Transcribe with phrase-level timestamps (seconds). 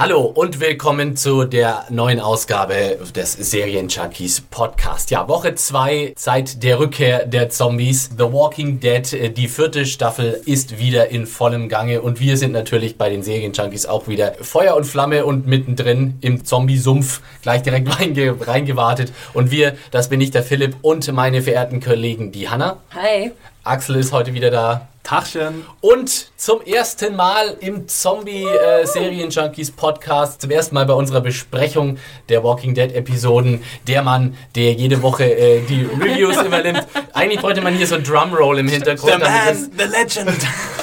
[0.00, 5.10] Hallo und willkommen zu der neuen Ausgabe des Serien-Junkies Podcast.
[5.10, 8.08] Ja, Woche 2 seit der Rückkehr der Zombies.
[8.16, 12.52] The Walking Dead, äh, die vierte Staffel ist wieder in vollem Gange und wir sind
[12.52, 17.94] natürlich bei den Serien-Junkies auch wieder Feuer und Flamme und mittendrin im Zombie-Sumpf gleich direkt
[18.00, 19.12] reinge reingewartet.
[19.34, 22.78] Und wir, das bin ich, der Philipp und meine verehrten Kollegen, die Hanna.
[22.94, 23.32] Hi.
[23.64, 24.88] Axel ist heute wieder da.
[25.02, 25.64] Tachchen.
[25.80, 31.98] Und zum ersten Mal im Zombie-Serien-Junkies Podcast, zum ersten Mal bei unserer Besprechung
[32.28, 36.86] der Walking Dead-Episoden, der Mann, der jede Woche äh, die Reviews übernimmt.
[37.12, 39.14] Eigentlich bräuchte man hier so ein Drumroll im Hintergrund.
[39.14, 40.38] The man, the legend.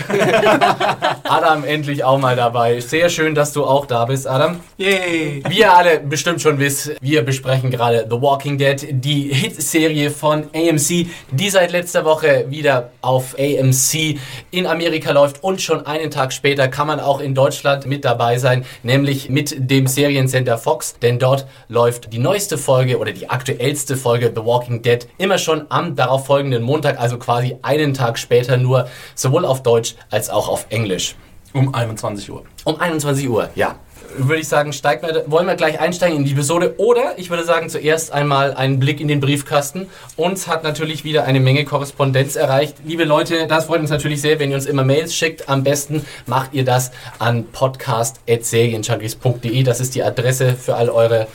[1.23, 2.79] Adam endlich auch mal dabei.
[2.79, 4.59] Sehr schön, dass du auch da bist, Adam.
[4.77, 5.43] Yay.
[5.47, 10.49] Wie ihr alle bestimmt schon wisst, wir besprechen gerade The Walking Dead, die Hitserie von
[10.53, 14.19] AMC, die seit letzter Woche wieder auf AMC
[14.51, 18.37] in Amerika läuft und schon einen Tag später kann man auch in Deutschland mit dabei
[18.37, 23.97] sein, nämlich mit dem Seriencenter Fox, denn dort läuft die neueste Folge oder die aktuellste
[23.97, 28.57] Folge The Walking Dead immer schon am darauf folgenden Montag, also quasi einen Tag später
[28.57, 31.15] nur, sowohl auf Deutsch als auch auf Englisch.
[31.53, 32.43] Um 21 Uhr.
[32.65, 33.75] Um 21 Uhr, ja.
[34.17, 37.43] Würde ich sagen, steigt wir, wollen wir gleich einsteigen in die Episode oder ich würde
[37.43, 39.87] sagen zuerst einmal einen Blick in den Briefkasten.
[40.15, 42.77] Uns hat natürlich wieder eine Menge Korrespondenz erreicht.
[42.85, 45.49] Liebe Leute, das freut uns natürlich sehr, wenn ihr uns immer Mails schickt.
[45.49, 49.63] Am besten macht ihr das an podcast.serienjunkies.de.
[49.63, 51.27] Das ist die Adresse für all eure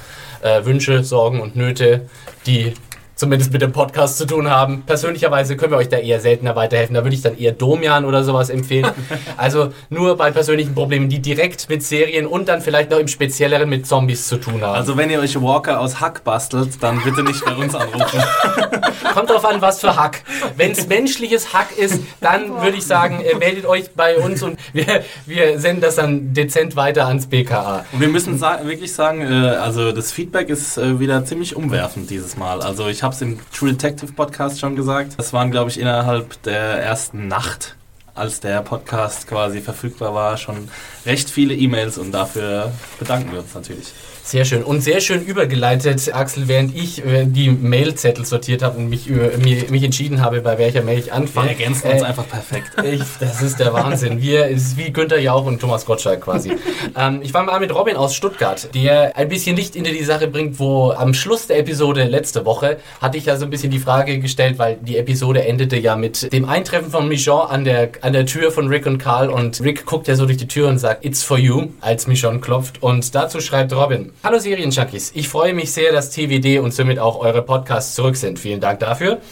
[0.43, 2.09] äh, Wünsche, Sorgen und Nöte,
[2.47, 2.75] die
[3.21, 4.83] zumindest mit dem Podcast zu tun haben.
[4.87, 6.95] Persönlicherweise können wir euch da eher seltener weiterhelfen.
[6.95, 8.91] Da würde ich dann eher Domian oder sowas empfehlen.
[9.37, 13.69] Also nur bei persönlichen Problemen, die direkt mit Serien und dann vielleicht noch im Spezielleren
[13.69, 14.75] mit Zombies zu tun haben.
[14.75, 18.21] Also wenn ihr euch Walker aus Hack bastelt, dann bitte nicht bei uns anrufen.
[19.15, 20.23] Kommt drauf an, was für Hack.
[20.57, 24.59] Wenn es menschliches Hack ist, dann würde ich sagen, äh, meldet euch bei uns und
[24.73, 27.85] wir, wir senden das dann dezent weiter ans BKA.
[27.93, 32.11] Und wir müssen sa wirklich sagen, äh, also das Feedback ist äh, wieder ziemlich umwerfend
[32.11, 32.61] dieses Mal.
[32.61, 35.13] Also ich habe es im True Detective Podcast schon gesagt.
[35.17, 37.77] Das waren, glaube ich, innerhalb der ersten Nacht,
[38.15, 40.69] als der Podcast quasi verfügbar war, schon
[41.07, 43.93] recht viele E-Mails und dafür bedanken wir uns natürlich.
[44.31, 44.63] Sehr schön.
[44.63, 49.37] Und sehr schön übergeleitet, Axel, während ich äh, die Mailzettel sortiert habe und mich, über,
[49.39, 51.49] mich, mich entschieden habe, bei welcher Mail ich Wir anfange.
[51.49, 52.71] ergänzen uns einfach perfekt.
[52.91, 54.23] Ich, das ist der Wahnsinn.
[54.23, 56.53] Wir, es ist wie Günther Jauch und Thomas Gottschalk quasi.
[56.97, 60.29] ähm, ich war mal mit Robin aus Stuttgart, der ein bisschen Licht into die Sache
[60.29, 63.81] bringt, wo am Schluss der Episode letzte Woche hatte ich ja so ein bisschen die
[63.81, 68.13] Frage gestellt, weil die Episode endete ja mit dem Eintreffen von Michonne an der, an
[68.13, 70.79] der Tür von Rick und Carl und Rick guckt ja so durch die Tür und
[70.79, 75.55] sagt, It's for you, als Michonne klopft und dazu schreibt Robin, Hallo Serienjunkies, ich freue
[75.55, 78.39] mich sehr, dass TWD und somit auch eure Podcasts zurück sind.
[78.39, 79.23] Vielen Dank dafür.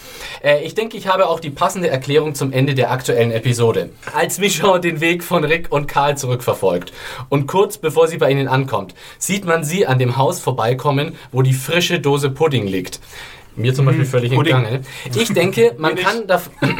[0.43, 3.91] Äh, ich denke, ich habe auch die passende Erklärung zum Ende der aktuellen Episode.
[4.15, 6.91] Als Michonne den Weg von Rick und Karl zurückverfolgt
[7.29, 11.43] und kurz bevor sie bei ihnen ankommt, sieht man sie an dem Haus vorbeikommen, wo
[11.43, 12.99] die frische Dose Pudding liegt.
[13.59, 14.55] Mir zum Beispiel völlig Pudding.
[14.55, 14.85] entgangen.
[15.15, 16.23] Ich denke, man kann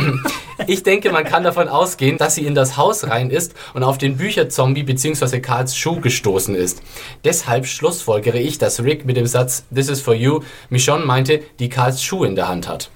[0.68, 3.98] ich denke, man kann davon ausgehen, dass sie in das Haus rein ist und auf
[3.98, 5.42] den Bücherzombie bzw.
[5.42, 6.82] Karls Schuh gestoßen ist.
[7.26, 11.68] Deshalb schlussfolgere ich, dass Rick mit dem Satz This is for you Michonne meinte, die
[11.68, 12.90] Karls Schuh in der Hand hat.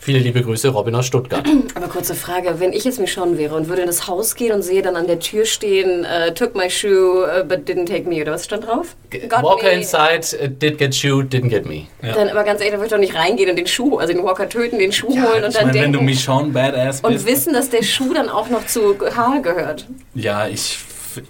[0.00, 1.44] Viele liebe Grüße, Robin aus Stuttgart.
[1.74, 4.62] Aber kurze Frage, wenn ich jetzt Michonne wäre und würde in das Haus gehen und
[4.62, 8.22] sehe dann an der Tür stehen, äh, took my shoe, uh, but didn't take me,
[8.22, 8.94] oder was stand drauf?
[9.10, 9.72] Got Walker me.
[9.72, 11.86] inside, uh, did get shoe, didn't get me.
[12.00, 14.22] Dann aber ganz ehrlich, da würde ich doch nicht reingehen und den Schuh, also den
[14.22, 17.12] Walker töten, den Schuh holen und ich dann meine, wenn denken du Michonne Badass und
[17.14, 17.26] bist.
[17.26, 19.86] wissen, dass der Schuh dann auch noch zu Karl gehört.
[20.14, 20.78] Ja, ich,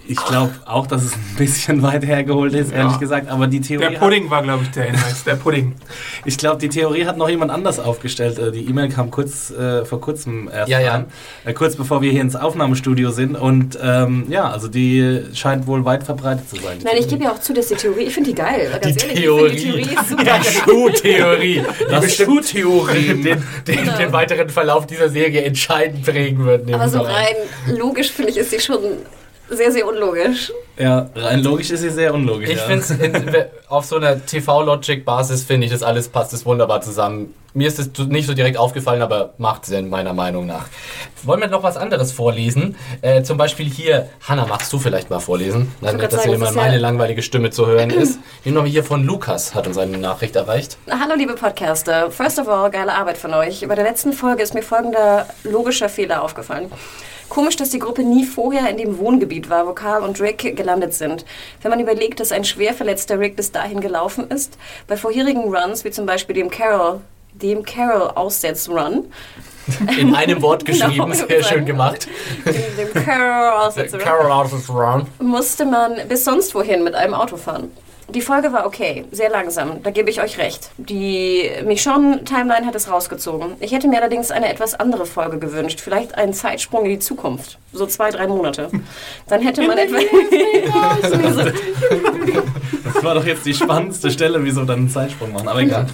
[0.07, 3.29] ich glaube auch, dass es ein bisschen weit hergeholt ist, ehrlich gesagt.
[3.29, 3.91] Aber die Theorie.
[3.91, 5.25] Der Pudding war, glaube ich, der Hinweis.
[5.25, 5.75] Der Pudding.
[5.79, 5.89] Hat,
[6.25, 8.39] ich glaube, die Theorie hat noch jemand anders aufgestellt.
[8.39, 10.93] Äh, Die E-Mail kam kurz äh, vor kurzem erst Ja, ja.
[10.95, 11.07] an.
[11.45, 13.37] Äh, kurz bevor wir hier ins Aufnahmestudio sind.
[13.37, 16.79] Und ähm, ja, also die scheint wohl weit verbreitet zu sein.
[16.85, 18.71] Nein, ich gebe ja auch zu, dass die Theorie, ich finde die geil.
[18.83, 19.51] Ganz Die ehrlich, Theorie.
[19.57, 20.25] Die Theorie ist super.
[20.39, 21.63] Die Schuhtheorie.
[22.03, 23.23] Die Schuhtheorie.
[23.23, 26.73] den, den, den weiteren Verlauf dieser Serie entscheidend prägen wird.
[26.73, 27.35] Aber so rein
[27.77, 28.79] logisch finde ich, ist sie schon
[29.51, 30.53] sehr, sehr unlogisch.
[30.79, 32.51] Ja, rein logisch ist sie sehr unlogisch.
[32.51, 32.65] Ich ja.
[32.65, 37.35] finde auf so einer TV-Logic-Basis finde ich das alles passt es wunderbar zusammen.
[37.55, 40.67] Mir ist es nicht so direkt aufgefallen, aber macht Sinn, meiner Meinung nach.
[41.25, 42.77] Wollen wir noch was anderes vorlesen?
[43.01, 45.73] Äh, zum Beispiel hier, Hanna, magst du vielleicht mal vorlesen?
[45.81, 48.19] Dann, wollte dass sagen, immer das ist ja- meine langweilige Stimme zu hören ist.
[48.45, 50.77] Hier noch hier von Lukas hat uns eine Nachricht erreicht.
[50.89, 53.67] Hallo liebe Podcaster, first of all, geile Arbeit von euch.
[53.67, 56.71] Bei der letzten Folge ist mir folgender logischer Fehler aufgefallen.
[57.29, 60.95] Komisch, dass die Gruppe nie vorher in dem Wohngebiet war, wo Carl und Rick gelandet
[60.95, 61.25] sind.
[61.63, 65.85] Wenn man überlegt, dass ein schwer verletzter Rick bis dahin gelaufen ist, bei vorherigen Runs,
[65.85, 67.01] wie zum Beispiel dem Carol,
[67.35, 69.05] dem Carol Aussetz-Run,
[69.99, 72.09] In einem Wort geschrieben, Genau, sehr schön gemacht.
[72.47, 72.55] dem,
[72.95, 75.07] dem Carol of run.
[75.21, 77.71] musste man bis sonst wohin mit einem Auto fahren.
[78.11, 80.71] Die Folge war okay, sehr langsam, da gebe ich euch recht.
[80.79, 83.57] Die Michonne-Timeline hat es rausgezogen.
[83.61, 87.59] Ich hätte mir allerdings eine etwas andere Folge gewünscht, vielleicht einen Zeitsprung in die Zukunft,
[87.75, 88.71] so zwei, drei Monate.
[89.29, 89.99] Dann hätte man etwa...
[92.95, 95.47] Das war doch jetzt die spannendste Stelle, wieso dann einen Zeitsprung machen.
[95.47, 95.87] Aber egal.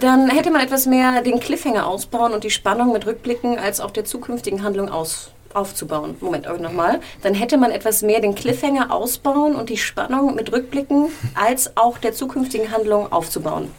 [0.00, 3.92] Dann hätte man etwas mehr den Cliffhanger ausbauen und die Spannung mit Rückblicken als auch
[3.92, 6.16] der zukünftigen Handlung aus aufzubauen.
[6.20, 7.00] Moment, nochmal.
[7.22, 11.98] Dann hätte man etwas mehr den Cliffhanger ausbauen und die Spannung mit Rückblicken als auch
[11.98, 13.70] der zukünftigen Handlung aufzubauen.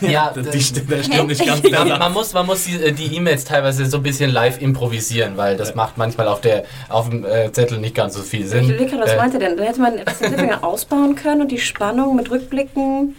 [0.00, 1.62] Ja, Die, das- die, der stimmt nicht ganz.
[1.68, 5.36] Ja, man muss, man muss die, äh, die E-Mails teilweise so ein bisschen live improvisieren,
[5.36, 8.70] weil das macht manchmal auf, der, auf dem äh, Zettel nicht ganz so viel Sinn.
[8.70, 9.56] Ich was Äh, meint ihr denn?
[9.56, 13.16] Dann hätte man etwas den Cliffhanger ausbauen können und die Spannung mit Rückblicken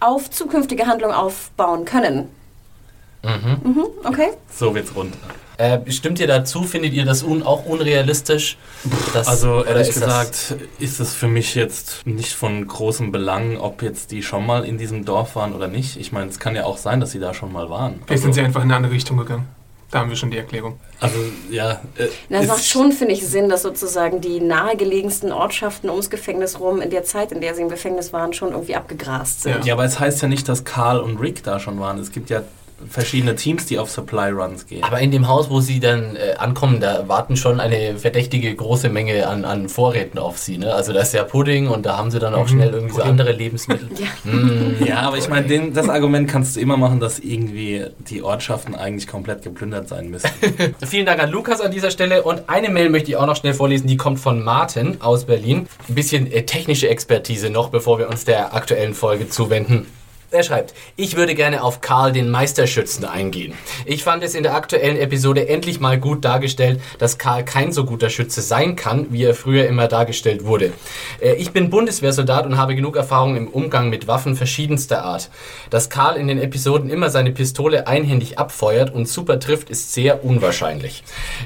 [0.00, 2.28] auf zukünftige Handlung aufbauen können.
[3.22, 3.86] Mhm.
[4.04, 4.30] okay.
[4.52, 5.14] so wird's rund.
[5.62, 6.64] Äh, stimmt ihr dazu?
[6.64, 8.56] Findet ihr das un auch unrealistisch?
[9.14, 13.58] Das, Also ehrlich ist das- gesagt ist es für mich jetzt nicht von großem Belang,
[13.58, 15.96] ob jetzt die schon mal in diesem Dorf waren oder nicht.
[15.98, 18.00] Ich meine, es kann ja auch sein, dass sie da schon mal waren.
[18.06, 19.46] Vielleicht sind sie einfach in eine andere Richtung gegangen.
[19.92, 20.80] Da haben wir schon die Erklärung.
[21.00, 21.18] Also
[21.50, 21.72] ja.
[21.96, 26.08] Äh, Na, es ist- macht schon, finde ich, Sinn, dass sozusagen die nahegelegensten Ortschaften ums
[26.10, 29.52] Gefängnis rum in der Zeit, in der sie im Gefängnis waren, schon irgendwie abgegrast sind.
[29.58, 29.60] Ja.
[29.64, 31.98] Ja, aber es heißt ja nicht, dass Carl und Rick da schon waren.
[31.98, 32.42] Es gibt ja
[32.88, 34.84] verschiedene Teams, die auf Supply Runs gehen.
[34.84, 38.88] Aber in dem Haus, wo sie dann äh, ankommen, da warten schon eine verdächtige große
[38.88, 40.58] Menge an, an Vorräten auf sie.
[40.58, 40.72] Ne?
[40.72, 43.32] Also da ist ja Pudding und da haben sie dann auch schnell irgendwie so andere
[43.32, 43.88] Lebensmittel.
[44.02, 44.86] Ja.
[44.86, 49.06] Ja, aber ich meine, das Argument kannst du immer machen, dass irgendwie die Ortschaften eigentlich
[49.06, 50.28] komplett geplündert sein müssen.
[50.86, 52.22] Vielen Dank an Lukas an dieser Stelle.
[52.22, 55.66] Und eine Mail möchte ich auch noch schnell vorlesen, die kommt von Martin aus Berlin.
[55.88, 59.86] Ein bisschen äh, technische Expertise noch, bevor wir uns der aktuellen Folge zuwenden.
[60.34, 63.52] Er schreibt, ich würde gerne auf Karl den Meisterschützen eingehen.
[63.84, 67.84] Ich fand es in der aktuellen Episode endlich mal gut dargestellt, dass Karl kein so
[67.84, 70.72] guter Schütze sein kann, wie er früher immer dargestellt wurde.
[71.20, 75.28] Äh, Ich bin Bundeswehrsoldat und habe genug Erfahrung im Umgang mit Waffen verschiedenster Art.
[75.68, 80.24] Dass Karl in den Episoden immer seine Pistole einhändig abfeuert und super trifft, ist sehr
[80.24, 81.04] unwahrscheinlich.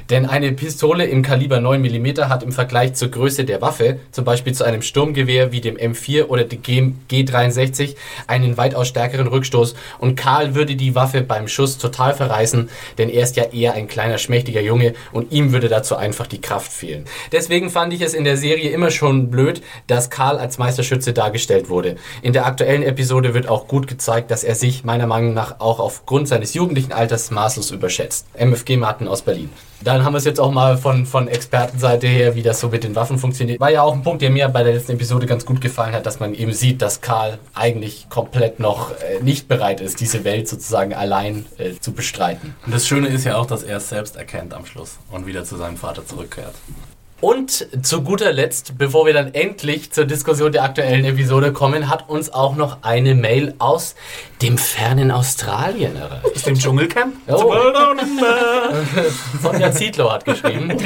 [0.09, 4.23] Denn eine Pistole im Kaliber 9 mm hat im Vergleich zur Größe der Waffe, zum
[4.23, 7.95] Beispiel zu einem Sturmgewehr wie dem M4 oder dem G- G63,
[8.27, 13.23] einen weitaus stärkeren Rückstoß und Karl würde die Waffe beim Schuss total verreißen, denn er
[13.23, 17.05] ist ja eher ein kleiner, schmächtiger Junge und ihm würde dazu einfach die Kraft fehlen.
[17.31, 21.69] Deswegen fand ich es in der Serie immer schon blöd, dass Karl als Meisterschütze dargestellt
[21.69, 21.95] wurde.
[22.21, 25.79] In der aktuellen Episode wird auch gut gezeigt, dass er sich meiner Meinung nach auch
[25.79, 28.27] aufgrund seines jugendlichen Alters maßlos überschätzt.
[28.37, 29.49] MFG Martin aus Berlin.
[29.83, 32.83] Dann haben wir es jetzt auch mal von, von Expertenseite her, wie das so mit
[32.83, 33.59] den Waffen funktioniert.
[33.59, 36.05] War ja auch ein Punkt, der mir bei der letzten Episode ganz gut gefallen hat,
[36.05, 40.47] dass man eben sieht, dass Karl eigentlich komplett noch äh, nicht bereit ist, diese Welt
[40.47, 42.55] sozusagen allein äh, zu bestreiten.
[42.65, 45.43] Und das Schöne ist ja auch, dass er es selbst erkennt am Schluss und wieder
[45.43, 46.55] zu seinem Vater zurückkehrt.
[47.19, 52.09] Und zu guter Letzt, bevor wir dann endlich zur Diskussion der aktuellen Episode kommen, hat
[52.09, 53.95] uns auch noch eine Mail aus
[54.43, 56.25] dem fernen Australien erreicht.
[56.35, 57.15] Aus dem Dschungelcamp?
[57.27, 57.55] Oh,
[59.41, 60.77] Sonja Zietlow hat geschrieben.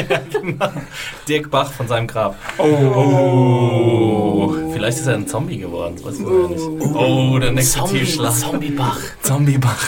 [1.27, 2.37] Dirk Bach von seinem Grab.
[2.57, 4.55] Oh.
[4.71, 5.95] Vielleicht ist er ein Zombie geworden.
[5.97, 6.95] Das weiß ich noch nicht.
[6.95, 8.33] Oh, der nächste Zombie, Tiefschlag.
[8.35, 8.99] Zombiebach.
[9.21, 9.85] Zombiebach.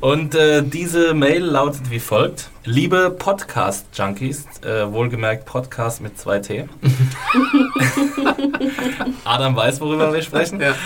[0.00, 2.50] Und äh, diese Mail lautet wie folgt.
[2.64, 6.68] Liebe Podcast-Junkies, äh, wohlgemerkt Podcast mit zwei T.
[9.24, 10.60] Adam weiß, worüber wir sprechen.
[10.60, 10.76] Ja.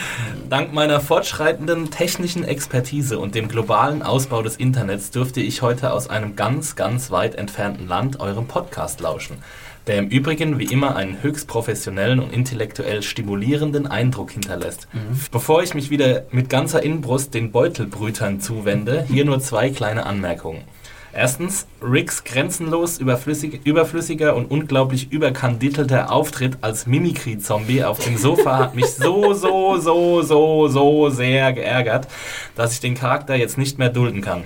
[0.48, 6.08] Dank meiner fortschreitenden technischen Expertise und dem globalen Ausbau des Internets dürfte ich heute aus
[6.08, 9.36] einem ganz, ganz weit entfernten Land eurem Podcast lauschen,
[9.86, 14.88] der im Übrigen wie immer einen höchst professionellen und intellektuell stimulierenden Eindruck hinterlässt.
[15.30, 20.62] Bevor ich mich wieder mit ganzer Inbrust den Beutelbrütern zuwende, hier nur zwei kleine Anmerkungen.
[21.14, 28.74] Erstens, Ricks grenzenlos überflüssig, überflüssiger und unglaublich überkanditelter Auftritt als Mimikry-Zombie auf dem Sofa hat
[28.74, 32.08] mich so, so, so, so, so sehr geärgert,
[32.54, 34.44] dass ich den Charakter jetzt nicht mehr dulden kann.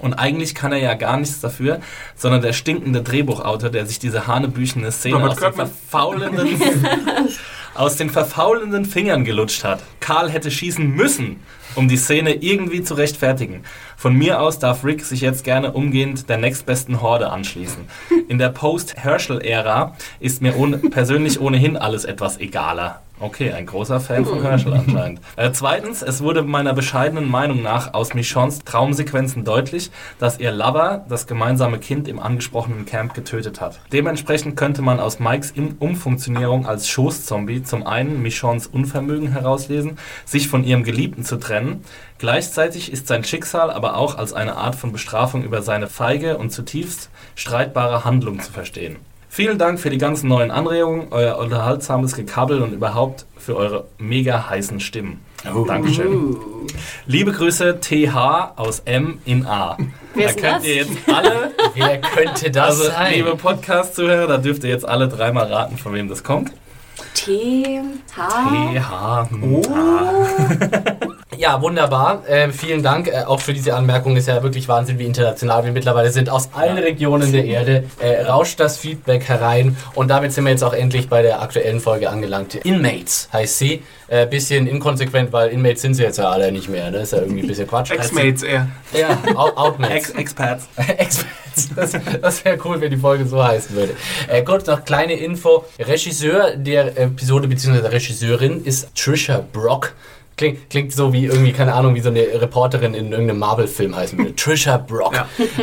[0.00, 1.80] Und eigentlich kann er ja gar nichts dafür,
[2.16, 6.48] sondern der stinkende Drehbuchautor, der sich diese hanebüchene Szene aus den, verfaulenden,
[7.74, 9.82] aus den verfaulenden Fingern gelutscht hat.
[10.00, 11.36] Karl hätte schießen müssen,
[11.74, 13.62] um die Szene irgendwie zu rechtfertigen.
[13.96, 17.84] Von mir aus darf Rick sich jetzt gerne umgehend der nächstbesten Horde anschließen.
[18.28, 23.02] In der Post-Herschel-Ära ist mir ohne, persönlich ohnehin alles etwas egaler.
[23.20, 25.20] Okay, ein großer Fan von Herschel anscheinend.
[25.36, 31.04] Äh, zweitens, es wurde meiner bescheidenen Meinung nach aus Michons Traumsequenzen deutlich, dass ihr Lover
[31.08, 33.78] das gemeinsame Kind im angesprochenen Camp getötet hat.
[33.92, 40.64] Dementsprechend könnte man aus Mikes Umfunktionierung als Schoßzombie zum einen Michons Unvermögen herauslesen, sich von
[40.64, 41.84] ihrem Geliebten zu trennen.
[42.18, 46.50] Gleichzeitig ist sein Schicksal aber auch als eine Art von Bestrafung über seine feige und
[46.50, 48.96] zutiefst streitbare Handlung zu verstehen.
[49.38, 54.50] Vielen Dank für die ganzen neuen Anregungen, euer unterhaltsames Gekabbel und überhaupt für eure mega
[54.50, 55.20] heißen Stimmen.
[55.68, 56.36] Dankeschön.
[57.06, 59.78] Liebe Grüße TH aus M in A.
[60.14, 60.64] Wer da ist könnt das?
[60.66, 63.14] ihr jetzt alle, Wer könnte das also sein?
[63.14, 66.50] liebe Podcast-Zuhörer, da dürft ihr jetzt alle dreimal raten, von wem das kommt.
[67.14, 67.80] T,
[68.16, 69.28] H.
[69.28, 69.28] TH.
[71.38, 72.28] Ja, wunderbar.
[72.28, 74.16] Äh, vielen Dank äh, auch für diese Anmerkung.
[74.16, 76.28] Ist ja wirklich Wahnsinn, wie international wir mittlerweile sind.
[76.28, 79.76] Aus allen Regionen der Erde äh, rauscht das Feedback herein.
[79.94, 82.56] Und damit sind wir jetzt auch endlich bei der aktuellen Folge angelangt.
[82.56, 83.84] Inmates heißt sie.
[84.10, 86.90] Äh, bisschen inkonsequent, weil Inmates sind sie jetzt ja alle nicht mehr.
[86.90, 87.90] Das ist ja irgendwie ein bisschen Quatsch.
[87.90, 88.68] Ex-Mates eher.
[88.98, 89.94] Ja, Out- Outmates.
[89.96, 90.68] Ex Expats.
[90.76, 91.68] Experts.
[91.76, 93.94] Das, das wäre cool, wenn die Folge so heißen würde.
[94.28, 95.64] Äh, kurz noch kleine Info.
[95.78, 97.86] Regisseur der Episode bzw.
[97.88, 99.92] Regisseurin ist Trisha Brock.
[100.38, 104.16] Klingt, klingt so wie irgendwie, keine Ahnung, wie so eine Reporterin in irgendeinem Marvel-Film heißen
[104.16, 104.34] würde.
[104.36, 105.14] Trisha Brock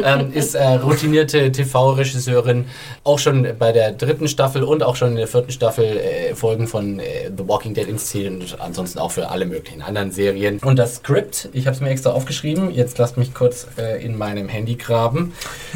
[0.03, 2.65] ähm, ist äh, routinierte TV-Regisseurin,
[3.05, 6.67] auch schon bei der dritten Staffel und auch schon in der vierten Staffel äh, Folgen
[6.67, 10.59] von äh, The Walking Dead inszeniert und ansonsten auch für alle möglichen anderen Serien.
[10.59, 14.17] Und das Skript, ich habe es mir extra aufgeschrieben, jetzt lasst mich kurz äh, in
[14.17, 15.33] meinem Handy graben,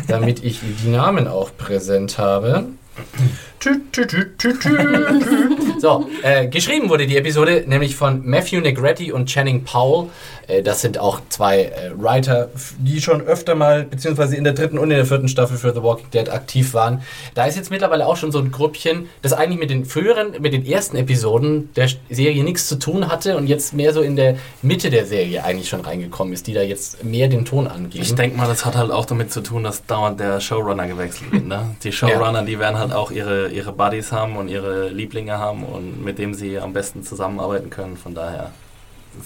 [0.10, 2.66] damit ich die Namen auch präsent habe.
[3.60, 5.59] Tü, tü, tü, tü, tü, tü.
[5.80, 10.10] So, äh, geschrieben wurde die Episode nämlich von Matthew Negretti und Channing Powell.
[10.50, 14.78] Äh, das sind auch zwei äh, Writer, die schon öfter mal, beziehungsweise in der dritten
[14.78, 17.02] und in der vierten Staffel für The Walking Dead aktiv waren.
[17.36, 20.54] Da ist jetzt mittlerweile auch schon so ein Grüppchen, das eigentlich mit den früheren, mit
[20.54, 24.38] den ersten Episoden der Serie nichts zu tun hatte und jetzt mehr so in der
[24.62, 28.04] Mitte der Serie eigentlich schon reingekommen ist, die da jetzt mehr den Ton angeben.
[28.04, 31.32] Ich denke mal, das hat halt auch damit zu tun, dass dauernd der Showrunner gewechselt
[31.32, 31.46] wird.
[31.46, 31.76] Ne?
[31.84, 36.04] Die Showrunner, die werden halt auch ihre, ihre Buddies haben und ihre Lieblinge haben und
[36.04, 37.98] mit dem sie am besten zusammenarbeiten können.
[37.98, 38.52] Von daher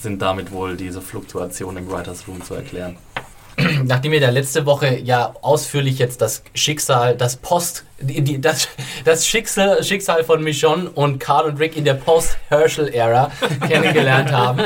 [0.02, 2.98] sind damit wohl diese Fluktuationen im Writers Room zu erklären.
[3.84, 8.68] Nachdem wir da letzte Woche ja ausführlich jetzt das Schicksal, das Post, die, die, das,
[9.06, 13.32] das Schicksal, Schicksal von Michonne und Carl und Rick in der Post-Herschel-Ära
[13.68, 14.64] kennengelernt haben,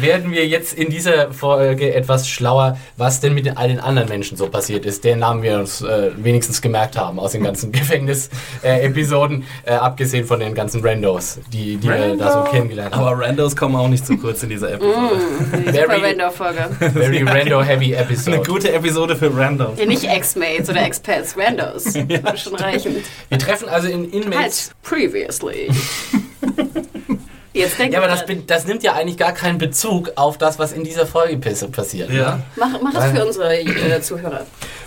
[0.00, 4.08] werden wir jetzt in dieser Folge etwas schlauer, was denn mit den, all den anderen
[4.08, 7.72] Menschen so passiert ist, deren Namen wir uns äh, wenigstens gemerkt haben aus den ganzen
[8.62, 13.06] Gefängnis-Episoden, äh, abgesehen von den ganzen Randos, die, die wir da so kennengelernt haben.
[13.06, 14.92] Aber Randos kommen auch nicht zu kurz in dieser Episode.
[15.66, 16.68] Die Very- Super Rando-Folge.
[16.92, 18.36] Very Rando-heavy Episode.
[18.36, 19.78] Eine gute Episode für Randos.
[19.78, 21.94] Ja, nicht Ex-Mates oder Expats, Randos.
[21.94, 22.96] Würde schon reichen.
[23.28, 25.68] Wir treffen also in Inmates Halt, previously.
[27.52, 30.72] Jetzt denk Ja, aber das, das nimmt ja eigentlich gar keinen Bezug auf das, was
[30.72, 32.10] in dieser Folge pass- passiert.
[32.10, 32.36] Ja.
[32.36, 32.42] Ne?
[32.56, 34.46] Mach, mach das für unsere äh, Zuhörer.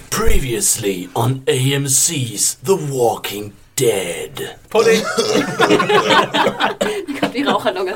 [0.10, 4.56] Previously on AMC's The Walking Dead.
[4.76, 5.02] Pudding.
[7.22, 7.96] Kommt die Raucherlunge.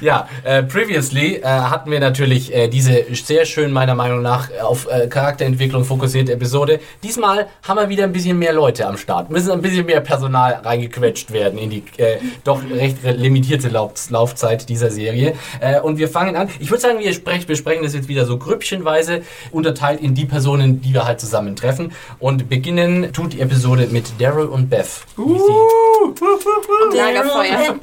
[0.00, 4.86] Ja, äh, previously äh, hatten wir natürlich äh, diese sehr schön meiner Meinung nach auf
[4.90, 6.80] äh, Charakterentwicklung fokussierte Episode.
[7.02, 9.30] Diesmal haben wir wieder ein bisschen mehr Leute am Start.
[9.30, 14.68] Müssen ein bisschen mehr Personal reingequetscht werden in die äh, doch recht limitierte Lauf Laufzeit
[14.68, 15.34] dieser Serie.
[15.60, 16.50] Äh, und wir fangen an.
[16.60, 20.80] Ich würde sagen, wir sprech, besprechen das jetzt wieder so grüppchenweise, unterteilt in die Personen,
[20.82, 21.92] die wir halt zusammentreffen.
[22.18, 24.75] Und beginnen tut die Episode mit Daryl und Beth.
[25.16, 27.74] Wie sie Lagerfeuer.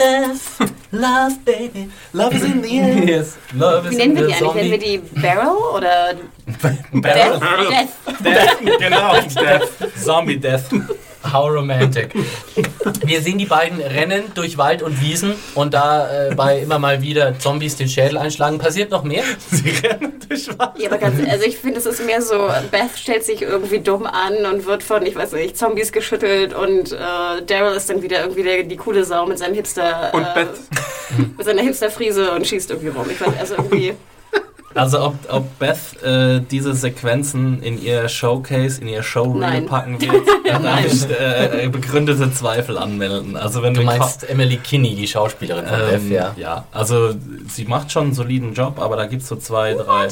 [0.92, 1.90] Love, baby.
[2.14, 3.04] Love is in the air.
[3.08, 3.38] Yes.
[3.54, 4.54] Love Wie is nennen wir die eigentlich?
[4.54, 5.00] Nennen wir zombie.
[5.14, 6.14] die Barrel oder
[6.94, 7.40] Barrel.
[7.70, 8.24] Death?
[8.24, 8.80] Death.
[8.80, 9.14] Genau.
[9.22, 9.70] Death.
[10.04, 10.64] Zombie Death.
[11.32, 12.14] How romantic.
[13.06, 17.76] Wir sehen die beiden rennen durch Wald und Wiesen und dabei immer mal wieder Zombies
[17.76, 18.58] den Schädel einschlagen.
[18.60, 19.24] Passiert noch mehr?
[19.50, 20.72] Sie rennen durch Wald.
[20.78, 24.06] Ja, aber ganz, also ich finde, es ist mehr so, Beth stellt sich irgendwie dumm
[24.06, 26.96] an und wird von, ich weiß nicht, Zombies geschüttelt und äh,
[27.46, 30.50] Daryl ist dann wieder irgendwie der, die coole Sau mit seinem Hipster, Und äh, Beth.
[31.38, 33.06] mit seiner Hipsterfriese und schießt irgendwie rum.
[33.10, 33.94] Ich weiß, also irgendwie,
[34.76, 39.66] Also ob, ob Beth äh, diese Sequenzen in ihr Showcase, in ihr Showreel Nein.
[39.66, 43.38] packen wird, da darf ich äh, begründete Zweifel anmelden.
[43.38, 46.34] Also wenn Du meinst Emily Kinney, die Schauspielerin von ähm, Beth, ja.
[46.38, 46.66] ja.
[46.72, 47.14] also
[47.48, 50.08] sie macht schon einen soliden Job, aber da gibt es so zwei, drei.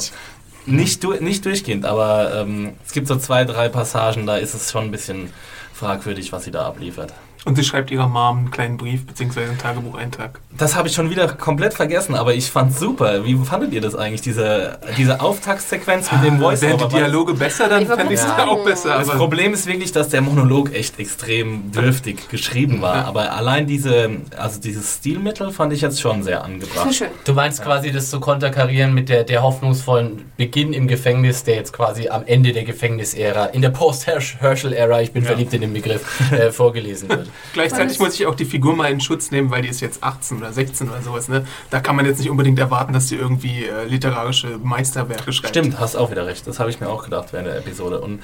[0.64, 4.70] Nicht, du, nicht durchgehend, aber ähm, es gibt so zwei, drei Passagen, da ist es
[4.70, 5.30] schon ein bisschen
[5.74, 7.12] fragwürdig, was sie da abliefert.
[7.44, 9.40] Und sie schreibt ihrer Mom einen kleinen Brief bzw.
[9.44, 10.38] einen Tagebucheintrag.
[10.58, 13.24] Das habe ich schon wieder komplett vergessen, aber ich fand's super.
[13.24, 17.68] Wie fandet ihr das eigentlich, diese, diese Auftaktsequenz mit dem voice Wären die Dialoge besser,
[17.68, 18.96] dann fände ich es gerade auch besser.
[18.98, 22.96] Das Problem ist wirklich, dass der Monolog echt extrem dürftig geschrieben war.
[22.96, 23.04] Ja.
[23.06, 26.94] Aber allein diese, also dieses Stilmittel fand ich jetzt schon sehr Sehr angebracht.
[26.94, 27.08] schön.
[27.24, 31.72] Du meinst quasi das zu konterkarieren mit der, der hoffnungsvollen Beginn im Gefängnis, der jetzt
[31.72, 35.28] quasi am Ende der Gefängnisära, in der Post-Herschel-Ära, ich bin Ja.
[35.30, 37.28] verliebt in den Begriff, äh, vorgelesen wird.
[37.52, 40.38] Gleichzeitig muss ich auch die Figur mal in Schutz nehmen, weil die ist jetzt 18
[40.38, 41.28] oder 16 oder sowas.
[41.28, 41.44] Ne?
[41.70, 45.48] Da kann man jetzt nicht unbedingt erwarten, dass sie irgendwie äh, literarische Meisterwerke schreibt.
[45.56, 46.46] Stimmt, hast auch wieder recht.
[46.46, 48.00] Das habe ich mir auch gedacht während der Episode.
[48.00, 48.20] Und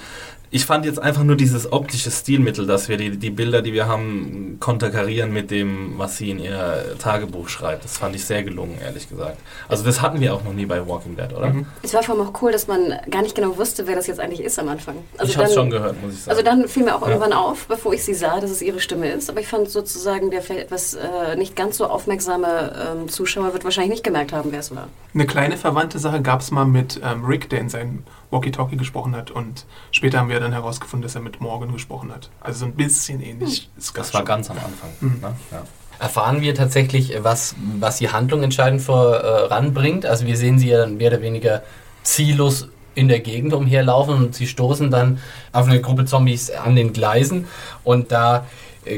[0.51, 3.87] ich fand jetzt einfach nur dieses optische Stilmittel, dass wir die, die Bilder, die wir
[3.87, 7.85] haben, konterkarieren mit dem, was sie in ihr Tagebuch schreibt.
[7.85, 9.37] Das fand ich sehr gelungen, ehrlich gesagt.
[9.69, 11.51] Also das hatten wir auch noch nie bei Walking Dead, oder?
[11.51, 11.67] Mhm.
[11.83, 14.21] Es war vor allem auch cool, dass man gar nicht genau wusste, wer das jetzt
[14.21, 14.97] eigentlich ist am Anfang.
[15.19, 16.31] Also ich habe dann- schon gehört, muss ich sagen.
[16.31, 17.09] Also dann fiel mir auch Ja.
[17.09, 19.31] irgendwann auf, bevor ich sie sah, dass es ihre Stimme ist.
[19.31, 23.65] Aber ich fand sozusagen, der vielleicht etwas äh, nicht ganz so aufmerksame ähm, Zuschauer wird
[23.65, 24.89] wahrscheinlich nicht gemerkt haben, wer es war.
[25.15, 29.17] Eine kleine verwandte Sache gab es mal mit ähm, Rick, der in seinem Walkie-Talkie gesprochen
[29.17, 29.31] hat.
[29.31, 32.31] Und später haben wir dann herausgefunden, dass er mit Morgan gesprochen hat.
[32.41, 33.71] Also so ein bisschen ähnlich.
[33.77, 34.27] Ist das ganz war schon.
[34.27, 34.91] ganz am Anfang.
[35.01, 35.21] Mhm.
[35.21, 35.37] Ne?
[35.51, 35.63] Ja.
[36.01, 40.07] Erfahren wir tatsächlich, was, was die Handlung entscheidend voranbringt?
[40.07, 41.63] Also wir sehen sie ja dann mehr oder weniger
[42.05, 45.21] ziellos in der Gegend umherlaufen und sie stoßen dann
[45.53, 47.47] auf eine Gruppe Zombies an den Gleisen
[47.85, 48.41] und da äh,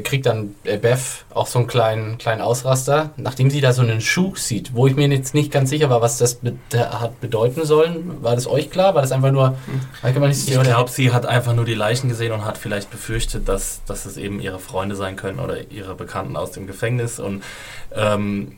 [0.01, 4.01] kriegt dann äh, Beth auch so einen kleinen, kleinen Ausraster, nachdem sie da so einen
[4.01, 7.65] Schuh sieht, wo ich mir jetzt nicht ganz sicher war, was das be hat bedeuten
[7.65, 8.23] sollen.
[8.23, 8.95] War das euch klar?
[8.95, 9.57] War das einfach nur...
[10.03, 13.49] allgemein ist Ich glaube, sie hat einfach nur die Leichen gesehen und hat vielleicht befürchtet,
[13.49, 17.19] dass, dass es eben ihre Freunde sein können oder ihre Bekannten aus dem Gefängnis.
[17.19, 17.43] Und
[17.95, 18.53] ähm,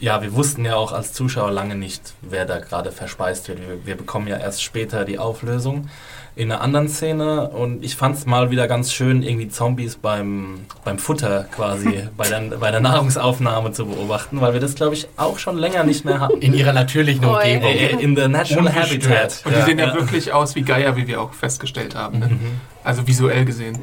[0.00, 3.60] ja, wir wussten ja auch als Zuschauer lange nicht, wer da gerade verspeist wird.
[3.60, 5.88] Wir, wir bekommen ja erst später die Auflösung
[6.34, 10.60] in einer anderen Szene und ich fand es mal wieder ganz schön, irgendwie Zombies beim,
[10.84, 15.08] beim Futter quasi, bei, der, bei der Nahrungsaufnahme zu beobachten, weil wir das, glaube ich,
[15.18, 16.38] auch schon länger nicht mehr hatten.
[16.40, 17.34] in ihrer natürlichen Oi.
[17.56, 17.68] Umgebung.
[17.70, 18.86] Äh, In the natural Ungestört.
[18.86, 19.42] habitat.
[19.44, 19.94] Und die sehen ja, Ja.
[19.94, 22.18] wirklich aus wie Geier, wie wir auch festgestellt haben.
[22.20, 22.30] Ne?
[22.82, 23.78] Also visuell gesehen.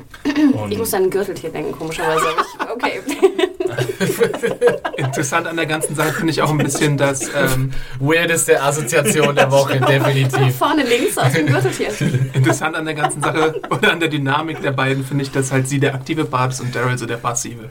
[0.53, 2.25] Und Ich muss an ein Gürteltier denken, komischerweise.
[2.73, 2.99] Okay.
[4.97, 9.51] Interessant an der ganzen Sache finde ich auch ein bisschen, dass ähm, Weirdeste Assoziation der
[9.51, 10.55] Woche, definitiv.
[10.55, 11.89] Vorne links aus dem Gürteltier.
[12.33, 15.67] interessant an der ganzen Sache oder an der Dynamik der beiden finde ich, dass halt
[15.67, 17.69] sie der aktive Part ist und Daryl so der passive.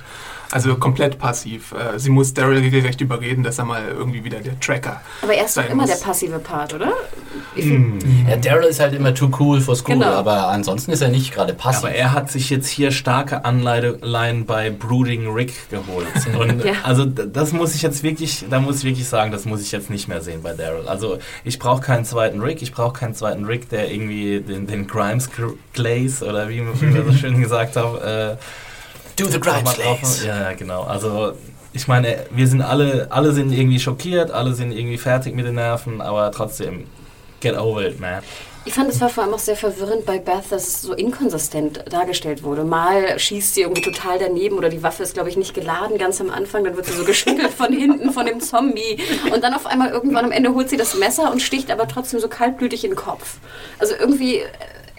[0.50, 1.72] Also komplett passiv.
[1.72, 5.44] Äh, Sie muss Daryl regelrecht überreden, dass er mal irgendwie wieder der Tracker Aber er
[5.44, 5.90] ist doch immer muss.
[5.90, 6.92] der passive Part, oder?
[7.54, 10.06] Find- Ja, Daryl ist halt immer too cool for school, Genau.
[10.12, 11.84] aber ansonsten ist er nicht gerade passiv.
[11.84, 16.06] Aber er hat sich jetzt hier starke Anleihen bei Brooding Rick geholt.
[16.38, 16.72] Und Ja.
[16.82, 19.90] also das muss ich jetzt wirklich, da muss ich wirklich sagen, das muss ich jetzt
[19.90, 20.88] nicht mehr sehen bei Daryl.
[20.88, 24.86] Also ich brauche keinen zweiten Rick, ich brauche keinen zweiten Rick, der irgendwie den, den
[24.86, 25.28] Grimes
[25.74, 28.36] Glaze oder wie, wie wir so schön gesagt haben, äh,
[29.18, 30.82] Do the mal drauf- Ja, ja, genau.
[30.84, 31.32] Also
[31.72, 35.54] ich meine, wir sind alle, alle sind irgendwie schockiert, alle sind irgendwie fertig mit den
[35.56, 36.86] Nerven, aber trotzdem,
[37.40, 38.22] get over it, man.
[38.64, 41.84] Ich fand, es war vor allem auch sehr verwirrend bei Beth, dass es so inkonsistent
[41.90, 42.64] dargestellt wurde.
[42.64, 46.20] Mal schießt sie irgendwie total daneben oder die Waffe ist, glaube ich, nicht geladen ganz
[46.20, 46.64] am Anfang.
[46.64, 48.98] Dann wird sie so geschüttelt von hinten von dem Zombie.
[49.32, 52.20] Und dann auf einmal irgendwann am Ende holt sie das Messer und sticht aber trotzdem
[52.20, 53.36] so kaltblütig in den Kopf.
[53.78, 54.46] Also irgendwie äh,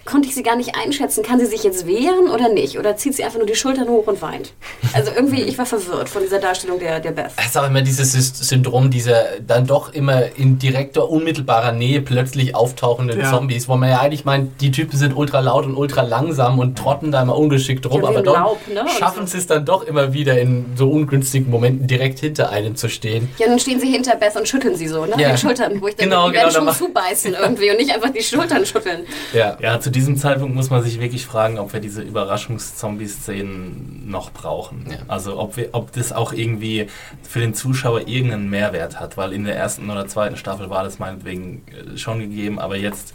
[0.09, 1.23] konnte ich sie gar nicht einschätzen.
[1.23, 2.79] Kann sie sich jetzt wehren oder nicht?
[2.79, 4.53] Oder zieht sie einfach nur die Schultern hoch und weint?
[4.93, 7.31] Also irgendwie, ich war verwirrt von dieser Darstellung der, der Beth.
[7.37, 12.55] Es ist auch immer dieses Syndrom dieser dann doch immer in direkter, unmittelbarer Nähe plötzlich
[12.55, 13.29] auftauchenden Ja.
[13.29, 16.77] Zombies, wo man ja eigentlich meint, die Typen sind ultra laut und ultra langsam und
[16.77, 18.85] trotten da immer ungeschickt rum, Ja, aber doch Laub, ne?
[18.97, 22.89] Schaffen sie es dann doch immer wieder in so ungünstigen Momenten direkt hinter einem zu
[22.89, 23.29] stehen.
[23.37, 25.13] Ja, dann stehen sie hinter Beth und schütteln sie so, ne?
[25.17, 25.31] Ja.
[25.31, 28.09] Die Schultern, wo ich denke, Genau, die werden genau, schon zubeißen irgendwie und nicht einfach
[28.09, 29.05] die Schultern schütteln.
[29.33, 29.57] Ja.
[29.61, 34.85] Ja, zu diesem Zeitpunkt muss man sich wirklich fragen, ob wir diese Überraschungszombie-Szenen noch brauchen.
[34.89, 34.97] Ja.
[35.07, 36.88] Also ob, wir, ob das auch irgendwie
[37.23, 40.99] für den Zuschauer irgendeinen Mehrwert hat, weil in der ersten oder zweiten Staffel war das
[40.99, 43.13] meinetwegen äh, schon gegeben, aber jetzt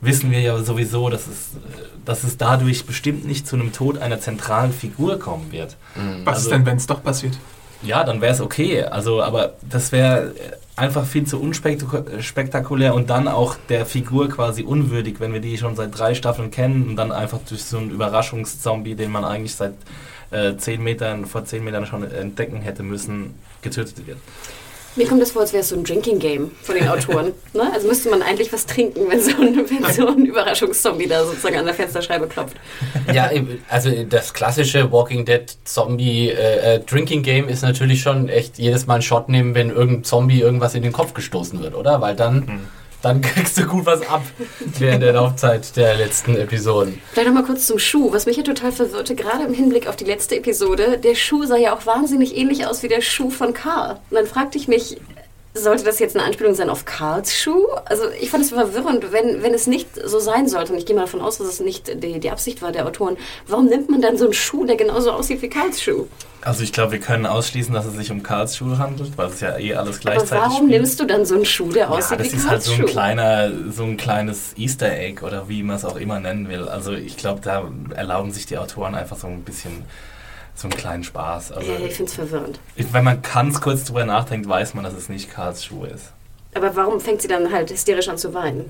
[0.00, 1.50] wissen wir ja sowieso, dass es,
[2.04, 5.76] dass es dadurch bestimmt nicht zu einem Tod einer zentralen Figur kommen wird.
[6.24, 7.38] Was Also- ist denn, wenn es doch passiert?
[7.82, 8.84] Ja, dann wäre es okay.
[8.84, 10.34] Also, aber das wäre
[10.76, 15.74] einfach viel zu unspektakulär und dann auch der Figur quasi unwürdig, wenn wir die schon
[15.74, 19.74] seit drei Staffeln kennen und dann einfach durch so einen Überraschungszombie, den man eigentlich seit
[20.30, 24.18] äh, zehn Metern, vor zehn Metern schon entdecken hätte müssen, getötet wird.
[24.96, 27.32] Mir kommt es vor, als wäre es so ein Drinking Game von den Autoren.
[27.52, 27.70] ne?
[27.72, 31.56] Also müsste man eigentlich was trinken, wenn so ein, wenn so ein Überraschungszombie da sozusagen
[31.56, 32.56] an der Fensterscheibe klopft.
[33.12, 33.30] Ja,
[33.68, 38.86] also das klassische Walking Dead Zombie äh, äh, Drinking Game ist natürlich schon echt jedes
[38.86, 42.00] Mal einen Shot nehmen, wenn irgendein Zombie irgendwas in den Kopf gestoßen wird, oder?
[42.00, 42.68] Weil dann,
[43.06, 44.22] dann kriegst du gut was ab
[44.78, 47.00] während der Laufzeit der letzten Episoden.
[47.12, 48.12] Vielleicht noch mal kurz zum Schuh.
[48.12, 51.56] Was mich ja total verwirrte, gerade im Hinblick auf die letzte Episode, der Schuh sah
[51.56, 54.00] ja auch wahnsinnig ähnlich aus wie der Schuh von Karl.
[54.10, 55.00] Und dann fragte ich mich,
[55.56, 57.66] sollte das jetzt eine Anspielung sein auf Karls Schuh?
[57.86, 60.94] Also ich fand es verwirrend, wenn, wenn es nicht so sein sollte, und ich gehe
[60.94, 63.16] mal davon aus, dass es nicht die, die Absicht war der Autoren,
[63.48, 66.06] warum nimmt man dann so einen Schuh, der genauso aussieht wie Karls Schuh?
[66.42, 69.58] Also ich glaube, wir können ausschließen, dass es sich um Karlsschuhe handelt, weil es ja
[69.58, 70.70] eh alles Aber gleichzeitig warum spielt.
[70.70, 72.72] nimmst du dann so einen Schuh, der Ja, aussieht das wie ist halt Karls so
[72.72, 72.84] ein Schuh?
[72.86, 76.68] kleiner, so ein kleines Easter Egg oder wie man es auch immer nennen will.
[76.68, 79.84] Also ich glaube, da erlauben sich die Autoren einfach so ein bisschen
[80.56, 81.52] so einen kleinen Spaß.
[81.52, 82.58] Also Ja, ich finde es verwirrend.
[82.74, 86.12] ich- wenn man ganz kurz drüber nachdenkt, weiß man, dass es nicht Karlsschuhe ist.
[86.54, 88.64] Aber warum fängt sie dann halt hysterisch an zu weinen?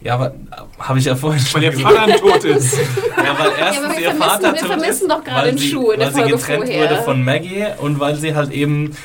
[0.00, 0.34] Ja, aber
[0.80, 1.78] habe ich ja vorhin schon Weil ihr.
[1.80, 2.76] Vater tot ist.
[3.16, 5.50] Ja, weil erstens aber wir ihr vermissen- Vater wir tot vermissen ist, doch gerade weil
[5.50, 6.90] den sie- Schuh in der weil sie Folge getrennt vorher.
[6.90, 8.96] wurde von Maggie und weil sie halt eben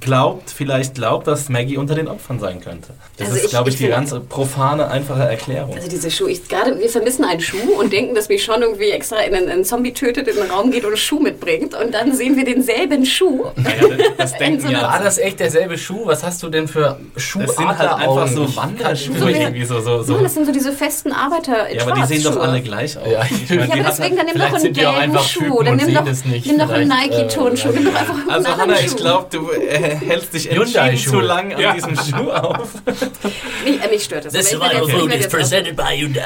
[0.00, 2.88] glaubt, vielleicht glaubt, dass Maggie unter den Opfern sein könnte.
[3.16, 5.74] Das Also ist, glaube ich, ich die ganz profane, einfache Erklärung.
[5.74, 9.18] Also diese Schuhe, ich, gerade wir vermissen einen Schuh und denken, dass Michonne irgendwie extra
[9.20, 12.14] in einen, einen Zombie tötet, in den Raum geht und einen Schuh mitbringt und dann
[12.14, 13.44] sehen wir denselben Schuh.
[13.56, 13.98] Ja, das,
[14.32, 14.82] das denken so ja.
[14.82, 16.02] War das echt derselbe Schuh?
[16.04, 17.44] Was hast du denn für Schuhe?
[17.46, 19.80] Das sind halt einfach so Wanderschuhe So wie- irgendwie so.
[19.80, 20.14] so, so.
[20.14, 23.06] Nein, das sind so diese festen Arbeiter ja, aber die sehen doch alle gleich aus.
[23.10, 25.62] Ja, Ich meine, ja, Ja, deswegen, halt- dann nimm doch einen gelben Schuh.
[25.62, 26.04] Dann nimm doch,
[26.44, 27.68] nimm doch einen Nike-Turnschuh.
[27.70, 31.20] Nimm doch einfach einen also anderen Hanna, ich glaube, du äh, hältst dich entschieden zu
[31.20, 31.72] lang an Ja.
[31.74, 32.68] diesem Schuh auf.
[33.64, 34.32] Mich, äh, mich stört das.
[34.32, 36.22] This werde survival food is presented by Hyundai.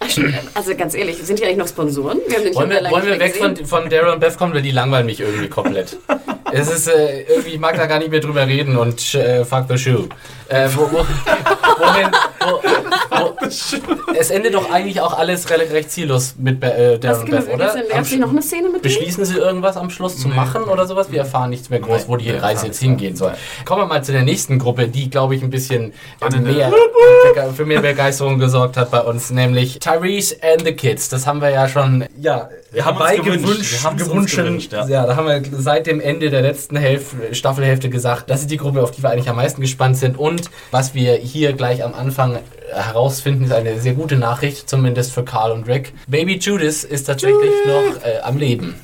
[0.00, 2.20] auch- Also ganz ehrlich, sind hier eigentlich noch Sponsoren?
[2.28, 5.06] Wir Wollen wir, wollen wir weg von, von Daryl und Beth kommen, weil die langweilen
[5.06, 5.96] mich irgendwie komplett.
[6.52, 9.64] es ist äh, irgendwie, ich mag da gar nicht mehr drüber reden und äh, fuck
[9.68, 10.08] the shoe.
[10.48, 12.08] Äh, wo, wo, wohin,
[12.40, 12.60] wo,
[13.10, 17.18] wo, es endet doch eigentlich auch alles recht, recht ziellos mit Be- äh, Daryl Was
[17.20, 17.66] und genau, Beth, oder?
[17.88, 18.82] gab Am es noch eine Szene mit denen?
[18.82, 20.34] Beschließen Sie irgendwas am Schluss zu Nee.
[20.34, 21.10] machen oder sowas?
[21.10, 23.32] Wir erfahren nichts mehr groß, Nee, wo die wir Reise jetzt hingehen soll.
[23.64, 25.94] Kommen wir mal zu der nächsten Gruppe, die, glaube ich, ein bisschen
[26.42, 26.70] mehr,
[27.56, 31.08] für mehr Begeisterung gesorgt hat bei uns, nämlich Tyrese and the Kids.
[31.08, 33.46] Das haben wir ja schon ja, Wir haben uns herbeigewünscht.
[33.46, 33.86] gewünscht.
[33.96, 34.36] Gewünscht.
[34.36, 34.86] gewünscht, ja.
[34.86, 38.56] ja, da haben wir seit dem Ende der letzten Hälf Staffelhälfte gesagt, das ist die
[38.56, 40.18] Gruppe, auf die wir eigentlich am meisten gespannt sind.
[40.18, 42.38] Und was wir hier gleich am Anfang
[42.72, 45.92] herausfinden, ist eine sehr gute Nachricht, zumindest für Carl und Rick.
[46.08, 48.74] Baby Judith ist tatsächlich noch äh, am Leben.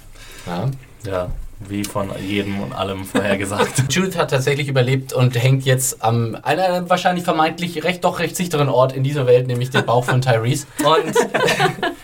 [0.47, 0.71] Ja.
[1.05, 3.85] Ja, wie von jedem und allem vorhergesagt.
[3.91, 8.69] Judith hat tatsächlich überlebt und hängt jetzt am einer wahrscheinlich vermeintlich recht doch recht sicheren
[8.69, 10.67] Ort in dieser Welt, nämlich dem Bauch von Tyrese.
[10.79, 11.15] Und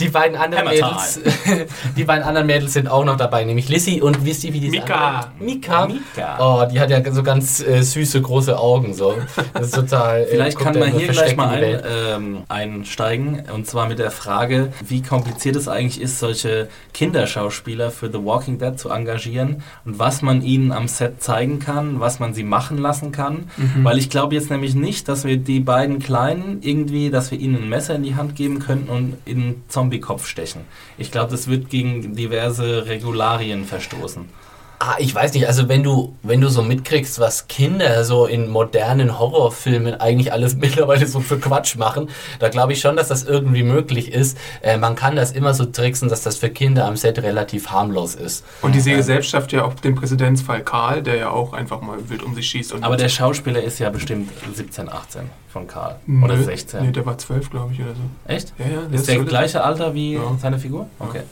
[0.00, 1.20] die beiden anderen Mädels,
[1.96, 4.70] die beiden anderen Mädels sind auch noch dabei, nämlich Lissy und wisst ihr wie die
[4.70, 5.32] Mika.
[5.38, 5.86] Mika.
[5.86, 6.38] Mika.
[6.40, 9.14] Oh, die hat ja so ganz äh, süße große Augen so.
[9.54, 10.22] Das ist total.
[10.22, 14.72] äh, Vielleicht kann man hier gleich mal ein, ähm, einsteigen und zwar mit der Frage,
[14.86, 20.22] wie kompliziert es eigentlich ist, solche Kinderschauspieler für The Walking Dead zu engagieren und was
[20.22, 23.50] man ihnen am Set zeigen kann, was man sie machen lassen kann.
[23.82, 27.56] Weil ich glaube jetzt nämlich nicht, dass wir die beiden Kleinen irgendwie, dass wir ihnen
[27.56, 30.62] ein Messer in die Hand geben könnten und in Zombie-Kopf stechen.
[30.96, 34.28] Ich glaube, das wird gegen diverse Regularien verstoßen.
[34.80, 38.48] Ah, ich weiß nicht, also wenn du, wenn du so mitkriegst, was Kinder so in
[38.48, 43.24] modernen Horrorfilmen eigentlich alles mittlerweile so für Quatsch machen, da glaube ich schon, dass das
[43.24, 44.38] irgendwie möglich ist.
[44.62, 48.14] Äh, man kann das immer so tricksen, dass das für Kinder am Set relativ harmlos
[48.14, 48.44] ist.
[48.62, 51.98] Und die Serie selbst schafft ja auch den Präzedenzfall Karl, der ja auch einfach mal
[52.08, 52.72] wild um sich schießt.
[52.72, 55.96] Und Aber der Schauspieler ist ja bestimmt 17, 18 von Karl.
[56.06, 56.84] Nö, Oder 16.
[56.84, 58.32] Nee, der war 12, glaube ich, oder so.
[58.32, 58.52] Echt?
[58.58, 60.36] Ja, ja, der Ist der gleiche Alter wie Ja.
[60.40, 60.88] seine Figur?
[61.00, 61.22] Okay.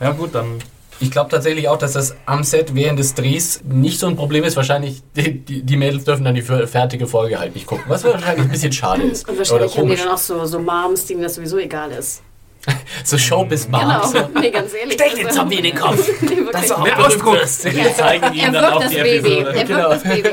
[0.00, 0.58] Ja gut, dann
[1.04, 4.42] Ich glaube tatsächlich auch, dass das am Set während des Drehs nicht so ein Problem
[4.44, 4.56] ist.
[4.56, 8.46] Wahrscheinlich, die, die, die Mädels dürfen dann die fertige Folge halt nicht gucken, was wahrscheinlich
[8.46, 9.28] ein bisschen schade ist.
[9.28, 10.02] Und Oder wahrscheinlich haben die komisch.
[10.02, 12.22] dann auch so, so Moms, denen das sowieso egal ist.
[13.04, 14.12] So Showbiz-Moms.
[14.12, 14.30] Genau, So.
[14.40, 14.94] nee, ganz ehrlich.
[14.94, 16.08] Steck den Zombie in den Kopf.
[16.22, 16.38] Nee.
[16.50, 17.34] Das ist auch Der Ausdruck.
[17.34, 19.38] wir zeigen ihnen dann auch das die Baby.
[19.40, 19.54] Episode.
[19.54, 19.88] Er Genau.
[19.90, 20.28] das Baby.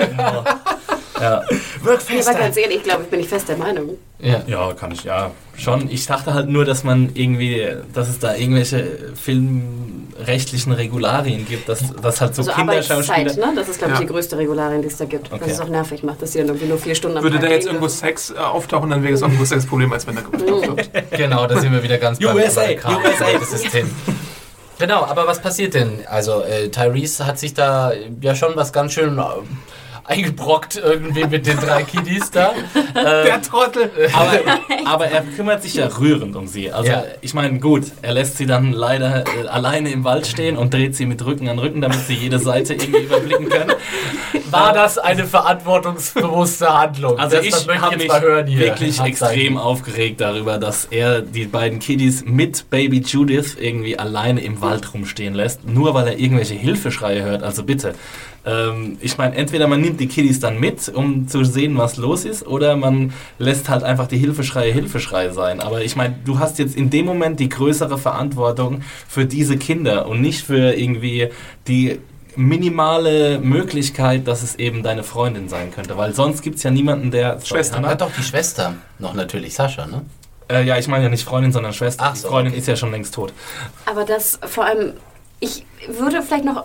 [1.21, 1.43] Ja.
[1.83, 3.97] Wirk Nee, aber ganz ehrlich, ich glaube, ich bin nicht fest der Meinung.
[4.19, 4.41] Ja.
[4.47, 5.31] ja, kann ich, ja.
[5.57, 5.89] Schon.
[5.89, 11.83] Ich dachte halt nur, dass man irgendwie, dass es da irgendwelche filmrechtlichen Regularien gibt, dass,
[12.01, 13.33] dass halt so Also Kinderschauspieler...
[13.35, 13.53] ne?
[13.55, 14.05] Das ist, glaube ich, Ja.
[14.05, 15.31] die größte Regularien, die es da gibt.
[15.31, 15.41] Okay.
[15.43, 17.47] Was es auch nervig macht, dass die dann irgendwie nur vier Stunden am Würde Tag
[17.49, 17.87] da jetzt irgendwo.
[17.87, 21.11] Sex äh, auftauchen, dann wäre es auch ein größeres Problem, als wenn da geblockt wird.
[21.11, 23.45] Genau, da sind wir wieder ganz beim USA, USA.
[23.45, 23.89] System.
[24.79, 25.99] Genau, aber was passiert denn?
[26.07, 29.21] Also äh, Tyrese hat sich da ja schon was ganz schön äh,
[30.11, 32.51] eingebrockt irgendwie mit den drei Kiddies da.
[32.51, 32.53] Äh,
[33.25, 33.89] Der Trottel!
[34.13, 34.39] Aber,
[34.85, 36.71] aber er kümmert sich ja rührend um sie.
[36.71, 37.03] Also Ja.
[37.21, 40.95] ich meine, gut, er lässt sie dann leider äh, alleine im Wald stehen und dreht
[40.95, 43.71] sie mit Rücken an Rücken, damit sie jede Seite irgendwie überblicken können.
[44.49, 47.17] war das eine verantwortungsbewusste Handlung?
[47.17, 48.59] Also das, ich habe mich mal hören hier.
[48.59, 49.33] wirklich Handzeichen.
[49.37, 54.93] extrem aufgeregt darüber, dass er die beiden Kiddies mit Baby Judith irgendwie alleine im Wald
[54.93, 57.43] rumstehen lässt, nur weil er irgendwelche Hilfeschreie hört.
[57.43, 57.93] Also bitte.
[58.45, 62.25] Ähm, ich meine, entweder man nimmt die Kiddies dann mit, um zu sehen, was los
[62.25, 65.59] ist, oder man lässt halt einfach die Hilfeschreie Hilfeschrei sein.
[65.59, 70.07] Aber ich meine, du hast jetzt in dem Moment die größere Verantwortung für diese Kinder
[70.07, 71.29] und nicht für irgendwie
[71.67, 71.99] die
[72.35, 77.11] minimale Möglichkeit, dass es eben deine Freundin sein könnte, weil sonst gibt es ja niemanden,
[77.11, 77.39] der...
[77.41, 77.89] Schwester, Dann ne?
[77.89, 80.05] hat doch die Schwester noch natürlich, Sascha, ne?
[80.49, 82.05] Äh, ja, ich meine ja nicht Freundin, sondern Schwester.
[82.07, 82.59] Ach die so, Freundin okay.
[82.59, 83.33] ist ja schon längst tot.
[83.85, 84.93] Aber das vor allem,
[85.39, 86.63] ich würde vielleicht noch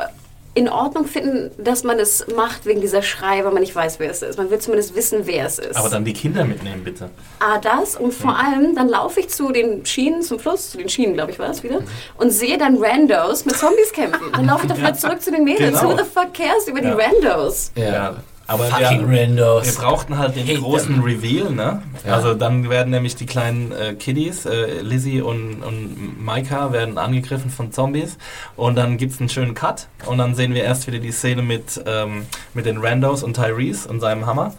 [0.56, 4.10] in Ordnung finden, dass man es macht wegen dieser Schrei, weil man nicht weiß, wer
[4.10, 4.38] es ist.
[4.38, 5.76] Man will zumindest wissen, wer es ist.
[5.76, 7.10] Aber dann die Kinder mitnehmen, bitte.
[7.40, 10.88] A, das und vor allem, dann laufe ich zu den Schienen, zum Fluss, zu den
[10.88, 11.80] Schienen, glaube ich, war es wieder,
[12.16, 14.32] und sehe dann Randos mit Zombies kämpfen.
[14.32, 15.78] Dann laufe ich doch vielleicht zurück zu den Mädels.
[15.80, 15.92] Genau.
[15.92, 16.94] Who the fuck cares über Ja.
[16.94, 17.70] die Randos?
[17.76, 18.16] Ja.
[18.48, 19.66] Aber Fucking wir, Randos.
[19.66, 21.82] wir brauchten halt den Hate großen Reveal, ne?
[22.06, 22.14] Ja.
[22.14, 27.50] Also dann werden nämlich die kleinen äh, Kiddies, äh, Lizzie und, und Maika, werden angegriffen
[27.50, 28.18] von Zombies.
[28.54, 29.88] Und dann gibt es einen schönen Cut.
[30.06, 33.88] Und dann sehen wir erst wieder die Szene mit, ähm, mit den Randos und Tyrese
[33.88, 34.54] und seinem Hammer.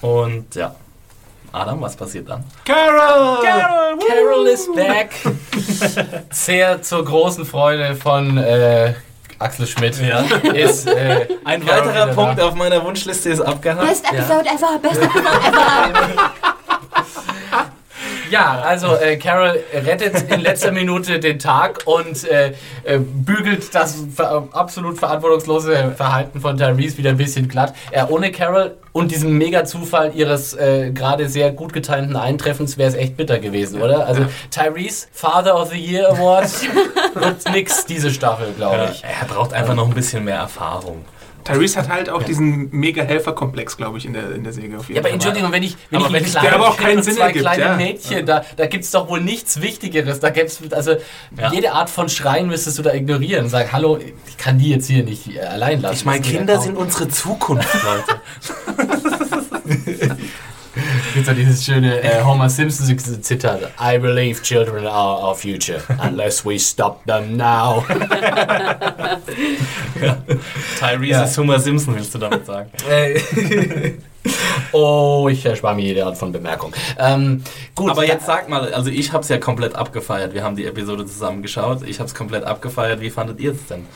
[0.00, 0.76] Und ja.
[1.52, 2.44] Adam, was passiert dann?
[2.64, 3.42] Carol!
[3.42, 3.98] Carol!
[4.06, 5.10] Carol is back.
[6.30, 8.92] Sehr zur großen Freude von äh,
[9.38, 9.98] Axel Schmidt.
[10.00, 10.20] Ja.
[10.52, 12.48] Ist, äh, Ein weiterer Punkt da.
[12.48, 13.86] auf meiner Wunschliste ist abgehakt.
[13.86, 16.32] Best episode ever, best episode ever.
[18.30, 22.52] Ja, also äh, Carol rettet in letzter Minute den Tag und äh,
[22.84, 27.74] äh, bügelt das ver absolut verantwortungslose Verhalten von Tyrese wieder ein bisschen glatt.
[27.90, 32.94] Äh, ohne Carol und diesem Mega-Zufall ihres äh, gerade sehr gut getimten Eintreffens wäre es
[32.94, 34.06] echt bitter gewesen, oder?
[34.06, 36.48] Also Tyrese, Father of the Year Award,
[37.14, 39.04] wird nix diese Staffel, glaube Ja, ich.
[39.04, 41.04] er braucht einfach noch ein bisschen mehr Erfahrung.
[41.46, 44.96] Tyrese hat halt auch diesen Mega-Helfer-Komplex, glaube ich, in der, in der Säge auf jeden
[44.96, 45.14] Ja, aber Fall.
[45.14, 47.14] Entschuldigung, wenn ich, wenn Aber ich wenn ein ich- kleines der aber auch keinen Sinn
[47.16, 47.76] zwei ergibt, kleine ja.
[47.76, 50.20] Mädchen, da, da gibt es doch wohl nichts Wichtigeres.
[50.20, 50.92] Da gibt's, also
[51.36, 51.52] Ja.
[51.52, 53.48] jede Art von Schreien müsstest du da ignorieren.
[53.48, 55.94] Sag, hallo, ich kann die jetzt hier nicht allein lassen.
[55.96, 58.20] Ich meine, Kinder ja sind unsere Zukunft, Leute.
[61.16, 63.72] Gibt's doch dieses schöne äh, Homer Simpson Zitat.
[63.80, 67.82] I believe children are our future, unless we stop them now.
[70.78, 71.24] Tyrese Ja.
[71.24, 72.70] ist Homer Simpson, willst du damit sagen?
[74.72, 76.74] Oh, ich erspare mir jede Art von Bemerkung.
[76.98, 77.42] Ähm,
[77.76, 80.34] gut, Aber jetzt sag mal, also ich habe es ja komplett abgefeiert.
[80.34, 81.82] Wir haben die Episode zusammen geschaut.
[81.86, 83.00] Ich habe es komplett abgefeiert.
[83.00, 83.86] Wie fandet ihr es denn?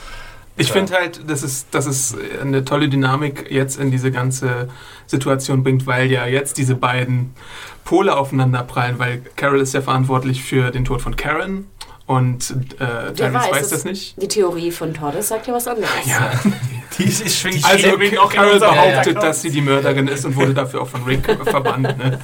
[0.56, 4.68] Ich finde halt, dass es, dass es eine tolle Dynamik jetzt in diese ganze
[5.06, 7.34] Situation bringt, weil ja jetzt diese beiden
[7.84, 11.66] Pole aufeinander prallen, weil Carol ist ja verantwortlich für den Tod von Karen
[12.10, 14.20] und äh, Tyrese weiß, es- das nicht.
[14.20, 15.88] Die Theorie von Tordes sagt ja was anderes.
[16.06, 16.32] Ja,
[16.98, 19.22] Die, die schwingt also schwingt auch in Carol behauptet, Haus.
[19.24, 21.84] dass sie die Mörderin ist und wurde dafür auch von Rick verbannt.
[21.96, 22.18] Ne?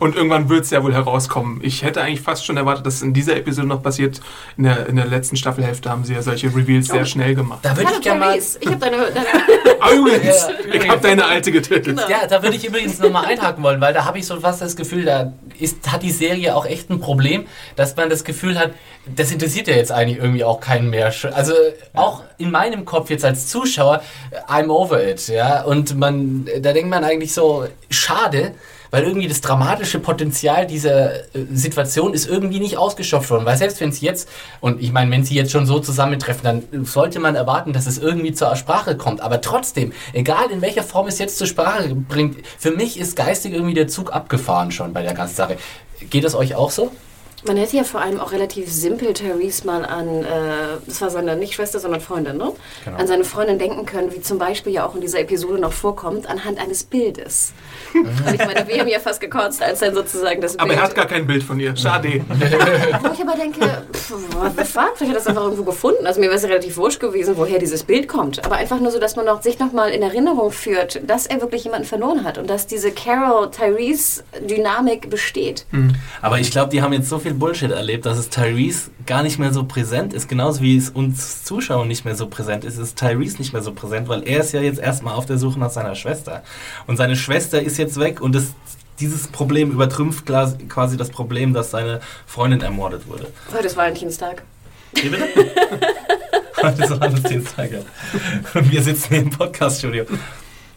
[0.00, 1.60] Und irgendwann wird es ja wohl herauskommen.
[1.62, 4.20] Ich hätte eigentlich fast schon erwartet, dass in dieser Episode noch passiert.
[4.56, 7.60] In der, in der letzten Staffelhälfte haben sie ja solche Reveals sehr schnell gemacht.
[7.62, 8.36] da würde ich gerne mal.
[8.38, 9.26] Ich habe deine, deine
[9.78, 12.00] Ah, übrigens, Ja, ich habe deine alte getötet.
[12.08, 14.74] Ja, da würde ich übrigens nochmal einhaken wollen, weil da habe ich so fast das
[14.74, 17.44] Gefühl, da ist, hat die Serie auch echt ein Problem,
[17.76, 18.72] dass man das Gefühl hat,
[19.06, 21.12] das interessiert ja jetzt eigentlich irgendwie auch keinen mehr.
[21.32, 21.54] Also
[21.94, 24.02] auch in meinem Kopf jetzt als Zuschauer,
[24.48, 25.62] I'm over it, ja.
[25.64, 28.54] Und man, da denkt man eigentlich so, schade,
[28.92, 33.46] weil irgendwie das dramatische Potenzial dieser äh, Situation ist irgendwie nicht ausgeschöpft worden.
[33.46, 34.28] Weil selbst wenn es jetzt,
[34.60, 37.96] und ich meine, wenn sie jetzt schon so zusammentreffen, dann sollte man erwarten, dass es
[37.96, 39.22] irgendwie zur Sprache kommt.
[39.22, 43.54] Aber trotzdem, egal in welcher Form es jetzt zur Sprache bringt, für mich ist geistig
[43.54, 45.56] irgendwie der Zug abgefahren schon bei der ganzen Sache.
[46.10, 46.92] Geht es euch auch so?
[47.44, 50.28] Man hätte ja vor allem auch relativ simpel Therese mal an, äh,
[50.86, 52.52] das war seine nicht Schwester, sondern Freundin, ne?
[52.84, 52.96] Genau.
[52.96, 56.28] An seine Freundin denken können, wie zum Beispiel ja auch in dieser Episode noch vorkommt,
[56.28, 57.52] anhand eines Bildes.
[57.94, 60.78] Und ich meine, wir haben ja fast gekotzt, als dann sozusagen das Aber Bild.
[60.78, 61.74] er hat gar kein Bild von ihr.
[61.76, 62.24] Schade.
[63.02, 63.60] Wo ich aber denke,
[63.92, 64.92] pff, what the fuck?
[64.96, 66.06] Vielleicht hat er das einfach irgendwo gefunden.
[66.06, 68.44] Also mir wäre es relativ wurscht gewesen, woher dieses Bild kommt.
[68.44, 71.64] Aber einfach nur so, dass man noch, sich nochmal in Erinnerung führt, dass er wirklich
[71.64, 75.66] jemanden verloren hat und dass diese Carol-Tyrese-Dynamik besteht.
[76.20, 79.38] Aber ich glaube, die haben jetzt so viel Bullshit erlebt, dass es Tyrese gar nicht
[79.38, 80.28] mehr so präsent ist.
[80.28, 83.72] Genauso wie es uns Zuschauern nicht mehr so präsent ist, ist Tyrese nicht mehr so
[83.72, 86.42] präsent, weil er ist ja jetzt erstmal auf der Suche nach seiner Schwester.
[86.86, 88.54] Und seine Schwester ist jetzt weg und das,
[89.00, 93.28] dieses Problem übertrümpft quasi das Problem, dass seine Freundin ermordet wurde.
[93.52, 94.42] Heute ist Valentinstag.
[94.94, 95.24] Wie bitte?
[96.62, 97.78] Heute ist Valentinstag, ja.
[98.54, 100.04] Und wir sitzen hier im Podcast-Studio.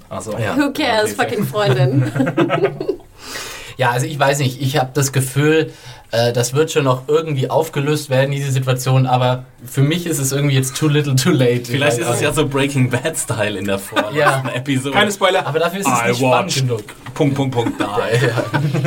[0.10, 0.38] Achso.
[0.38, 0.58] Ja.
[0.58, 2.12] Who cares, fucking Freundin.
[3.78, 5.72] Ja, also ich weiß nicht, ich habe das Gefühl,
[6.12, 10.32] äh, das wird schon noch irgendwie aufgelöst werden, diese Situation, aber für mich ist es
[10.32, 11.66] irgendwie jetzt too little too late.
[11.66, 14.44] Vielleicht Ich ist es ja so Breaking Bad-Style in der vorletzten Ja.
[14.54, 14.96] Episode.
[14.96, 15.46] Keine Spoiler.
[15.46, 16.84] Aber dafür ist es I nicht spannend genug.
[17.14, 17.98] Punkt, Punkt, Punkt, da.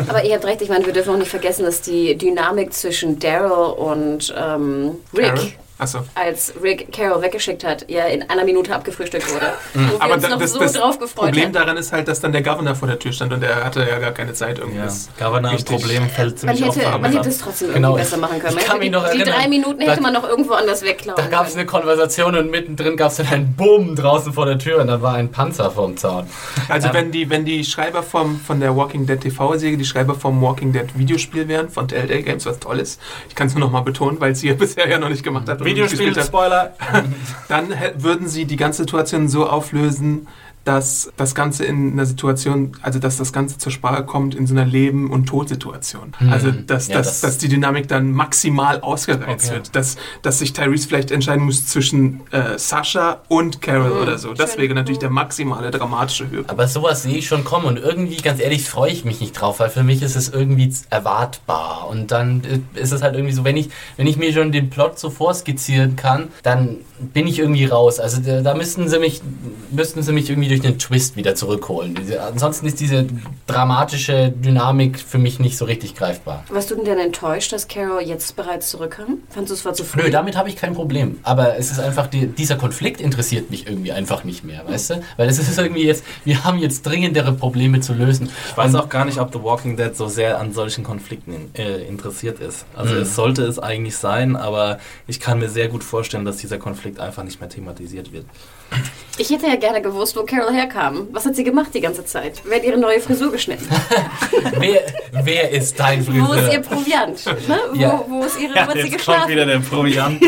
[0.08, 3.18] Aber ihr habt recht, ich meine, wir dürfen auch nicht vergessen, dass die Dynamik zwischen
[3.18, 5.52] Daryl und ähm, Rick Carol?
[5.78, 6.00] Achso.
[6.14, 9.52] als Rick Carol weggeschickt hat, ja in einer Minute abgefrühstückt wurde.
[9.74, 11.52] Wo wir Aber uns da, noch das, so das drauf gefreut Problem haben.
[11.52, 13.98] daran ist halt, dass dann der Governor vor der Tür stand und er hatte ja
[13.98, 15.08] gar keine Zeit Ja, irgendwas.
[15.18, 17.00] Governor richtig- Problem fällt Man ziemlich oft hätte, ab.
[17.00, 18.48] man hätte es trotzdem Genau, irgendwie besser machen können.
[18.50, 20.82] ich Man kann mich noch die erinnern, drei Minuten da- hätte man noch irgendwo anders
[20.82, 24.46] wegklauen Da gab es eine Konversation und mittendrin gab es dann einen Bumm draußen vor
[24.46, 26.26] der Tür und dann war ein Panzer vorm Zaun.
[26.68, 30.14] Also Ähm, wenn die, wenn die Schreiber vom, von der Walking Dead TV-Serie die Schreiber
[30.14, 33.60] vom Walking Dead Videospiel wären, von Telltale Games, was toll ist, ich kann es nur
[33.60, 35.64] noch mal betonen, weil sie ja bisher ja noch nicht gemacht hat.
[35.70, 36.26] Und nicht Videospiel, gespielt hat.
[36.26, 36.74] Spoiler.
[37.48, 40.28] dann würden sie die ganze Situation so auflösen,
[40.68, 44.52] dass das Ganze in einer Situation, also dass das Ganze zur Sprache kommt in so
[44.54, 46.12] einer Leben- und Todsituation.
[46.30, 49.54] Also dass, Ja, dass, das- dass die Dynamik dann maximal ausgereizt Okay.
[49.56, 49.74] wird.
[49.74, 54.34] Dass, dass sich Tyrese vielleicht entscheiden muss zwischen äh, Sascha und Carol oder so.
[54.34, 56.50] Das wäre natürlich der maximale dramatische Höhepunkt.
[56.50, 59.60] Aber sowas sehe ich schon kommen und irgendwie, ganz ehrlich, freue ich mich nicht drauf,
[59.60, 61.88] weil für mich ist es irgendwie erwartbar.
[61.88, 64.68] Und dann äh, ist es halt irgendwie so, wenn ich, wenn ich mir schon den
[64.70, 68.00] Plot so vorskizzieren kann, dann bin ich irgendwie raus.
[68.00, 69.20] Also da, da müssten sie mich,
[69.70, 71.94] müssten sie mich irgendwie durch den Twist wieder zurückholen.
[71.94, 73.06] Diese, ansonsten ist diese
[73.46, 76.44] dramatische Dynamik für mich nicht so richtig greifbar.
[76.50, 79.18] Warst du denn denn enttäuscht, dass Carol jetzt bereits zurückkam?
[79.30, 80.02] Fandest du es war zu früh?
[80.02, 81.18] Nö, damit habe ich kein Problem.
[81.22, 85.02] Aber es ist einfach, die, dieser Konflikt interessiert mich irgendwie einfach nicht mehr, weißt du?
[85.16, 88.28] Weil es ist irgendwie jetzt, wir haben jetzt dringendere Probleme zu lösen.
[88.50, 91.54] Ich weiß auch gar nicht, ob The Walking Dead so sehr an solchen Konflikten in,
[91.62, 92.64] äh, interessiert ist.
[92.74, 93.00] Also Mhm.
[93.02, 96.87] es sollte es eigentlich sein, aber ich kann mir sehr gut vorstellen, dass dieser Konflikt
[96.98, 98.24] einfach nicht mehr thematisiert wird.
[99.16, 101.08] Ich hätte ja gerne gewusst, wo Carol herkam.
[101.12, 102.40] Was hat sie gemacht die ganze Zeit?
[102.44, 103.66] Wer hat ihre neue Frisur geschnitten?
[104.58, 104.82] wer,
[105.24, 106.52] wer ist dein Wo ist Friseur?
[106.52, 107.26] ihr Proviant?
[107.48, 107.58] Ne?
[107.72, 108.04] Wo, Ja.
[108.08, 109.30] wo ist ihre, wo hat sie jetzt kommt geschlafen?
[109.30, 110.22] wieder der Proviant.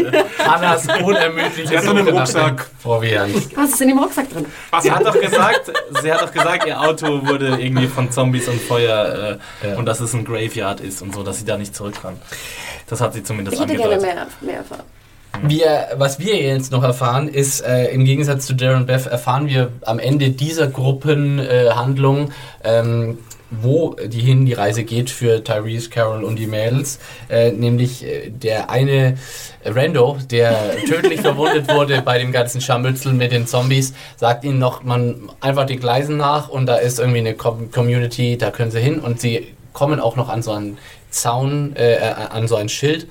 [0.46, 2.70] Annas unermüdliche hat so einen Rucksack.
[2.82, 3.56] Proviant.
[3.56, 4.46] Was ist in dem Rucksack drin?
[4.80, 5.70] sie hat doch gesagt,
[6.02, 9.76] sie hat doch gesagt, ihr Auto wurde irgendwie von Zombies und Feuer äh, Ja.
[9.76, 12.16] und dass es ein Graveyard ist und so, dass sie da nicht zurück kann.
[12.88, 14.16] Das hat sie zumindest Ich hätte gerne angedeutet.
[14.16, 14.82] mehr, mehr erfahren.
[15.42, 19.72] Wir, was wir jetzt noch erfahren, ist, äh, im Gegensatz zu Darren Beth, erfahren wir
[19.82, 23.18] am Ende dieser Gruppenhandlung, ähm,
[23.50, 27.00] wo die hin die Reise geht für Tyrese, Carol und die Mädels.
[27.28, 29.18] Äh, nämlich äh, der eine
[29.64, 34.82] Rando, der tödlich verwundet wurde bei dem ganzen Scharmützel mit den Zombies, sagt ihnen noch,
[34.82, 38.80] man einfach die Gleisen nach und da ist irgendwie eine Com Community, da können sie
[38.80, 40.78] hin und sie kommen auch noch an so einen
[41.10, 43.08] Zaun, äh, äh, an so ein Schild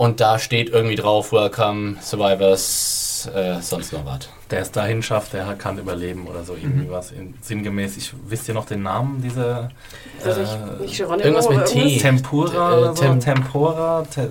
[0.00, 4.30] und da steht irgendwie drauf, Welcome, Survivors, äh, sonst noch was.
[4.50, 6.90] Der es dahin schafft, der kann überleben oder so irgendwie Mhm.
[6.90, 7.10] was.
[7.12, 9.68] In, sinngemäß, ich wisst ihr noch den Namen dieser
[10.24, 11.78] Also äh, ich, nicht Geronimo irgendwas mit T.
[11.80, 12.00] irgendwas.
[12.02, 13.02] Tempura Äh, oder so?
[13.02, 14.02] Tem- Tempora?
[14.10, 14.30] Te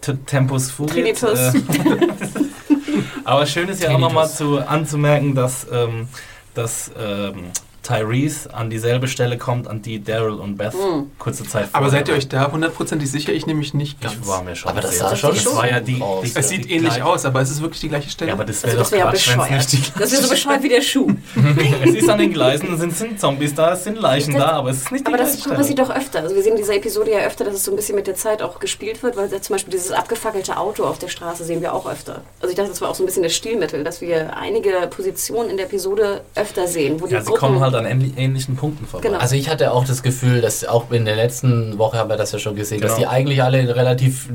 [0.00, 0.92] Te Tempus fugit?
[1.18, 1.54] Trinitus.
[1.54, 1.60] Äh,
[3.24, 4.28] aber schön ist ja auch nochmal
[4.68, 6.06] anzumerken, dass, ähm,
[6.54, 7.46] dass ähm,
[7.82, 11.10] Tyrese an dieselbe Stelle kommt, an die Daryl und Beth Hm.
[11.18, 13.32] kurze Zeit Aber vorher seid ihr euch da hundertprozentig sicher?
[13.32, 14.14] Ich nämlich nicht ganz.
[14.14, 16.22] Ich war mir schon Aber das sah schon Das war ja die, aus.
[16.24, 18.28] die Es sieht die ähnlich gleiche- aus, aber ist es wirklich die gleiche Stelle?
[18.28, 20.00] Ja, aber das wäre Also das doch wäre ja Quatsch, bescheuert.
[20.02, 21.08] Das wäre so bescheuert wie der Schuh.
[21.84, 24.50] Es ist an den Gleisen, es sind, sind Zombies da, es sind Leichen Das- da,
[24.52, 25.56] aber es ist nicht die Aber das gleiche Stelle.
[25.56, 26.20] passiert doch öfter.
[26.20, 28.14] Also wir sehen in dieser Episode ja öfter, dass es so ein bisschen mit der
[28.14, 31.74] Zeit auch gespielt wird, weil zum Beispiel dieses abgefackelte Auto auf der Straße sehen wir
[31.74, 32.22] auch öfter.
[32.40, 35.50] Also ich dachte, das war auch so ein bisschen das Stilmittel, dass wir einige Positionen
[35.50, 37.40] in der Episode öfter sehen, wo die Ja, sie Gruppen...
[37.74, 39.08] halt an ähnli- ähnlichen Punkten vorbei.
[39.08, 39.20] Genau.
[39.20, 42.32] Also ich hatte auch das Gefühl, dass auch in der letzten Woche haben wir das
[42.32, 43.08] ja schon gesehen, dass Genau.
[43.08, 44.28] die eigentlich alle in relativ,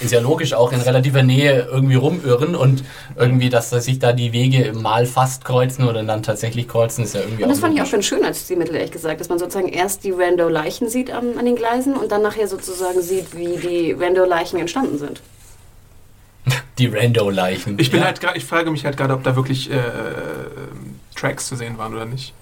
[0.00, 2.82] ist ja logisch, auch in relativer Nähe irgendwie rumirren und
[3.16, 7.20] irgendwie, dass sich da die Wege mal fast kreuzen oder dann tatsächlich kreuzen, ist ja
[7.20, 9.38] irgendwie Und das auch fand ich auch ganz schön als Stilmittel, ehrlich gesagt, dass man
[9.38, 13.56] sozusagen erst die Rando-Leichen sieht an, an den Gleisen und dann nachher sozusagen sieht, wie
[13.56, 15.20] die Rando-Leichen entstanden sind.
[16.78, 17.78] Die Rando-Leichen.
[17.78, 18.06] Ich bin ja.
[18.06, 19.76] halt ich frage mich halt gerade, ob da wirklich äh,
[21.16, 22.32] Tracks zu sehen waren oder nicht.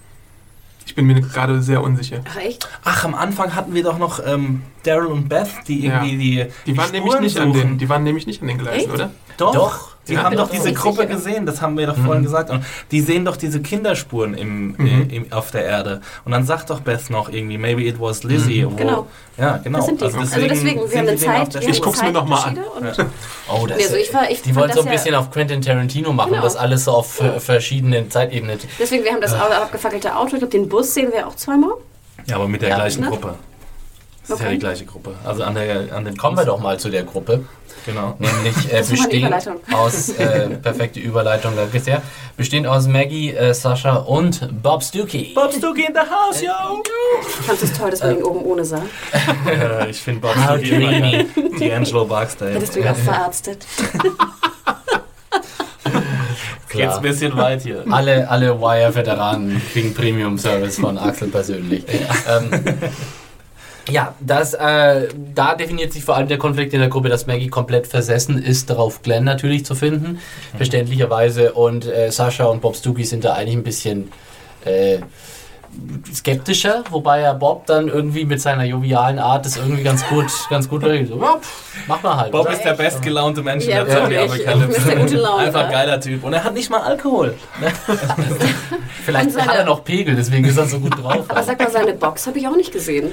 [0.87, 2.21] Ich bin mir gerade sehr unsicher.
[2.31, 2.69] Ach echt?
[2.85, 6.03] Ach, am Anfang hatten wir doch noch ähm, Daryl und Beth, die Ja.
[6.05, 7.69] irgendwie die, Die waren nämlich Spuren nicht an suchen.
[7.71, 8.95] den, die waren nämlich nicht an den Gleisen, Echt?
[8.95, 9.11] oder?
[9.37, 9.53] Doch.
[9.53, 9.96] Doch.
[10.09, 11.15] Die Ja, haben doch, doch diese Gruppe sicher.
[11.15, 12.51] gesehen, das haben wir doch vorhin gesagt.
[12.51, 14.87] Und die sehen doch diese Kinderspuren im, Mhm.
[15.11, 16.01] äh, im, auf der Erde.
[16.25, 18.65] Und dann sagt doch Beth noch irgendwie, maybe it was Lizzie.
[18.67, 19.07] Wo, Genau.
[19.37, 19.79] Ja, genau.
[19.79, 20.05] Das sind die.
[20.05, 22.57] Also Also deswegen, deswegen, wir haben eine Zeit, haben Ich guck's mir noch mal an.
[22.59, 23.07] Und
[23.49, 25.31] Oh, das, Nee, also ich war- ich die wollen so ein das ja- bisschen auf
[25.31, 26.43] Quentin Tarantino machen, Genau.
[26.43, 28.59] das alles so auf äh, verschiedenen Zeitebenen.
[28.79, 30.35] Deswegen, wir haben das abgefackelte Auto.
[30.35, 31.71] Ich glaube, den Bus sehen wir auch zweimal.
[32.27, 32.75] Ja, aber mit der Ja.
[32.77, 33.11] gleichen Ne?
[33.11, 33.35] Gruppe.
[34.29, 34.55] Das ist ja Okay.
[34.55, 35.15] die gleiche Gruppe.
[35.25, 37.45] Also an der an dem Kommen wir doch mal zu der Gruppe.
[37.85, 38.17] Genau.
[38.19, 39.33] Nämlich äh, bestehend
[39.73, 42.03] aus, äh, perfekte Überleitung, danke sehr,
[42.37, 45.33] bestehend aus Maggie, äh, Sascha und Bob Stuckey.
[45.35, 46.83] Bob Stuckey in the house, yo!
[47.21, 48.83] Ich fand es toll, dass man ihn oben ohne sah.
[49.49, 51.25] Äh, ich finde Bob Stuckey immer.
[51.61, 52.55] Die Angelo Barksdale.
[52.55, 53.65] Hättest du ihn auch verarztet.
[56.71, 57.85] Geht's ein bisschen weit hier.
[57.89, 61.85] Alle, alle Wire-Veteranen kriegen Premium-Service von Axel persönlich.
[62.29, 62.51] ähm,
[63.89, 67.49] Ja, das, äh, da definiert sich vor allem der Konflikt in der Gruppe, dass Maggie
[67.49, 70.13] komplett versessen ist, darauf Glenn natürlich zu finden,
[70.53, 70.57] mhm.
[70.57, 71.53] verständlicherweise.
[71.53, 74.11] Und äh, Sascha und Bob Stookie sind da eigentlich ein bisschen
[74.65, 74.99] äh,
[76.13, 80.69] skeptischer, wobei er Bob dann irgendwie mit seiner jovialen Art das irgendwie ganz gut, ganz
[80.69, 81.09] gut regelt.
[81.09, 81.37] So, ja,
[81.87, 82.33] mach mal halt.
[82.33, 85.37] Bob ist der bestgelaunte Mensch ja, in der Zombie-Apokalypse.
[85.37, 86.25] Einfach geiler Typ.
[86.25, 87.35] Und er hat nicht mal Alkohol.
[89.05, 91.25] Vielleicht hat er noch Pegel, deswegen ist er so gut drauf.
[91.29, 93.13] Aber sag mal, seine Box habe ich auch nicht gesehen.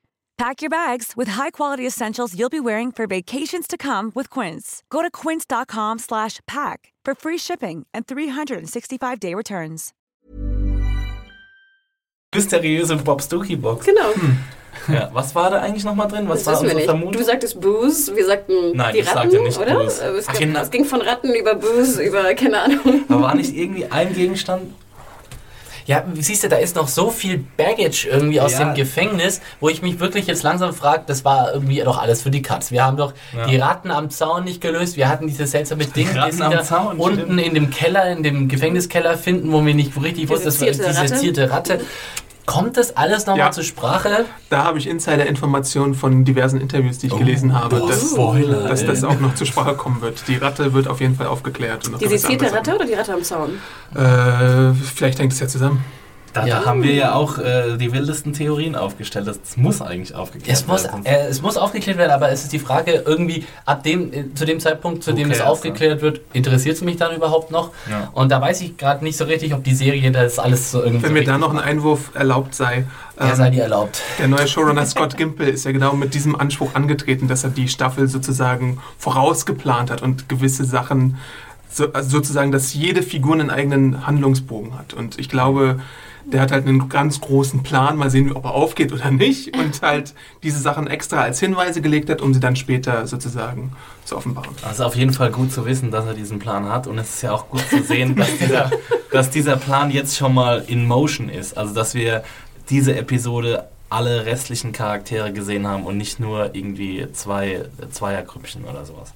[0.41, 4.81] Pack your bags with high-quality essentials you'll be wearing for vacations to come with Quince.
[4.89, 9.93] Go to quince.com/pack for free shipping and 365-day returns.
[12.33, 13.85] Mysteriöse Bob Stookie Box.
[13.85, 14.13] Genau.
[14.13, 14.37] Hm.
[14.87, 16.27] Ja, was war da eigentlich nochmal drin?
[16.27, 17.11] Was das war unsere Vermutung?
[17.13, 19.75] Du sagtest Booze, wir sagten Nein, die ich Ratten, sagte nicht oder?
[19.75, 20.05] Booze.
[20.05, 23.05] Es, Ach, ging, es ging von Ratten über Booze, über keine Ahnung.
[23.09, 24.73] Aber war nicht irgendwie ein Gegenstand?
[25.85, 28.65] Ja, siehst du, da ist noch so viel Baggage irgendwie aus Ja.
[28.65, 32.31] dem Gefängnis, wo ich mich wirklich jetzt langsam frage, das war irgendwie doch alles für
[32.31, 32.71] die Katz.
[32.71, 33.45] Wir haben doch Ja.
[33.47, 36.51] die Ratten am Zaun nicht gelöst, wir hatten diese seltsame Ding, Ratten die sie am
[36.51, 37.41] da Zaun, unten stimmt.
[37.41, 40.85] in dem Keller, in dem Gefängniskeller finden, wo wir nicht richtig wussten, das war diese
[40.95, 41.15] Ratte.
[41.15, 41.79] zierte Ratte.
[42.45, 43.51] Kommt das alles nochmal Ja.
[43.51, 44.25] zur Sprache?
[44.49, 48.85] Da habe ich Insider-Informationen von diversen Interviews, die ich gelesen habe, boah, dass, Spoiler, dass
[48.85, 50.27] das auch noch zur Sprache kommen wird.
[50.27, 51.87] Die Ratte wird auf jeden Fall aufgeklärt.
[51.87, 53.59] Und Die sezierte Ratte oder die Ratte am Zaun?
[53.95, 55.83] Äh, vielleicht hängt es ja zusammen.
[56.33, 56.59] Da, Ja.
[56.61, 59.27] da haben wir ja auch äh, die wildesten Theorien aufgestellt.
[59.27, 61.05] Das muss eigentlich aufgeklärt Es muss, werden.
[61.05, 64.45] äh, es muss aufgeklärt werden, aber es ist die Frage, irgendwie ab dem, äh, zu
[64.45, 67.71] dem Zeitpunkt, zu Who dem es aufgeklärt wird, interessiert es mich dann überhaupt noch?
[67.89, 68.09] Ja.
[68.13, 71.03] Und da weiß ich gerade nicht so richtig, ob die Serie das alles so irgendwie.
[71.03, 71.59] Wenn so mir da noch ein.
[71.59, 72.85] Einwurf erlaubt sei.
[73.19, 74.01] Ja, ähm, sei dir erlaubt.
[74.19, 77.67] Der neue Showrunner Scott Gimple ist ja genau mit diesem Anspruch angetreten, dass er die
[77.67, 81.17] Staffel sozusagen vorausgeplant hat und gewisse Sachen,
[81.69, 84.93] so, also sozusagen, dass jede Figur einen eigenen Handlungsbogen hat.
[84.93, 85.79] Und ich glaube,
[86.25, 89.81] der hat halt einen ganz großen Plan, mal sehen, ob er aufgeht oder nicht, und
[89.81, 90.13] halt
[90.43, 93.73] diese Sachen extra als Hinweise gelegt hat, um sie dann später sozusagen
[94.05, 94.55] zu offenbaren.
[94.63, 97.21] Also auf jeden Fall gut zu wissen, dass er diesen Plan hat und es ist
[97.21, 98.71] ja auch gut zu sehen, dass dieser,
[99.11, 101.57] dass dieser Plan jetzt schon mal in Motion ist.
[101.57, 102.23] Also dass wir
[102.69, 109.13] diese Episode alle restlichen Charaktere gesehen haben und nicht nur irgendwie zwei Zweiergrüppchen oder sowas.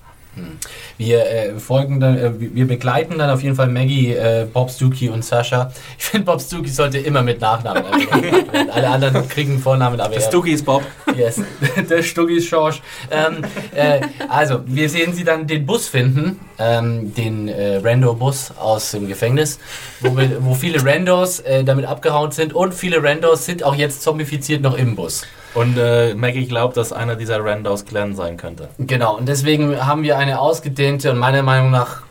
[0.97, 5.09] Wir äh, folgen dann, äh, wir begleiten dann auf jeden Fall Maggie, äh, Bob Stuckey
[5.09, 5.71] und Sascha.
[5.97, 8.69] Ich finde, Bob Stuckey sollte immer mit Nachnamen erwähnt werden.
[8.69, 10.83] Alle anderen kriegen Vornamen, aber er- Stucky ist Bob.
[11.15, 11.41] Yes,
[11.89, 12.81] der Stucki ist Schorsch.
[13.11, 18.91] Ähm, äh, also, wir sehen sie dann den Bus finden, ähm, den äh, Rando-Bus aus
[18.91, 19.59] dem Gefängnis,
[20.01, 24.01] wo, wir, wo viele Randos äh, damit abgehauen sind und viele Randos sind auch jetzt
[24.03, 25.23] zombifiziert noch im Bus.
[25.55, 28.67] Und äh, Maggie glaubt, dass einer dieser Randos Glenn sein könnte.
[28.77, 32.03] Genau, und deswegen haben wir eine ausgedehnte und meiner Meinung nach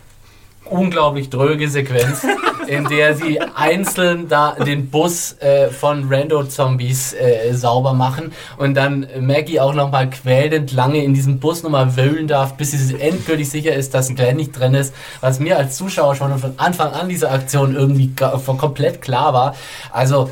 [0.65, 2.27] unglaublich dröge Sequenz,
[2.67, 9.07] in der sie einzeln da den Bus äh, von Rando-Zombies äh, sauber machen und dann
[9.21, 13.75] Maggie auch nochmal quälend lange in diesem Bus nochmal wühlen darf, bis sie endgültig sicher
[13.75, 17.31] ist, dass Glenn nicht drin ist, was mir als Zuschauer schon von Anfang an dieser
[17.31, 19.55] Aktion irgendwie komplett klar war.
[19.93, 20.31] Also,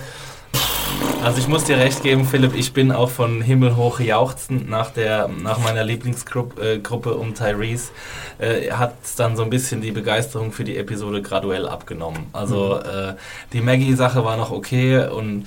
[1.22, 5.28] Also ich muss dir recht geben, Philipp, ich bin auch von himmelhoch jauchzend nach, der,
[5.28, 7.92] nach meiner Lieblingsgruppe äh, Gruppe um Tyrese,
[8.40, 12.26] äh, hat dann so ein bisschen die Begeisterung für die Episode graduell abgenommen.
[12.32, 13.14] Also äh,
[13.52, 15.46] die Maggie-Sache war noch okay und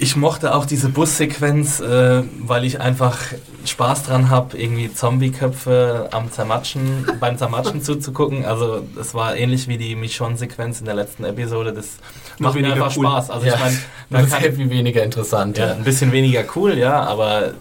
[0.00, 3.18] ich mochte auch diese Bussequenz, äh, weil ich einfach
[3.64, 8.44] Spaß dran habe, irgendwie Zombie-Köpfe am Zermatschen, beim Zermatschen zuzugucken.
[8.44, 11.72] Also es war ähnlich wie die Michonne-Sequenz in der letzten Episode.
[11.72, 11.96] Das
[12.38, 13.06] macht mir einfach cool.
[13.06, 13.30] Spaß.
[13.30, 15.58] Also ja, ich meine, das man ist kann, viel weniger interessant.
[15.58, 15.72] ja, Ja.
[15.74, 17.54] ein bisschen weniger cool, ja, aber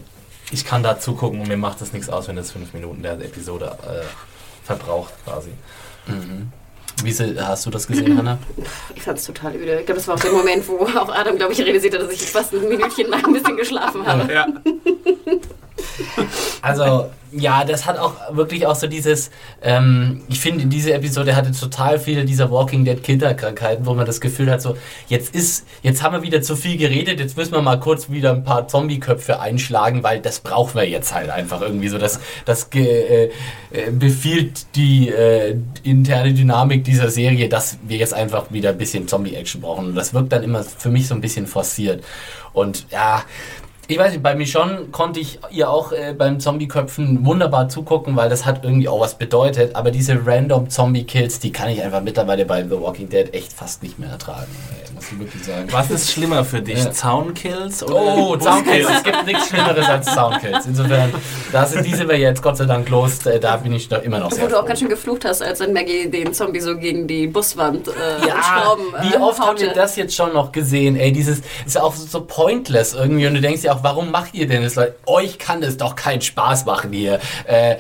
[0.52, 3.14] ich kann da zugucken und mir macht es nichts aus, wenn es fünf Minuten der
[3.14, 4.04] Episode äh,
[4.64, 5.50] verbraucht quasi.
[7.04, 8.40] Wie hast du das gesehen, Hannah?
[8.96, 9.80] Ich fand es total öde.
[9.80, 12.12] Ich glaube, das war auch der Moment, wo auch Adam, glaube ich, realisiert hat, dass
[12.12, 14.34] ich fast ein Minütchen lang ein bisschen geschlafen habe.
[14.34, 14.48] Ja.
[16.62, 17.10] Also,
[17.40, 19.32] ja, das hat auch wirklich auch so dieses,
[19.62, 24.22] ähm, ich finde, diese Episode hatte total viele dieser Walking Dead Kinderkrankheiten, wo man das
[24.22, 24.78] Gefühl hat, so,
[25.08, 28.32] jetzt ist, jetzt haben wir wieder zu viel geredet, jetzt müssen wir mal kurz wieder
[28.32, 31.98] ein paar Zombie-Köpfe einschlagen, weil das brauchen wir jetzt halt einfach irgendwie so.
[31.98, 38.52] Das, das äh, äh, befiehlt die äh, interne Dynamik dieser Serie, dass wir jetzt einfach
[38.52, 39.88] wieder ein bisschen Zombie-Action brauchen.
[39.88, 42.04] Und das wirkt dann immer für mich so ein bisschen forciert.
[42.54, 43.24] Und ja,
[43.90, 48.30] Ich weiß nicht, bei Michonne konnte ich ihr auch äh, beim Zombie-Köpfen wunderbar zugucken, weil
[48.30, 49.78] das hat irgendwie auch was bedeutet.
[49.78, 53.84] Aber diese random Zombie-Kills, die kann ich einfach mittlerweile bei The Walking Dead echt fast
[53.84, 54.48] nicht mehr ertragen.
[54.90, 55.68] Äh, muss ich wirklich sagen.
[55.72, 56.84] Was ist schlimmer für dich?
[56.84, 56.92] Ja.
[56.92, 58.90] Zaunkills oder Oh, Zaunkills.
[58.90, 60.66] Es gibt nichts Schlimmeres als Zaunkills.
[60.66, 61.14] Insofern,
[61.54, 63.26] da sind die sind wir jetzt Gott sei Dank los.
[63.26, 64.68] Äh, Da bin ich noch immer noch sehr Wo du auch froh.
[64.68, 67.92] ganz schön geflucht hast, als dann Maggie den Zombie so gegen die Buswand äh,
[68.28, 69.68] Ja, Schrauben wie äh, oft haben haute.
[69.68, 70.98] wir das jetzt schon noch gesehen?
[70.98, 74.34] Ey, dieses ist ja auch so pointless irgendwie und du denkst dir auch, warum macht
[74.34, 74.76] ihr denn das?
[74.76, 74.96] Leute?
[75.06, 77.20] Euch kann das doch keinen Spaß machen hier.
[77.46, 77.76] Äh,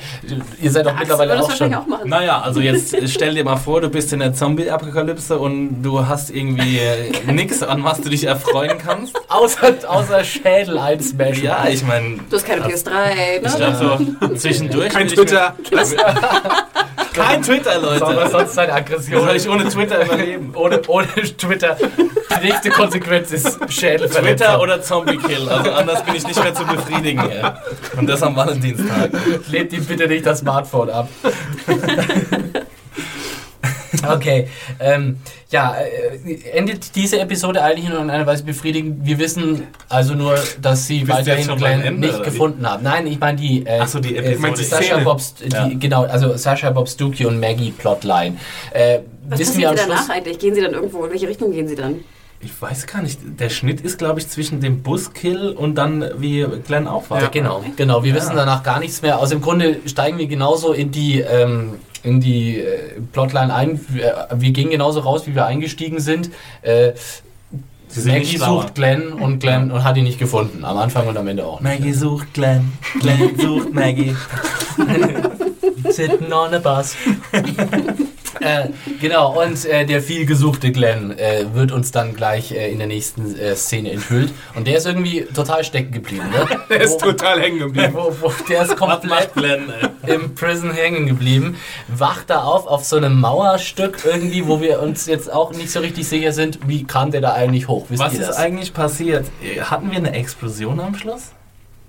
[0.62, 1.74] ihr seid doch Axel mittlerweile auch schon.
[1.74, 2.10] auch machen.
[2.10, 6.30] Naja, also jetzt stell dir mal vor, du bist in der Zombie-Apokalypse und du hast
[6.30, 9.16] irgendwie äh, nix, an was du dich erfreuen kannst.
[9.30, 11.44] Außer, außer Schädel einsmashen.
[11.44, 13.42] Ja, ich meine, Du hast keine PS3, ne?
[13.46, 14.90] ich glaube so zwischendurch.
[14.90, 15.56] Kein Twitter.
[17.18, 18.30] Kein Twitter, Leute.
[18.30, 19.26] sonst seine Aggression?
[19.26, 20.52] soll ich ohne Twitter überleben?
[20.56, 21.78] ohne, ohne Twitter.
[22.40, 25.50] Die nächste Konsequenz ist Schädel Twitter oder Zombie-Kill.
[25.50, 27.30] Also anders bin ich nicht mehr zu befriedigen.
[27.30, 27.44] Ey.
[27.98, 29.12] Und das am Valentinstag.
[29.50, 31.10] Lebt ihm bitte nicht das Smartphone ab.
[34.08, 34.48] Okay,
[34.80, 35.18] ähm,
[35.50, 39.06] ja, äh, endet diese Episode eigentlich nur in einer Weise befriedigend.
[39.06, 42.30] Wir wissen also nur, dass sie weiterhin Glenn Ende, nicht oder wie?
[42.30, 42.84] gefunden haben.
[42.84, 44.52] Nein, ich meine die, äh, so, die äh, Episode.
[44.54, 45.04] die Die Sascha Szene.
[45.04, 45.70] Bobs, die, Ja.
[45.80, 48.38] genau, also Sascha Bob Stuckey und Maggie Plotline.
[48.72, 50.10] Äh, Was wissen wir am danach Schluss?
[50.10, 50.40] eigentlich?
[50.40, 51.06] Gehen sie dann irgendwo?
[51.06, 52.02] In welche Richtung gehen sie dann?
[52.40, 53.20] Ich weiß gar nicht.
[53.40, 57.22] Der Schnitt ist, glaube ich, zwischen dem Buskill und dann, wie Glenn aufwacht.
[57.24, 58.04] Ja, genau, genau.
[58.04, 58.18] Wir Ja.
[58.18, 59.18] wissen danach gar nichts mehr.
[59.18, 61.74] Aus dem Grunde steigen wir genauso in die, ähm,
[62.04, 63.80] in die äh, Plotline ein.
[63.90, 66.30] Wir, wir gehen genauso raus, wie wir eingestiegen sind.
[66.62, 66.94] Äh,
[67.96, 70.66] nicht Maggie sucht Glenn und Glenn und hat ihn nicht gefunden.
[70.66, 71.62] Am Anfang und am Ende auch.
[71.62, 72.74] Maggie sucht Glenn.
[73.00, 74.16] Glenn sucht Maggie.
[75.90, 76.96] Sitting on a bus.
[78.40, 78.70] äh,
[79.00, 82.88] genau, und äh, der viel gesuchte Glenn äh, wird uns dann gleich äh, in der
[82.88, 84.34] nächsten äh, Szene enthüllt.
[84.56, 86.30] Und der ist irgendwie total stecken geblieben.
[86.30, 86.48] Ne?
[86.70, 87.90] Der ist total hängen geblieben.
[87.94, 89.72] wo, wo, der ist komplett Glenn?
[90.06, 91.58] Im Prison hängen geblieben,
[91.88, 95.80] wacht da auf auf so einem Mauerstück irgendwie, wo wir uns jetzt auch nicht so
[95.80, 97.86] richtig sicher sind, wie kam der da eigentlich hoch?
[97.90, 99.26] Wisst Was ist eigentlich passiert?
[99.62, 101.32] Hatten wir eine Explosion am Schluss?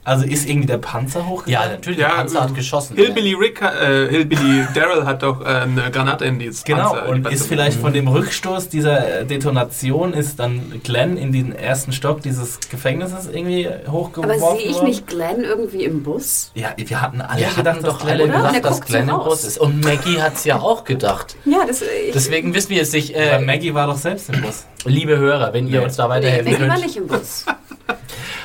[0.09, 1.71] Also ist irgendwie der Panzer Ja, hochgegangen?
[1.73, 2.97] natürlich, Ja, der Panzer hat geschossen.
[2.97, 7.09] Hillbilly Rick, äh, Hillbilly Daryl hat doch äh, eine Granate in dieses Genau, Panzer.
[7.09, 11.55] und die ist vielleicht von dem Rückstoß dieser äh, Detonation ist dann Glenn in den
[11.55, 16.53] ersten Stock dieses Gefängnisses irgendwie hochgeworfen Aber sehe ich nicht Glenn irgendwie im Bus?
[16.55, 18.49] Ja, wir hatten alle Wir gedacht, hatten dass doch Glenn alle oder?
[18.49, 19.17] gedacht, dass Glenn im.
[19.19, 19.59] Bus ist.
[19.59, 21.37] Und Maggie hat es ja auch gedacht.
[21.45, 23.15] Ja, das ich, Deswegen wissen wir es nicht.
[23.15, 24.65] Äh, Maggie war doch selbst im Bus.
[24.85, 25.85] liebe Hörer, wenn ihr Nee.
[25.85, 26.85] uns da nee, weiterhelfen Maggie war könnt.
[26.87, 27.45] nicht im Bus.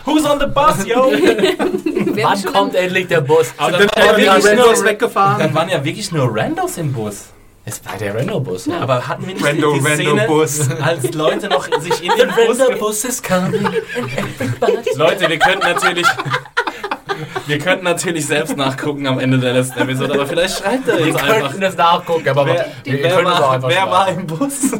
[0.05, 1.11] Who's on the bus, yo?
[2.15, 3.53] Wir Wann kommt endlich der Bus?
[3.57, 5.39] Aber Dann dann, waren Randos nur, weggefahren.
[5.39, 7.25] dann waren ja wirklich nur Randos im Bus.
[7.65, 8.65] Es war der Renault-Bus.
[8.65, 8.81] Ja.
[8.81, 10.69] Aber hatten wir nicht Rando, die Rando Szene, Bus.
[10.81, 12.57] als Leute noch sich in den Bus...
[12.57, 13.67] ge- Renault-Bus is coming.
[14.97, 16.07] Leute, wir könnten natürlich...
[17.47, 21.07] Wir könnten natürlich selbst nachgucken am Ende der letzten Episode, aber vielleicht schreibt er Wir
[21.07, 21.39] jetzt einfach.
[21.41, 24.71] könnten das nachgucken, aber Wer, wir wer, können auch war, einfach wer war im Bus?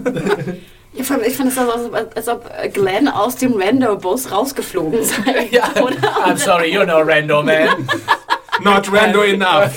[1.01, 5.03] Vor allem, ich fand es so, als, ob- als ob Glenn aus dem Rando-Bus rausgeflogen
[5.03, 5.47] sei.
[5.51, 5.97] Ja, Oder?
[6.25, 7.87] I'm sorry, you know Rando, man.
[8.61, 9.71] Not Rando enough.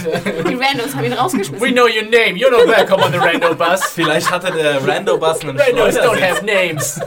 [0.47, 1.61] Die Randos haben ihn rausgeschmissen.
[1.67, 2.37] We know your name.
[2.37, 3.83] You're not welcome on the Rando bus.
[3.95, 7.01] Vielleicht hatte der Rando-Bus einen Randos don't have names.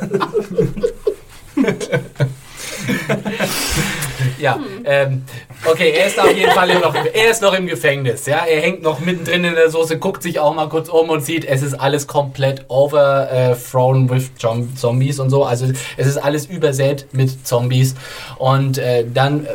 [4.40, 5.24] Ja, ähm,
[5.70, 8.26] okay, er ist auf jeden Fall noch, er ist noch im Gefängnis.
[8.26, 11.22] Ja, er hängt noch mittendrin in der Soße, guckt sich auch mal kurz um und
[11.24, 15.44] sieht, es ist alles komplett overthrown with Zom- Zombies und so.
[15.44, 15.68] Also
[15.98, 17.96] es ist alles übersät mit Zombies
[18.38, 19.50] und äh, dann äh,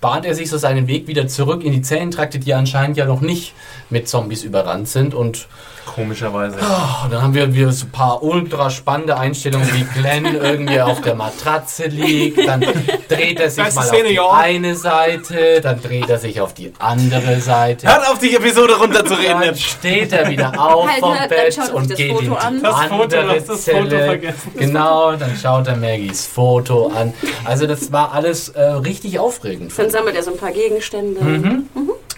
[0.00, 3.20] bahnt er sich so seinen Weg wieder zurück in die Zellentrakte, die anscheinend ja noch
[3.20, 3.52] nicht
[3.90, 5.46] mit Zombies überrannt sind und
[5.86, 6.56] Komischerweise.
[6.60, 11.00] Oh, dann haben wir wieder so ein paar ultra spannende Einstellungen, wie Glenn irgendwie auf
[11.00, 12.46] der Matratze liegt.
[12.46, 12.60] Dann
[13.08, 14.30] dreht er sich Beste mal Szene, auf die ja.
[14.30, 17.88] eine Seite, dann dreht er sich auf die andere Seite.
[17.88, 21.96] Hört auf, die Episode runterzureden Dann steht er wieder auf Halt, vom Bett und das
[21.96, 22.62] geht Foto in die an.
[22.62, 24.04] Das andere das Foto Zelle.
[24.04, 24.52] vergessen.
[24.56, 27.12] Genau, dann schaut er Maggies Foto an.
[27.44, 29.72] Also das war alles äh, richtig aufregend.
[29.76, 31.20] Dann sammelt er so ein paar Gegenstände.
[31.20, 31.66] Mhm.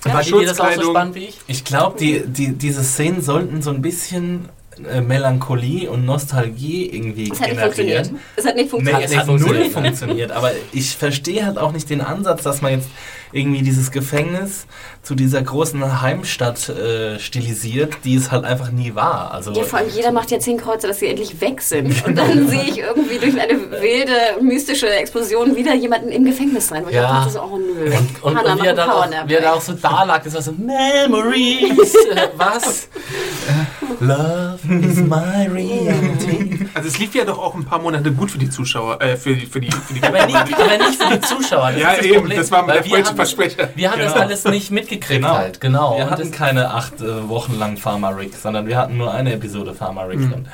[0.05, 1.39] War dir das auch so spannend wie ich?
[1.47, 4.49] Ich glaube, die, die, diese Szenen sollten so ein bisschen
[4.91, 8.05] äh, Melancholie und Nostalgie irgendwie Es hat nicht funktioniert.
[8.05, 8.21] generieren.
[8.37, 9.05] Es hat nicht Nee, funktioniert.
[9.05, 9.73] es nicht hat null funktioniert.
[9.73, 12.89] funktioniert, aber ich verstehe halt auch nicht den Ansatz, dass man jetzt
[13.33, 14.67] irgendwie dieses Gefängnis
[15.03, 19.33] zu dieser großen Heimstadt äh, stilisiert, die es halt einfach nie war.
[19.33, 22.05] Also Ja, vor allem jeder macht ja zehn Kreuze, dass sie endlich weg sind.
[22.07, 24.13] Und dann sehe ich irgendwie durch eine wilde,
[24.43, 26.85] mystische Explosion wieder jemanden im Gefängnis sein.
[26.89, 27.03] Ich Ja.
[27.03, 27.91] dachte so, oh nö.
[28.23, 30.35] Und, Hannah, und wie er dann auch, wie er da auch so da lag, das
[30.35, 31.95] war so Memories.
[32.37, 32.89] Was?
[34.01, 36.59] Love is my reality.
[36.75, 39.37] Also es lief ja doch auch ein paar Monate gut für die Zuschauer, äh, für
[39.37, 41.73] die, für die, für die Aber nicht, aber nicht für die Zuschauer.
[41.73, 42.39] Das Ja, ist das eben, Problem.
[42.39, 43.69] das war der wir falsche Versprecher.
[43.75, 44.25] Wir haben das Genau.
[44.25, 45.97] alles nicht mitgekriegt halt, genau.
[45.99, 49.13] Wir Und hatten das- keine acht äh, Wochen lang Pharma Rick, sondern wir hatten nur
[49.13, 50.31] eine Episode Pharma Rick Hm.
[50.31, 50.49] drin.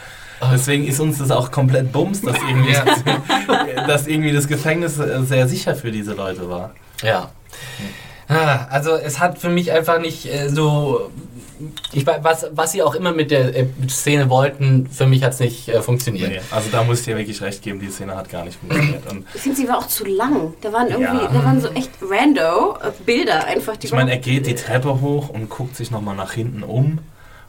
[0.53, 2.75] Deswegen ist uns das auch komplett bums, dass irgendwie,
[3.87, 6.71] dass irgendwie das Gefängnis äh, sehr sicher für diese Leute war.
[7.03, 7.31] Ja.
[8.29, 11.11] Ah, Also es hat für mich einfach nicht äh, so.
[11.93, 15.33] Ich weiß, was, was sie auch immer mit der äh, Szene wollten, für mich hat
[15.33, 16.31] es nicht äh, funktioniert.
[16.31, 19.11] Nee, also da muss ich dir wirklich recht geben, die Szene hat gar nicht funktioniert.
[19.11, 20.55] Und Ich finde, sie war auch zu lang.
[20.61, 21.31] Da waren irgendwie, Ja.
[21.33, 23.77] da waren so echt rando äh, Bilder einfach.
[23.77, 26.99] Die ich meine, er geht die Treppe hoch und guckt sich nochmal nach hinten um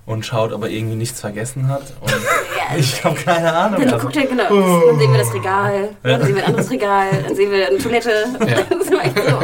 [0.06, 1.84] und schaut, ob er irgendwie nichts vergessen hat.
[2.02, 2.12] Und
[2.80, 3.80] ich habe keine Ahnung.
[3.82, 4.44] Dann Also, guckt er, genau,
[4.88, 7.78] dann sehen wir das Regal, dann sehen wir ein anderes Regal, dann sehen wir eine
[7.78, 8.12] Toilette.
[8.70, 9.40] Das war echt so.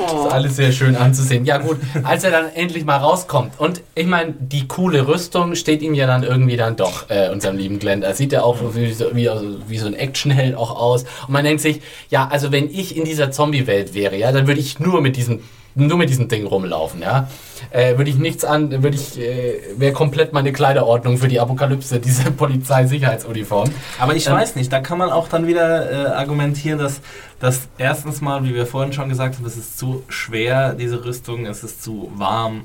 [0.00, 0.26] Das Oh.
[0.26, 1.44] ist alles sehr schön anzusehen.
[1.44, 5.82] Ja gut, als er dann endlich mal rauskommt und ich meine, die coole Rüstung steht
[5.82, 8.00] ihm ja dann irgendwie dann doch, äh, unserem lieben Glenn.
[8.00, 9.28] Da sieht er auch wie, so- wie,
[9.68, 11.02] wie so ein Actionheld auch aus.
[11.26, 14.60] Und man denkt sich, ja, also wenn ich in dieser Zombie-Welt wäre, ja, dann würde
[14.60, 15.40] ich nur mit diesem
[15.74, 17.28] nur mit diesem Ding rumlaufen, ja.
[17.70, 22.00] Äh, würde ich nichts an, würde ich, äh, wäre komplett meine Kleiderordnung für die Apokalypse,
[22.00, 23.70] diese Polizeisicherheitsuniform.
[23.98, 27.00] Aber ich Ähm, weiß nicht, da kann man auch dann wieder äh, argumentieren, dass,
[27.38, 31.46] dass erstens mal, wie wir vorhin schon gesagt haben, es ist zu schwer, diese Rüstung,
[31.46, 32.62] es ist zu warm,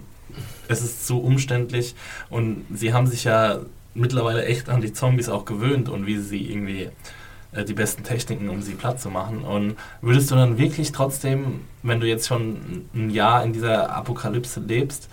[0.68, 1.96] es ist zu umständlich
[2.30, 3.60] und sie haben sich ja
[3.94, 6.90] mittlerweile echt an die Zombies auch gewöhnt und wie sie irgendwie
[7.64, 9.42] die besten Techniken, um sie platt zu machen.
[9.42, 14.60] Und würdest du dann wirklich trotzdem, wenn du jetzt schon ein Jahr in dieser Apokalypse
[14.60, 15.08] lebst,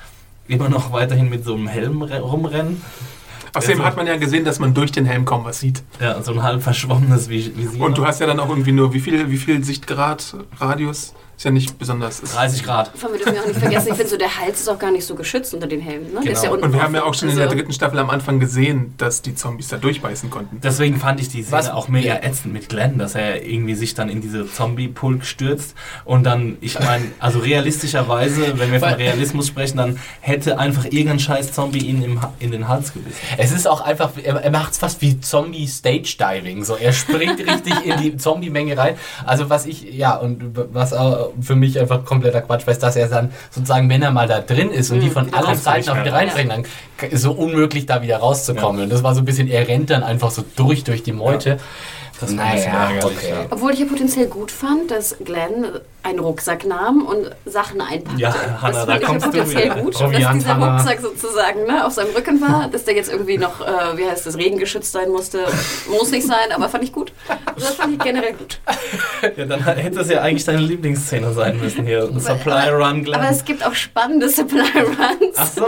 [0.49, 2.83] immer noch weiterhin mit so einem Helm re- rumrennen?
[3.55, 5.83] Außerdem Also- hat man ja gesehen, dass man durch den Helm kaum was sieht.
[6.01, 7.83] Ja, so ein halb verschwommenes Vis- Visier.
[7.83, 11.15] Und du hast ja dann auch irgendwie nur, wie viel, wie viel Sichtgrad Radius?
[11.37, 12.21] Ist ja nicht besonders.
[12.21, 12.91] Ist 30 Grad.
[12.95, 14.79] Vor allem, wir dürfen ja auch nicht vergessen, ich finde so, der Hals ist auch
[14.79, 16.13] gar nicht so geschützt unter den Helmen.
[16.13, 16.21] Ne?
[16.23, 16.53] Der ist ja Genau.
[16.55, 18.95] unten und wir haben ja auch schon in der Also- dritten Staffel am Anfang gesehen,
[18.99, 20.61] dass die Zombies da durchbeißen konnten.
[20.63, 23.95] Deswegen fand ich die Szene Was- auch mega ätzend mit Glenn, dass er irgendwie sich
[23.95, 25.75] dann in diese Zombie-Pulk stürzt
[26.05, 31.19] und dann, ich meine, also realistischerweise, wenn wir von Realismus sprechen, dann hätte einfach irgendein
[31.19, 33.17] scheiß Zombie ihn im, in den Hals gebissen.
[33.39, 36.65] Es ist auch einfach, er, er macht es fast wie Zombie Stage Diving.
[36.65, 38.95] So, er springt richtig in die Zombie-Menge rein.
[39.25, 43.09] Also was ich, ja, und was auch für mich einfach kompletter Quatsch ist, dass er
[43.09, 45.57] dann sozusagen, wenn er mal da drin ist und die von wieder allen.
[45.59, 46.65] Seiten auf wieder reinbringen,
[47.01, 48.83] dann ist so unmöglich da wieder rauszukommen.
[48.83, 51.59] Und das war so ein bisschen, er rennt dann einfach so durch, durch die Meute.
[52.21, 53.31] Das war ein bisschen Naja, ärgerlich, okay.
[53.31, 53.47] ja.
[53.51, 55.67] Obwohl ich ja potenziell gut fand, dass Glenn
[56.05, 58.21] einen Rucksack nahm und Sachen einpackte.
[58.21, 59.75] Ja, Hannah, das da fand ich kommst du potenziell wieder.
[59.83, 60.77] gut, Proviant, dass dieser Hannah.
[60.77, 64.27] Rucksack sozusagen ne, auf seinem Rücken war, dass der jetzt irgendwie noch, äh, wie heißt
[64.27, 65.45] das, regengeschützt sein musste.
[65.91, 67.13] Muss nicht sein, aber fand ich gut.
[67.57, 68.59] Das fand ich generell gut.
[69.37, 72.05] Ja, dann hätte es ja eigentlich deine Lieblingsszene sein müssen hier.
[72.05, 73.21] Ein Supply Run Glenn.
[73.21, 75.67] Aber es gibt auch spannende Supply Runs Ach so.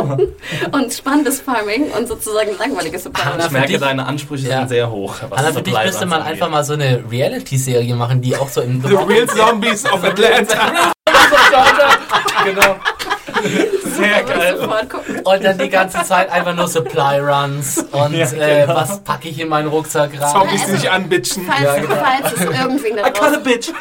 [0.73, 3.47] und spannendes Farming und sozusagen langweilige Supply Hannah, Runs.
[3.47, 4.59] Ich merke, dich- deine Ansprüche Ja.
[4.61, 5.15] sind sehr hoch.
[5.29, 6.33] was Anna, für dich müsste man angeht.
[6.33, 10.24] einfach mal so eine Reality-Serie machen, die auch so im The Real Zombies of Atlanta.
[12.45, 12.77] genau.
[13.85, 14.69] Sehr ich geil.
[15.25, 18.75] Und dann die ganze Zeit einfach nur Supply Runs und Ja, äh, genau.
[18.75, 20.33] was packe ich in meinen Rucksack rein.
[20.33, 21.47] Zombies, die sich anbitchen.
[21.47, 23.71] Falls, falls es irgendwen da draußen, bitch.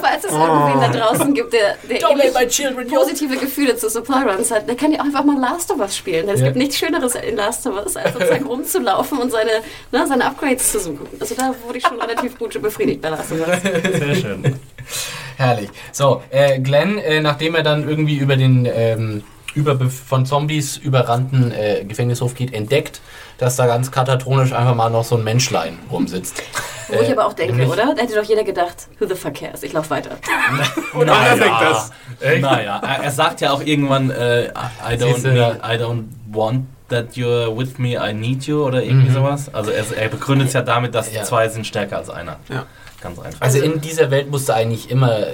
[0.00, 4.68] falls es irgendwen da draußen gibt, der, der children positive Gefühle zu Supply Runs hat,
[4.68, 6.26] der kann ja auch einfach mal Last of Us spielen.
[6.26, 6.46] Denn es Ja.
[6.46, 9.50] gibt nichts Schöneres in Last of Us, als sozusagen rumzulaufen und seine,
[9.90, 11.06] ne, seine Upgrades zu suchen.
[11.18, 13.62] Also da wurde ich schon relativ gut befriedigt bei Last of Us.
[13.62, 14.60] Sehr schön.
[15.36, 15.70] Herrlich.
[15.92, 19.22] So, äh, Glenn, äh, nachdem er dann irgendwie über den ähm,
[19.54, 23.00] über, von Zombies überrannten äh, Gefängnishof geht, entdeckt,
[23.38, 26.40] dass da ganz katatronisch einfach mal noch so ein Menschlein rumsitzt.
[26.88, 27.94] Wo ich Äh, aber auch denke, nämlich- oder?
[27.96, 29.64] Da hätte doch jeder gedacht, who the fuck cares?
[29.64, 30.10] Ich laufe weiter.
[30.94, 31.26] Oder Naja.
[31.26, 31.90] er denkt das.
[32.40, 36.04] Naja, er, er sagt ja auch irgendwann, äh, I, I, don't Siehste, need, I don't
[36.30, 39.14] want that you're with me, I need you oder irgendwie Mhm.
[39.14, 39.52] sowas.
[39.54, 41.22] Also er, er begründet es ja damit, dass Ja.
[41.24, 42.36] zwei sind stärker als einer.
[42.48, 42.66] Ja.
[43.00, 43.40] Ganz einfach.
[43.40, 45.32] Also in dieser Welt musst du eigentlich immer äh,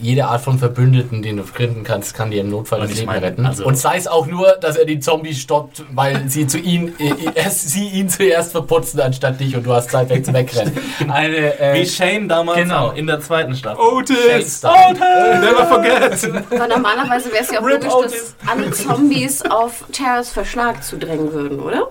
[0.00, 3.06] jede Art von Verbündeten, den du finden kannst, kann dir im Notfall Und das Leben
[3.06, 3.44] meine, retten.
[3.44, 6.94] also- Und sei es auch nur, dass er die Zombies stoppt, weil sie zu ihm,
[6.98, 10.72] äh, erst, sie ihn zuerst verputzen anstatt dich und du hast Zeit weg zu wegrennen.
[11.08, 12.90] Eine, äh, Wie Shane damals genau.
[12.92, 13.80] in der zweiten Staffel.
[13.84, 14.60] Otis!
[14.62, 15.40] Shane-Style.
[15.40, 16.44] Never forget!
[16.50, 18.34] Aber normalerweise wäre es ja auch Rip logisch, Otis.
[18.40, 21.88] dass alle Zombies auf Terras Verschlag zu drängen würden, oder?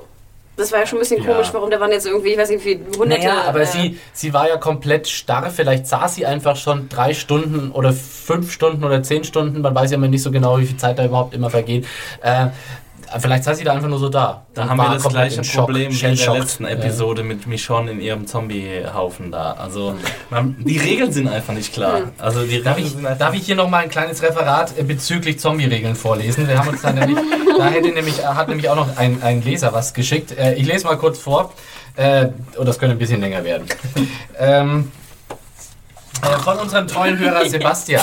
[0.55, 1.31] Das war ja schon ein bisschen Ja.
[1.33, 3.25] komisch, warum da waren jetzt irgendwie, ich weiß nicht, wie hunderte...
[3.25, 5.49] Naja, aber äh, sie, sie war ja komplett starr.
[5.49, 9.61] Vielleicht saß sie einfach schon drei Stunden oder fünf Stunden oder zehn Stunden.
[9.61, 11.87] Man weiß ja immer nicht so genau, wie viel Zeit da überhaupt immer vergeht.
[12.21, 12.47] Äh,
[13.19, 14.45] Vielleicht saß sie da einfach nur so da.
[14.53, 18.01] Da haben wir das gleiche Schock, Problem wie in der letzten Episode mit Michonne in
[18.01, 19.53] ihrem Zombie-Haufen da.
[19.53, 19.95] Also
[20.29, 22.11] man, die Regeln sind einfach nicht klar.
[22.17, 24.83] Also die Darf Regeln ich, sind einfach darf ich hier nochmal ein kleines Referat äh,
[24.83, 26.47] bezüglich Zombie-Regeln vorlesen?
[26.47, 27.17] Wir haben uns da nämlich,
[27.57, 30.37] da hätte nämlich, äh, hat nämlich auch noch ein, ein Leser was geschickt.
[30.37, 31.53] Äh, Ich lese mal kurz vor.
[31.95, 33.67] Äh, Und das könnte ein bisschen länger werden.
[34.39, 34.91] ähm,
[36.21, 38.01] äh, von unserem treuen Hörer Sebastian.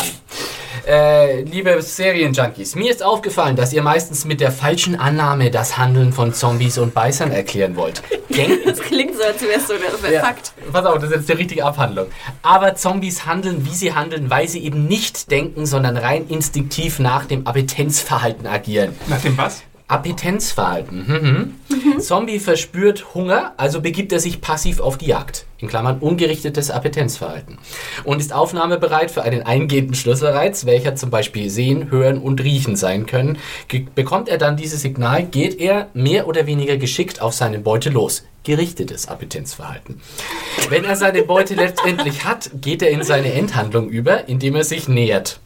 [0.86, 6.12] Äh, liebe Serienjunkies, mir ist aufgefallen, dass ihr meistens mit der falschen Annahme das Handeln
[6.12, 8.02] von Zombies und Beißern erklären wollt.
[8.28, 10.20] Denkt Das klingt so, als wärst du das wäre ja.
[10.20, 10.52] Fakt.
[10.72, 12.06] Pass auf, das ist jetzt die richtige Abhandlung.
[12.42, 17.24] Aber Zombies handeln, wie sie handeln, weil sie eben nicht denken, sondern rein instinktiv nach
[17.26, 18.94] dem Appetenzverhalten agieren.
[19.08, 19.62] Nach dem was?
[19.90, 21.54] Appetenzverhalten.
[21.68, 22.00] Mhm.
[22.00, 25.46] Zombie verspürt Hunger, also begibt er sich passiv auf die Jagd.
[25.58, 27.58] In Klammern ungerichtetes Appetenzverhalten.
[28.04, 33.06] Und ist aufnahmebereit für einen eingehenden Schlüsselreiz, welcher zum Beispiel sehen, hören und riechen sein
[33.06, 33.38] können.
[33.68, 37.90] Ge bekommt er dann dieses Signal, geht er mehr oder weniger geschickt auf seine Beute
[37.90, 38.24] los.
[38.44, 40.00] Gerichtetes Appetenzverhalten.
[40.70, 44.88] Wenn er seine Beute letztendlich hat, geht er in seine Endhandlung über, indem er sich
[44.88, 45.40] nähert.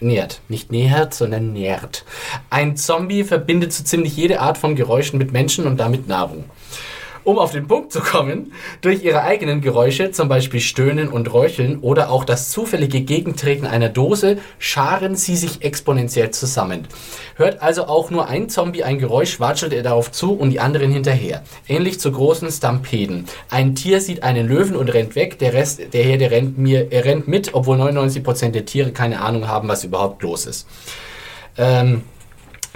[0.00, 0.40] Nährt.
[0.48, 2.04] Nicht nähert, sondern nährt.
[2.50, 6.44] Ein Zombie verbindet so ziemlich jede Art von Geräuschen mit Menschen und damit Nahrung.
[7.26, 8.52] Um auf den Punkt zu kommen,
[8.82, 13.88] durch ihre eigenen Geräusche, zum Beispiel Stöhnen und Räucheln oder auch das zufällige Gegentreten einer
[13.88, 16.86] Dose, scharen sie sich exponentiell zusammen.
[17.34, 20.92] Hört also auch nur ein Zombie ein Geräusch, watschelt er darauf zu und die anderen
[20.92, 21.42] hinterher.
[21.66, 23.24] Ähnlich zu großen Stampeden.
[23.50, 27.06] Ein Tier sieht einen Löwen und rennt weg, der Rest der Herde rennt, mir, er
[27.06, 30.68] rennt mit, obwohl 99% der Tiere keine Ahnung haben, was überhaupt los ist.
[31.58, 32.02] Ähm,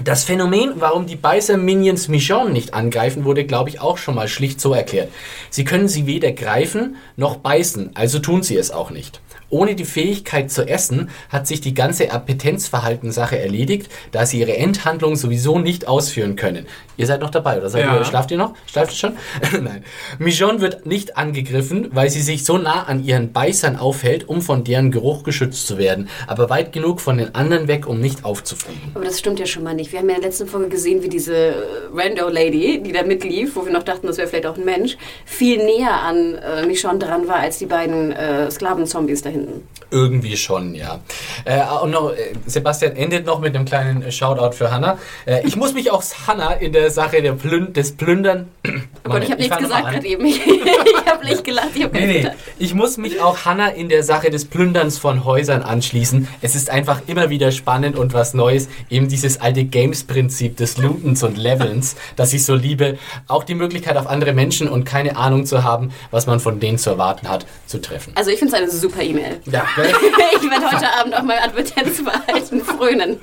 [0.05, 4.61] das Phänomen, warum die Beißer-Minions Michonne nicht angreifen, wurde, glaube ich, auch schon mal schlicht
[4.61, 5.11] so erklärt.
[5.51, 9.21] Sie können sie weder greifen noch beißen, also tun sie es auch nicht.
[9.51, 15.17] Ohne die Fähigkeit zu essen hat sich die ganze Appetenzverhalten-Sache erledigt, da sie ihre Endhandlung
[15.17, 16.67] sowieso nicht ausführen können.
[16.97, 17.97] Ihr seid noch dabei, oder seid Ja.
[17.99, 18.55] ihr, schlaft ihr noch?
[18.67, 19.13] Schlaft ihr schon?
[19.63, 19.85] Nein.
[20.19, 24.65] Michonne wird nicht angegriffen, weil sie sich so nah an ihren Beißern aufhält, um von
[24.65, 28.81] deren Geruch geschützt zu werden, aber weit genug von den anderen weg, um nicht aufzufliegen.
[28.95, 29.93] Aber das stimmt ja schon mal nicht.
[29.93, 31.55] Wir haben ja in der letzten Folge gesehen, wie diese äh,
[31.95, 35.59] Rando-Lady, die da mitlief, wo wir noch dachten, das wäre vielleicht auch ein Mensch, viel
[35.65, 39.69] näher an äh, Michonne dran war als die beiden äh, Sklaven-Zombies da hinten.
[39.93, 41.01] Irgendwie schon, ja.
[41.45, 44.99] Äh, und noch, äh, Sebastian endet noch mit einem kleinen äh, Shoutout für Hannah.
[45.27, 48.49] Äh, ich muss mich auch Hannah in der Sache der Plün des Plündern.
[49.03, 50.27] Oh Gott, ich habe nichts gesagt gerade eben.
[50.27, 51.71] Ich habe nicht gelacht.
[51.75, 52.29] Ich habe Nee, nee.
[52.59, 56.29] Ich muss mich auch Hannah in der Sache des Plünderns von Häusern anschließen.
[56.43, 58.69] Es ist einfach immer wieder spannend und was Neues.
[58.91, 62.99] Eben dieses alte Games-Prinzip des Lootens und Levelns, das ich so liebe.
[63.27, 66.77] Auch die Möglichkeit auf andere Menschen und keine Ahnung zu haben, was man von denen
[66.77, 68.13] zu erwarten hat, zu treffen.
[68.17, 69.30] Also ich finde es eine super E-Mail.
[69.47, 69.93] Ja, gell?
[70.43, 73.19] Ich werde heute Abend auch mal Advertenzverhalten frönen.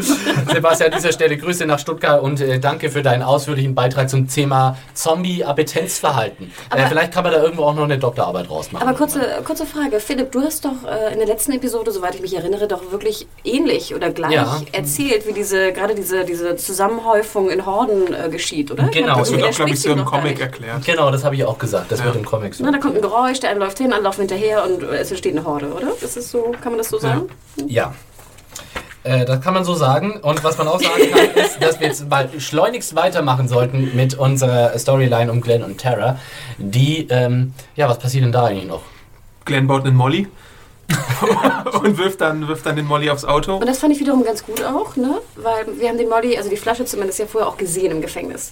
[0.54, 4.28] Sebastian, an dieser Stelle Grüße nach Stuttgart und äh, danke für deinen ausführlichen Beitrag zum
[4.30, 6.52] Thema Zombie-Appetenzverhalten.
[6.76, 8.88] Äh, vielleicht kann man da irgendwo auch noch eine Doktorarbeit rausmachen.
[8.88, 10.00] Aber kurze, kurze Frage.
[10.00, 13.28] Philipp, du hast doch äh, in der letzten Episode, soweit ich mich erinnere, doch wirklich
[13.44, 14.62] ähnlich oder gleich Ja.
[14.72, 18.84] erzählt, wie diese gerade diese, diese Zusammenhäufung in Horden äh, geschieht, oder?
[18.90, 19.18] Genau.
[19.18, 20.86] Das wird auch, glaube ich, so im Comic erklärt.
[20.86, 21.92] Genau, das habe ich auch gesagt.
[21.92, 22.06] Das Ja.
[22.06, 22.64] wird im Comic so.
[22.64, 25.10] Na, da kommt ein Geräusch, der eine läuft hin, andere laufen hinterher und äh, es
[25.12, 25.88] entsteht eine Horde, oder?
[26.02, 27.30] Ist das so, kann man das so sagen?
[27.68, 27.94] Ja.
[29.04, 30.20] Äh, das kann man so sagen.
[30.22, 34.16] Und was man auch sagen kann, ist, dass wir jetzt mal schleunigst weitermachen sollten mit
[34.16, 36.20] unserer Storyline um Glenn und Tara.
[36.58, 38.82] Die, ähm, ja, was passiert denn da eigentlich noch?
[39.46, 40.28] Glenn baut einen Molly
[41.84, 43.58] und wirft dann, wirft dann den Molly aufs Auto.
[43.58, 45.20] Und das fand ich wiederum ganz gut auch, ne?
[45.36, 48.52] Weil wir haben den Molly, also die Flasche zumindest ja vorher auch gesehen im Gefängnis.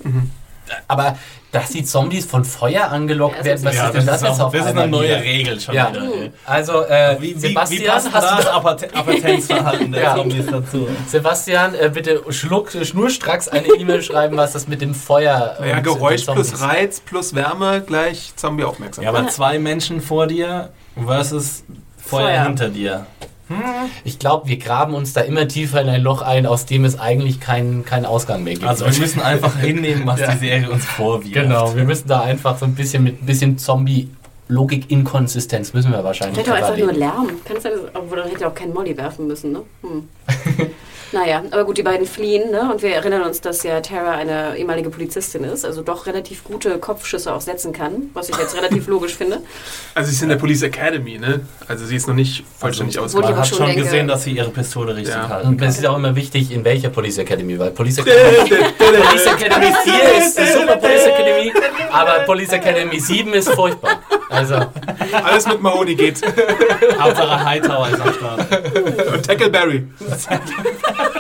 [0.88, 1.18] Aber
[1.52, 4.28] dass die Zombies von Feuer angelockt Ja, werden, was Ja, ist denn das, das, ist,
[4.28, 5.22] jetzt auch, auf das ist eine neue wieder?
[5.22, 5.90] Regel schon Ja.
[5.90, 6.02] wieder.
[6.04, 6.32] ey.
[6.46, 8.52] Also, äh, Wie, wie, Sebastian, wie passt hast das du,
[8.92, 10.16] Appet- Appetenzverhalten der Ja.
[10.16, 10.88] Zombies dazu?
[11.08, 15.84] Sebastian, äh, bitte schluck, schnurstracks eine E-Mail schreiben, was das mit dem Feuer Naja, und
[15.84, 19.04] Geräusch den plus Reiz plus Wärme gleich Zombie aufmerksam.
[19.06, 20.70] Ja, aber zwei Menschen vor dir
[21.06, 21.64] versus
[21.98, 22.44] Feuer, Feuer.
[22.44, 23.06] hinter dir.
[24.04, 27.00] Ich glaube, wir graben uns da immer tiefer in ein Loch ein, aus dem es
[27.00, 28.66] eigentlich keinen keinen Ausgang mehr gibt.
[28.66, 30.32] Also wir müssen einfach hinnehmen, was Ja.
[30.32, 31.34] die Serie uns vorwirft.
[31.34, 36.44] Genau, wir müssen da einfach so ein bisschen mit ein bisschen Zombie-Logik-Inkonsistenz müssen wir wahrscheinlich
[36.44, 37.00] Vielleicht auch einfach nur überlegen.
[37.00, 37.28] Lärm.
[37.46, 39.62] Kann es sein, dass- obwohl dann hätte er auch keinen Molly werfen müssen, ne?
[39.82, 40.08] Hm.
[41.16, 42.70] naja, aber gut, die beiden fliehen, ne?
[42.72, 46.78] Und wir erinnern uns, dass ja Tara eine ehemalige Polizistin ist, also doch relativ gute
[46.78, 49.40] Kopfschüsse auch setzen kann, was ich jetzt relativ logisch finde.
[49.94, 51.40] Also sie ist in der Police Academy, ne?
[51.70, 53.30] Also sie ist noch nicht vollständig Obwohl ausgebildet.
[53.30, 55.30] Man aber hat schon schon denke- gesehen, dass sie ihre Pistole richtig Ja.
[55.30, 59.26] halten Und es ist auch immer wichtig, in welcher Police Academy, weil Police Academy, Police
[59.28, 61.54] Academy 4 ist eine super Police Academy,
[61.92, 64.02] aber Police Academy 7 ist furchtbar.
[64.30, 64.56] Also,
[65.24, 66.20] Alles mit Mahoney geht.
[67.00, 69.14] Hauptsache Hightower ist am Start.
[69.14, 69.88] Und Tackleberry.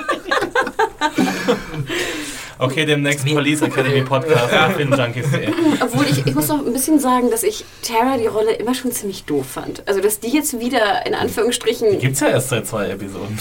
[2.57, 4.69] Okay, demnächst Police Academy Podcast ja.
[4.69, 5.49] Filmjunkies.de.
[5.81, 8.91] Obwohl ich, ich muss noch ein bisschen sagen, dass ich Tara die Rolle immer schon
[8.93, 9.85] ziemlich doof fand.
[9.87, 11.91] Also dass die jetzt wieder in Anführungsstrichen.
[11.91, 13.37] Die gibt's ja erst seit zwei Episoden.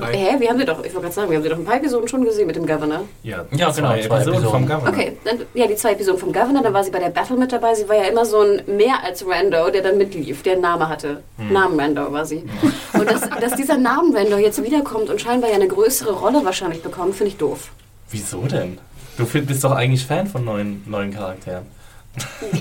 [0.00, 0.12] Drei.
[0.16, 1.76] Hä, wir haben sie doch, ich wollte gerade sagen, wir haben sie doch ein paar
[1.76, 3.00] Episoden schon gesehen mit dem Governor.
[3.22, 4.50] Ja, Ja, zwei genau, zwei Episoden Episoden.
[4.50, 4.88] vom Governor.
[4.88, 7.52] Okay, dann, ja, die zwei Episoden vom Governor, dann war sie bei der Battle mit
[7.52, 7.74] dabei.
[7.74, 10.88] Sie war ja immer so ein mehr als Rando, der dann mitlief, der einen Namen
[10.88, 11.22] hatte.
[11.38, 12.44] Namen Rando war sie.
[12.92, 16.82] Und dass, dass dieser Namen Rando jetzt wiederkommt und scheinbar ja eine größere Rolle wahrscheinlich
[16.82, 17.70] bekommt, finde ich doof.
[18.10, 18.78] Wieso denn?
[19.16, 21.66] Du bist doch eigentlich Fan von neuen, neuen Charakteren.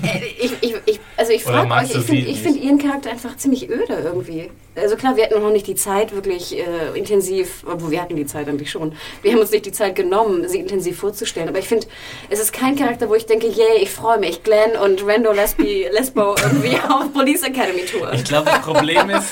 [0.04, 3.70] Äh, Ich, ich, ich, also ich frage euch, ich finde find ihren Charakter einfach ziemlich
[3.70, 4.50] öde irgendwie.
[4.76, 8.26] Also klar, wir hatten noch nicht die Zeit wirklich äh, intensiv, obwohl wir hatten die
[8.26, 8.94] Zeit eigentlich schon.
[9.22, 11.48] Wir haben uns nicht die Zeit genommen, sie intensiv vorzustellen.
[11.48, 11.86] Aber ich finde,
[12.32, 15.86] es ist kein Charakter, wo ich denke, yay, ich freue mich, Glenn und Rando Lesbi,
[15.92, 18.12] Lesbo irgendwie auf Police Academy Tour.
[18.14, 19.28] Ich glaube, das Problem ist,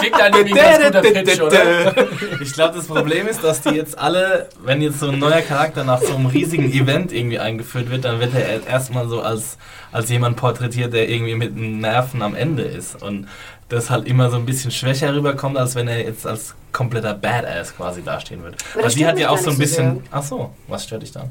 [0.00, 1.94] Klingt eigentlich wie ein ganz guter Pitch, oder?
[2.42, 5.84] ich glaube, das Problem ist, dass die jetzt alle, wenn jetzt so ein neuer Charakter
[5.84, 9.58] nach so einem riesigen Event irgendwie eingeführt wird, dann wird er erstmal so als,
[9.92, 13.02] als jemand porträtiert, der irgendwie mit den Nerven am Ende ist.
[13.02, 13.28] Und
[13.68, 17.76] das halt immer so ein bisschen schwächer rüberkommt, als wenn er jetzt als kompletter Badass
[17.76, 18.56] quasi dastehen würde.
[18.74, 20.02] Aber Weil die stört hat ja auch so ein nicht so bisschen.
[20.10, 21.28] Ach so, was stört dich da?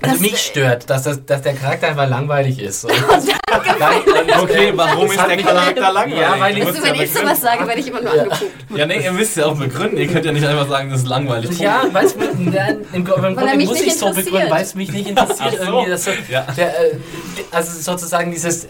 [0.00, 2.84] Also Das- mich stört, dass, das, dass der Charakter einfach langweilig ist.
[2.86, 2.92] Und
[4.42, 6.18] Okay, warum ist der mich- Charakter langweilig?
[6.20, 8.42] Ja, weil ich- Also, wenn ja ich sowas sage, werde ich immer nur angeguckt.
[8.76, 9.96] Ja, nee, ihr müsst ja auch begründen.
[9.96, 11.58] Ihr könnt ja nicht einfach sagen, das ist langweilig.
[11.58, 12.20] Ja, weißt du,
[12.50, 14.26] nein, im, im Grunde mich muss ich so interessiert.
[14.32, 15.54] begründen, weil es mich nicht interessiert.
[15.58, 15.62] So.
[15.64, 16.46] irgendwie, dass so, Ja.
[16.56, 16.94] der, äh,
[17.50, 18.68] also sozusagen dieses,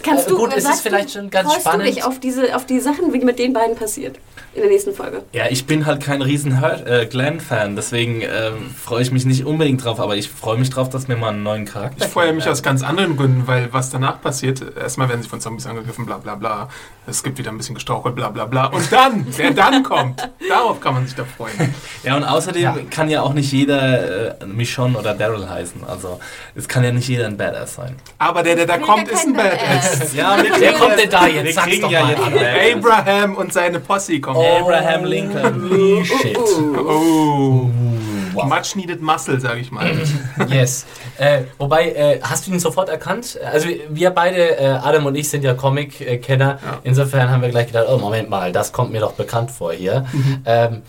[0.00, 1.82] Kannst Äh, du, gut, es ist vielleicht du, schon ganz spannend.
[1.86, 4.16] du dich auf, diese, auf die Sachen, wie mit den beiden passiert
[4.58, 5.22] in der nächsten Folge?
[5.32, 9.84] Ja, ich bin halt kein riesen äh, Glenn-Fan, deswegen ähm, freue ich mich nicht unbedingt
[9.84, 12.44] drauf, aber ich freue mich drauf, dass wir mal einen neuen Charakter Ich freue mich
[12.44, 12.52] kennenlernen.
[12.52, 16.18] aus ganz anderen Gründen, weil was danach passiert, erstmal werden sie von Zombies angegriffen, bla
[16.18, 16.68] bla bla.
[17.06, 18.66] Es gibt wieder ein bisschen gestrauchelt, bla bla bla.
[18.66, 21.74] Und dann, wer dann kommt, darauf kann man sich da freuen.
[22.04, 22.76] Ja, und außerdem Ja.
[22.90, 25.82] kann ja auch nicht jeder äh, Michonne oder Daryl heißen.
[25.84, 26.20] Also,
[26.54, 27.96] es kann ja nicht jeder ein Badass sein.
[28.18, 29.58] Aber der, der da kommt, ist ein Badass.
[29.98, 30.14] Badass.
[30.14, 31.54] Ja, wir wer kommt denn da Wir jetzt?
[31.54, 32.10] Sag's kriegen doch ja mal.
[32.34, 32.76] jetzt.
[32.76, 34.38] Abraham und seine Posse kommen.
[34.60, 36.04] Abraham Lincoln.
[36.04, 36.36] Shit.
[36.38, 37.70] Oh.
[38.34, 38.46] Wow.
[38.46, 39.90] Much needed muscle, sag ich mal.
[40.48, 40.86] Yes.
[41.18, 43.38] Äh, wobei, äh, hast du ihn sofort erkannt?
[43.44, 46.58] Also wir beide, äh, Adam und ich, sind ja Comic-Kenner.
[46.64, 46.78] Ja.
[46.84, 50.06] Insofern haben wir gleich gedacht, oh Moment mal, das kommt mir doch bekannt vor hier.
[50.44, 50.82] Ähm,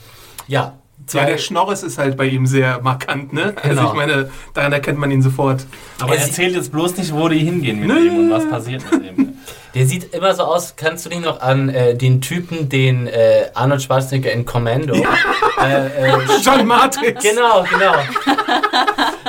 [0.47, 0.73] ja.
[1.13, 3.53] Ja, der Schnorres ist halt bei ihm sehr markant, ne?
[3.61, 3.87] Also Genau.
[3.89, 5.65] ich meine, daran erkennt man ihn sofort.
[5.99, 7.99] Aber Er erzählt jetzt bloß nicht, wo die hingehen mit Nö.
[7.99, 9.33] ihm und was passiert mit ihm.
[9.75, 13.49] Der sieht immer so aus, kannst du dich noch an äh, den Typen, den äh,
[13.53, 17.23] Arnold Schwarzenegger in Commando äh, äh, John Matrix!
[17.23, 17.93] Genau, genau.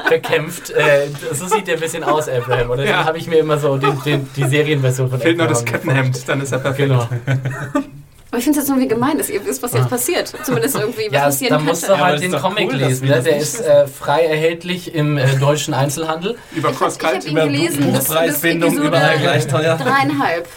[0.08, 0.70] Bekämpft.
[0.70, 2.70] Äh, so sieht der ein bisschen aus, Abraham.
[2.70, 2.98] Oder Ja.
[3.02, 5.72] den habe ich mir immer so, den, den, die Serienversion von Fehlt noch Abraham das
[5.72, 6.88] Kettenhemd, dann ist er perfekt.
[6.88, 7.06] Genau.
[8.30, 10.32] Aber ich finde es jetzt irgendwie gemein, dass ihr wisst, was jetzt passiert.
[10.44, 11.70] Zumindest irgendwie, was Ja, passieren da könnte.
[11.72, 13.08] musst du Ja, halt das den Comic cool, lesen.
[13.08, 13.22] Ne?
[13.22, 16.36] Der ist äh, frei erhältlich im äh, deutschen Einzelhandel.
[16.54, 17.46] Über Ich Cross hab ihn Culture.
[17.48, 19.76] gelesen, Buchpreisbindung überall gleich teuer.
[19.76, 20.48] Dreieinhalb.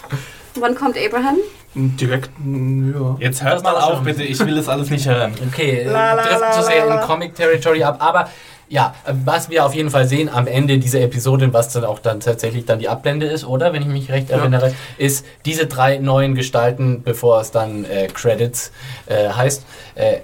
[0.56, 1.38] Wann kommt Abraham?
[1.74, 3.16] Direkt, ja.
[3.18, 4.22] Jetzt hört Das mal auf, bitte.
[4.22, 5.34] Ich will das alles nicht hören.
[5.52, 7.96] Okay, äh, driften zu sehr in Comic-Territory ab.
[7.98, 8.28] Aber
[8.68, 11.98] ja, äh, was wir auf jeden Fall sehen am Ende dieser Episode, was dann auch
[11.98, 13.72] dann tatsächlich dann die Ablende ist, oder?
[13.72, 18.72] Wenn ich mich recht erinnere, ist diese drei neuen Gestalten, bevor es dann äh, Credits
[19.06, 19.64] äh, heißt.
[19.94, 20.18] Äh,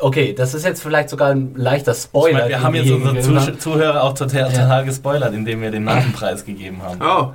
[0.00, 2.32] okay, das ist jetzt vielleicht sogar ein leichter Ich Spoiler.
[2.32, 3.58] meine, wir den haben jetzt unsere.
[3.58, 7.00] Zuhörer auch total, total gespoilert, indem wir den Namenpreis gegeben haben.
[7.00, 7.32] Oh,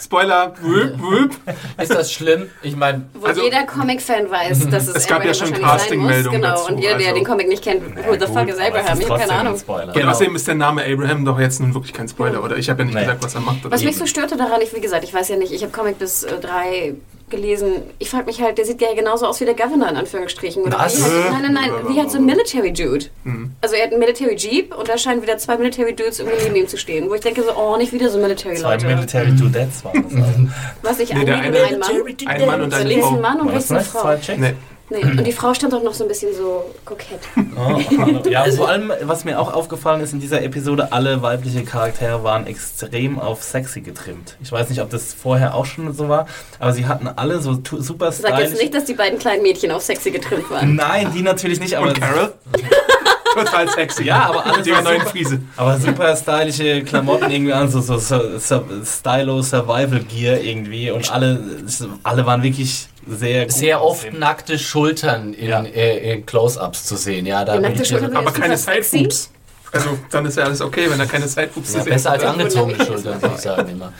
[0.00, 0.52] Spoiler.
[0.60, 1.30] Whoop, whoop.
[1.82, 2.50] Ist das schlimm?
[2.62, 5.52] Ich meine, Wo Also- jeder Comic-Fan weiß, dass es, Es gab ja schon.
[5.52, 8.58] Casting-Meldungen Genau, dazu, und jeder, der also- den Comic nicht kennt, who the fuck is
[8.58, 9.00] Abraham?
[9.00, 9.58] Ich habe keine Ahnung.
[9.58, 9.94] Spoiler.
[9.94, 12.56] Und außerdem ist der Name Abraham doch jetzt nun wirklich kein Spoiler, oder?
[12.56, 13.00] Ich habe ja nicht Nee.
[13.02, 13.64] gesagt, was er macht.
[13.64, 15.72] Oder Was mich so störte daran, ich, wie gesagt, ich weiß ja nicht, ich habe
[15.72, 16.94] Comic bis äh, drei
[17.30, 17.82] gelesen.
[17.98, 20.62] Ich frage mich halt, der sieht ja genauso aus wie der Governor in Anführungsstrichen.
[20.64, 20.98] Oder Was?
[20.98, 23.06] Wie halt, nein, nein, nein, wie halt so ein Military Dude.
[23.60, 26.56] Also er hat einen Military Jeep und da scheinen wieder zwei Military Dudes irgendwie neben
[26.56, 27.08] ihm zu stehen.
[27.10, 28.86] Wo ich denke so, oh, nicht wieder so Military Zwei Leute.
[28.86, 30.14] Military Dudettes waren das.
[30.14, 30.48] Also.
[30.82, 31.90] Was ich Nee, eine- ein Mann.
[32.26, 33.14] Ein Mann und So eine links Frau.
[33.16, 34.16] ein Mann und rechts das eine Frau.
[34.18, 34.36] zwei?
[34.36, 34.54] Nee.
[34.90, 35.02] Nee.
[35.02, 37.20] Und die Frau stand auch noch so ein bisschen so kokett.
[37.58, 37.80] Oh,
[38.28, 42.46] ja, vor allem, was mir auch aufgefallen ist in dieser Episode, alle weibliche Charaktere waren
[42.46, 44.36] extrem auf sexy getrimmt.
[44.40, 46.26] Ich weiß nicht, ob das vorher auch schon so war,
[46.60, 48.62] aber sie hatten alle so super Sag jetzt stylisch.
[48.62, 50.76] nicht, dass die beiden kleinen Mädchen auf sexy getrimmt waren.
[50.76, 52.34] Nein, die natürlich nicht, aber Und Carol?
[53.34, 54.04] Total sexy.
[54.04, 55.40] Ja, aber alle Mit ihrer so neuen Friese.
[55.56, 61.12] Aber super stylische Klamotten irgendwie an, so, so, so, so Stylo Survival Gear irgendwie und
[61.12, 61.40] alle,
[62.02, 64.18] alle waren wirklich sehr gut sehr oft aussehend.
[64.20, 65.62] nackte Schultern in, Ja.
[65.62, 67.26] äh, in Close-Ups zu sehen.
[67.26, 68.56] Ja, da nackte ich Schulter- mir Aber keine.
[68.56, 69.30] Sidewoops.
[69.70, 72.22] Also, dann ist ja alles okay, wenn da keine Sidewoops ja, zu sehen besser als
[72.22, 72.30] sind.
[72.30, 73.92] angezogene Schultern, würde ich sagen immer.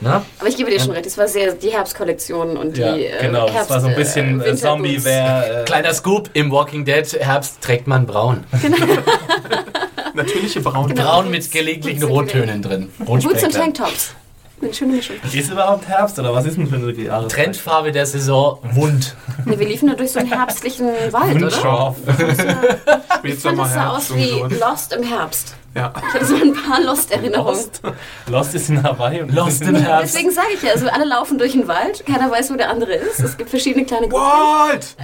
[0.00, 0.22] Na?
[0.38, 3.10] Aber ich gebe dir schon recht, es war sehr die Herbstkollektion und die Ja, äh,
[3.22, 3.48] genau.
[3.48, 5.62] Herbst, Das war so ein bisschen äh, äh, Zombie, wer.
[5.62, 8.44] Äh, Kleiner Scoop, im Walking Dead Herbst trägt man braun.
[10.14, 10.88] Natürliche Braun.
[10.88, 11.02] Genau.
[11.02, 12.90] Braun mit gelegentlichen Rottönen drin.
[12.98, 13.52] Boots und.
[13.52, 14.14] Tanktops.
[14.60, 15.16] Eine schöne Mischung.
[15.30, 17.32] ist überhaupt Herbst oder was ist denn für eine Jahreszeit?
[17.44, 19.14] Trendfarbe der Saison, Wund.
[19.44, 21.42] Nee, wir liefen nur durch so einen herbstlichen Wald, oder?
[21.42, 21.96] Wunschscharf.
[23.22, 24.54] Ich fand, das sah aus wie.
[24.54, 25.54] Lost im Herbst.
[25.74, 25.92] Ja.
[26.08, 27.54] Ich hatte so ein paar Lost-Erinnerungen.
[27.54, 27.82] Lost.
[28.28, 30.14] Lost ist in Hawaii und Lost im Herbst.
[30.14, 32.94] Deswegen sage ich ja, also alle laufen durch den Wald, keiner weiß, wo der andere
[32.94, 33.20] ist.
[33.20, 34.24] Es gibt verschiedene kleine Gruppen.
[34.24, 34.96] What?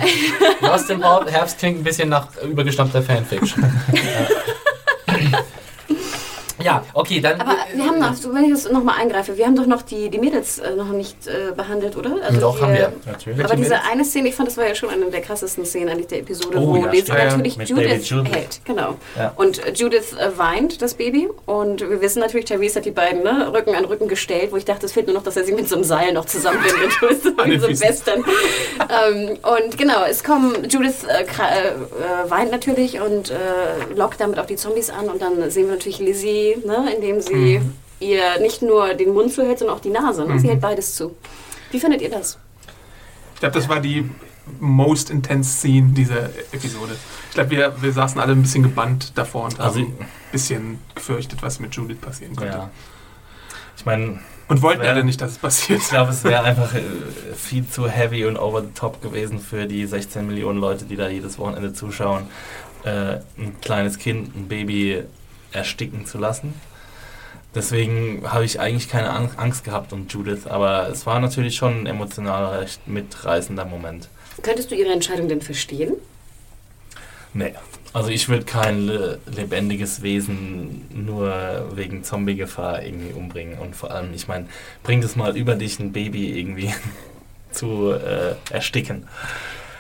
[0.62, 3.70] Lost im Herbst klingt ein bisschen nach übergestammter Fanfiction.
[6.63, 7.41] Ja, okay, dann.
[7.41, 10.19] Aber wir haben noch, wenn ich das nochmal eingreife, wir haben doch noch die, die
[10.19, 12.17] Mädels äh, noch nicht äh, behandelt, oder?
[12.23, 12.93] Also Doch, haben wir.
[13.07, 13.45] Natürlich.
[13.45, 16.09] Aber diese eine Szene, ich fand, das war ja schon eine der krassesten Szenen eigentlich
[16.09, 17.19] der Episode, Oh, wo ja, Lizzie stimmt.
[17.19, 18.33] Ja, natürlich Mit Judith, Judith.
[18.33, 18.61] hält.
[18.65, 18.95] Genau.
[19.17, 19.33] Ja.
[19.37, 21.29] Und äh, Judith äh, weint, das Baby.
[21.47, 24.65] Und wir wissen natürlich, Therese hat die beiden ne, Rücken an Rücken gestellt, wo ich
[24.65, 26.93] dachte, es fehlt nur noch, dass er sie mit so einem Seil noch zusammenbindet.
[27.03, 27.89] Den so ein Füßen.
[27.89, 28.25] Western.
[28.79, 33.35] ähm, und genau, es kommen, Judith äh, äh, äh, weint natürlich und äh,
[33.95, 35.09] lockt damit auch die Zombies an.
[35.09, 37.72] Und dann sehen wir natürlich Lizzie, ne, indem sie Mhm.
[38.00, 40.24] ihr nicht nur den Mund zuhält, sondern auch die Nase.
[40.24, 40.38] Ne?
[40.38, 41.16] Sie hält beides zu.
[41.70, 42.38] Wie findet ihr das?
[43.34, 44.09] Ich glaube, das war die
[44.61, 46.96] most intense Scene dieser Episode.
[47.28, 50.78] Ich glaube, wir, wir saßen alle ein bisschen gebannt davor und Also- haben ein bisschen
[50.94, 52.57] gefürchtet, was mit Judith passieren könnte.
[52.57, 52.70] Ja.
[53.76, 54.90] Ich meine, Und wollten Ja.
[54.90, 55.80] alle nicht, dass es passiert.
[55.80, 56.82] ich glaube, es wäre einfach äh,
[57.34, 61.09] viel zu heavy und over the top gewesen für die 16 Millionen Leute, die da
[61.09, 62.24] jedes Wochenende zuschauen,
[62.84, 65.05] äh, ein kleines Kind, ein Baby
[65.53, 66.55] ersticken zu lassen.
[67.55, 71.82] Deswegen habe ich eigentlich keine Ang- Angst gehabt um Judith, aber es war natürlich schon
[71.82, 74.09] ein emotional recht mitreißender Moment.
[74.42, 75.94] Könntest du ihre Entscheidung denn verstehen?
[77.34, 77.53] Nee.
[77.94, 83.59] Also ich würde kein le lebendiges Wesen nur wegen Zombie-Gefahr irgendwie umbringen.
[83.59, 84.46] Und vor allem, ich meine,
[84.82, 86.72] bring das mal über dich, ein Baby irgendwie
[87.53, 89.07] zu äh, ersticken.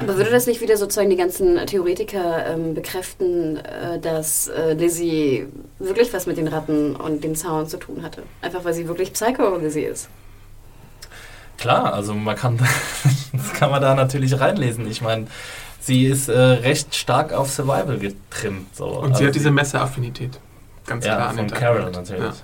[0.02, 5.46] Aber würde das nicht wieder sozusagen die ganzen Theoretiker ähm, bekräften, äh, dass äh, Lizzie
[5.78, 8.22] wirklich was mit den Ratten und dem Zaun zu tun hatte?
[8.40, 10.08] Einfach weil sie wirklich Psycho-Lizzie ist.
[11.58, 12.58] Klar, also man kann,
[13.32, 14.90] das kann man da natürlich reinlesen.
[14.90, 15.26] Ich meine,
[15.80, 18.74] sie ist äh, recht stark auf Survival getrimmt.
[18.74, 18.86] So.
[18.86, 20.38] Und sie Also hat diese Messeraffinität.
[20.86, 22.34] Ganz klar Ja, an von Carol natürlich.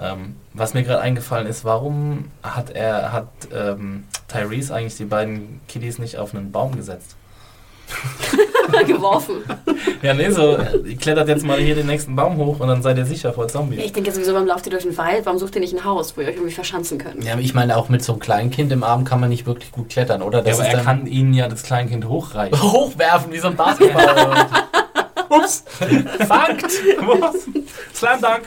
[0.00, 5.60] Ähm, was mir gerade eingefallen ist, warum hat er, hat ähm, Tyrese eigentlich die beiden
[5.68, 7.16] Kiddies nicht auf einen Baum gesetzt?
[8.86, 9.36] Geworfen.
[10.02, 12.96] Ja, nee, so, ihr klettert jetzt mal hier den nächsten Baum hoch und dann seid
[12.96, 13.80] ihr sicher vor Zombies.
[13.84, 15.26] Ich denke sowieso, warum lauft ihr durch den Wald?
[15.26, 17.22] Warum sucht ihr nicht ein Haus, wo ihr euch irgendwie verschanzen könnt?
[17.22, 19.46] Ja, aber ich meine, auch mit so einem kleinen Kind im Arm kann man nicht
[19.46, 20.38] wirklich gut klettern, oder?
[20.38, 22.60] Ja, Das aber ist er kann ihnen ja das Kleinkind hochreichen.
[22.72, 24.46] hochwerfen wie so ein Basketball.
[25.30, 25.62] Ups!
[26.26, 26.62] Fangt!
[26.64, 27.34] Was?
[27.94, 28.42] Slam Dunk!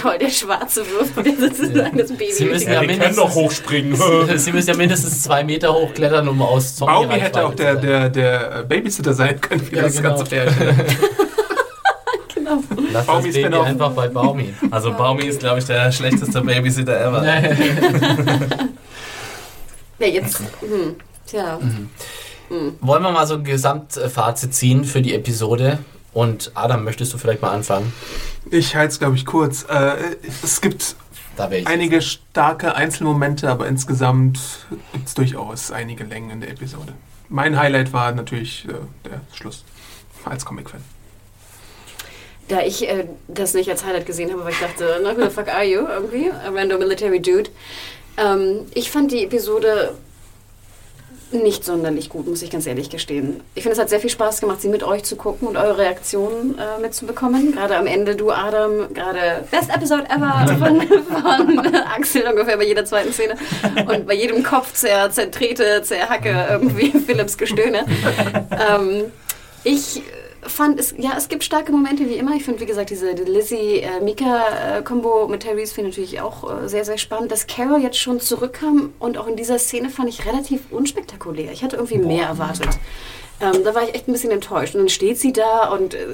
[0.00, 2.32] Toll, der schwarze Würfel, der in eines Baby.
[2.32, 3.94] Sie müssen ja können mindestens- doch hochspringen.
[4.38, 8.08] Sie müssen ja mindestens zwei Meter hochklettern, um aus zombie Baumi hätte auch der, der,
[8.08, 10.08] der Babysitter sein können für Ja, das genau.
[10.16, 10.56] ganze Pärchen.
[12.34, 12.62] genau.
[12.76, 14.54] Lass das Baumi ist Baby genau- einfach bei Baumi.
[14.70, 17.22] Also Baumi ist, glaube ich, der schlechteste Babysitter ever.
[20.00, 20.38] Ja, jetzt.
[20.60, 20.94] Hm,
[21.26, 21.58] tja.
[22.50, 25.78] Wollen wir mal so ein Gesamtfazit ziehen für die Episode?
[26.14, 27.92] Und Adam, möchtest du vielleicht mal anfangen?
[28.50, 29.64] Ich halte es, glaube ich, kurz.
[29.68, 30.96] Äh, es gibt
[31.36, 31.66] Da wäre ich.
[31.66, 34.40] einige starke Einzelmomente, aber insgesamt
[34.92, 36.94] gibt es durchaus einige Längen in der Episode.
[37.28, 38.72] Mein Highlight war natürlich äh,
[39.08, 39.64] der Schluss
[40.24, 40.80] als Comic-Fan.
[42.48, 45.30] Da ich äh, das nicht als Highlight gesehen habe, weil ich dachte, na, who the
[45.30, 45.80] fuck are you?
[45.86, 47.50] Irgendwie, a random military dude.
[48.16, 49.94] Ähm, ich fand die Episode
[51.32, 53.40] nicht sonderlich gut, muss ich ganz ehrlich gestehen.
[53.54, 55.78] Ich finde, es hat sehr viel Spaß gemacht, sie mit euch zu gucken und eure
[55.78, 57.52] Reaktionen äh, mitzubekommen.
[57.52, 62.84] Gerade am Ende, du, Adam, gerade Best Episode ever von, von Axel ungefähr bei jeder
[62.84, 63.34] zweiten Szene.
[63.86, 67.84] Und bei jedem Kopf zer, zertrete, zerhacke irgendwie Philips Gestöhne.
[68.50, 69.04] Ähm,
[69.64, 70.02] ich
[70.48, 72.34] fand es, ja, es gibt starke Momente wie immer.
[72.34, 76.84] Ich finde, wie gesagt, diese die Lizzie-Mika-Kombo mit Therese finde ich natürlich auch äh, sehr,
[76.84, 77.32] sehr spannend.
[77.32, 81.52] Dass Carol jetzt schon zurückkam und auch in dieser Szene fand ich relativ unspektakulär.
[81.52, 82.78] Ich hatte irgendwie mehr erwartet.
[83.40, 84.74] Ähm, da war ich echt ein bisschen enttäuscht.
[84.74, 86.06] Und dann steht sie da und äh,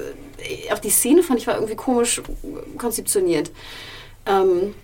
[0.71, 2.21] auch die Szene fand ich war irgendwie komisch
[2.77, 3.51] konzeptionioniert.
[4.25, 4.75] Ähm,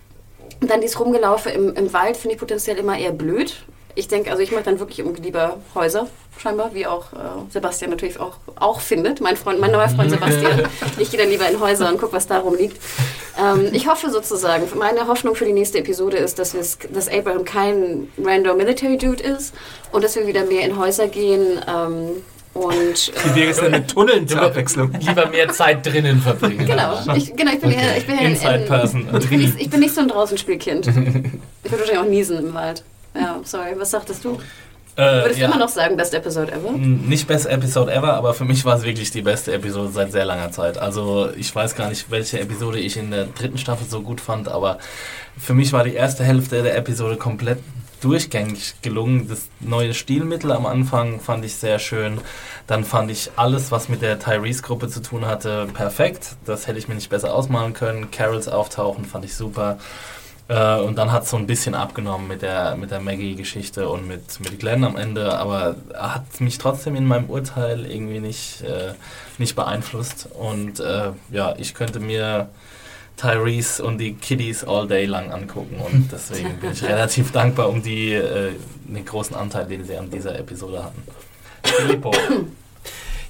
[0.59, 3.65] und dann dieses Rumgelaufe im, im Wald finde ich potenziell immer eher blöd.
[3.95, 6.07] Ich denke, also ich mache dann wirklich irgendwie lieber Häuser,
[6.39, 7.17] scheinbar, wie auch äh,
[7.49, 9.21] Sebastian natürlich auch, auch findet.
[9.21, 10.63] Mein Freund, mein neuer Freund Sebastian.
[10.97, 12.77] Ich gehe dann lieber in Häuser und gucke, was da rumliegt.
[13.39, 16.55] Ähm, ich hoffe sozusagen, meine Hoffnung für die nächste Episode ist, dass,
[16.91, 19.53] dass Abraham kein random Military Dude ist
[19.91, 21.59] und dass wir wieder mehr in Häuser gehen.
[21.67, 22.23] Ähm,
[22.53, 24.91] Und, Wie wäre es denn mit Tunneln zur Abwechslung?
[24.99, 26.65] Lieber mehr Zeit drinnen verbringen.
[26.65, 29.07] Genau, ich, genau, ich bin, eher, ich bin eher Inside ein, Person.
[29.19, 30.85] Ich bin, nicht, ich bin nicht so ein Draußenspielkind.
[30.87, 32.83] Ich würde wahrscheinlich auch niesen im Wald.
[33.14, 34.39] Ja, sorry, was sagtest du?
[34.95, 35.47] Äh, Würdest ja.
[35.47, 36.72] du immer noch sagen, best episode ever?
[36.74, 40.26] Nicht best Episode ever, aber für mich war es wirklich die beste Episode seit sehr
[40.26, 40.78] langer Zeit.
[40.78, 44.49] Also ich weiß gar nicht, welche Episode ich in der dritten Staffel so gut fand,
[44.49, 44.80] aber
[45.38, 47.59] für mich war die erste Hälfte der Episode komplett
[48.01, 49.30] durchgängig gelungen.
[49.30, 52.20] Das neue Stilmittel am Anfang fand ich sehr schön.
[52.68, 56.36] Dann fand ich alles, was mit der Tyrese-Gruppe zu tun hatte, perfekt.
[56.45, 58.12] Das hätte ich mir nicht besser ausmalen können.
[58.12, 59.78] Carols Auftauchen fand ich super.
[60.47, 64.07] Äh, und dann hat es so ein bisschen abgenommen mit der, mit der Maggie-Geschichte und
[64.07, 68.93] mit, mit Glenn am Ende, aber hat mich trotzdem in meinem Urteil irgendwie nicht, äh,
[69.37, 70.27] nicht beeinflusst.
[70.33, 72.49] Und äh, ja, ich könnte mir
[73.17, 77.83] Tyrese und die Kiddies all day lang angucken und deswegen bin ich relativ dankbar um
[77.83, 81.03] die, äh, den großen Anteil, den sie an dieser Episode hatten.
[81.63, 82.11] Filippo.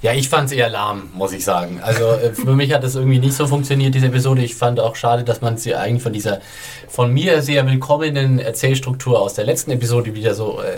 [0.02, 1.78] Ja, ich fand es eher lahm, muss ich sagen.
[1.80, 4.42] Also äh, für mich hat es irgendwie nicht so funktioniert, diese Episode.
[4.42, 6.40] Ich fand auch schade, dass man sie eigentlich von dieser
[6.88, 10.72] von mir sehr willkommenen Erzählstruktur aus der letzten Episode wieder so äh,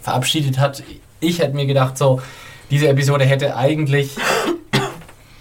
[0.00, 0.84] verabschiedet hat.
[1.18, 2.22] Ich hätte mir gedacht, so,
[2.70, 4.16] diese Episode hätte eigentlich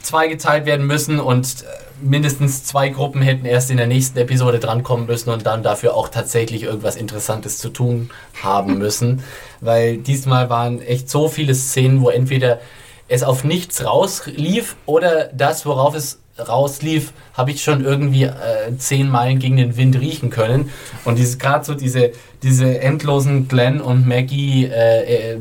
[0.02, 1.66] zweigeteilt werden müssen und äh,
[2.02, 6.10] mindestens zwei Gruppen hätten erst in der nächsten Episode drankommen müssen und dann dafür auch
[6.10, 8.10] tatsächlich irgendwas Interessantes zu tun
[8.42, 9.22] haben müssen.
[9.62, 12.60] Weil diesmal waren echt so viele Szenen, wo entweder
[13.08, 18.32] es auf nichts rauslief oder das, worauf es rauslief, habe ich schon irgendwie äh,
[18.78, 20.70] zehn Meilen gegen den Wind riechen können.
[21.04, 22.12] Und dieses gerade so diese,
[22.44, 25.38] diese endlosen Glenn und Maggie äh, äh,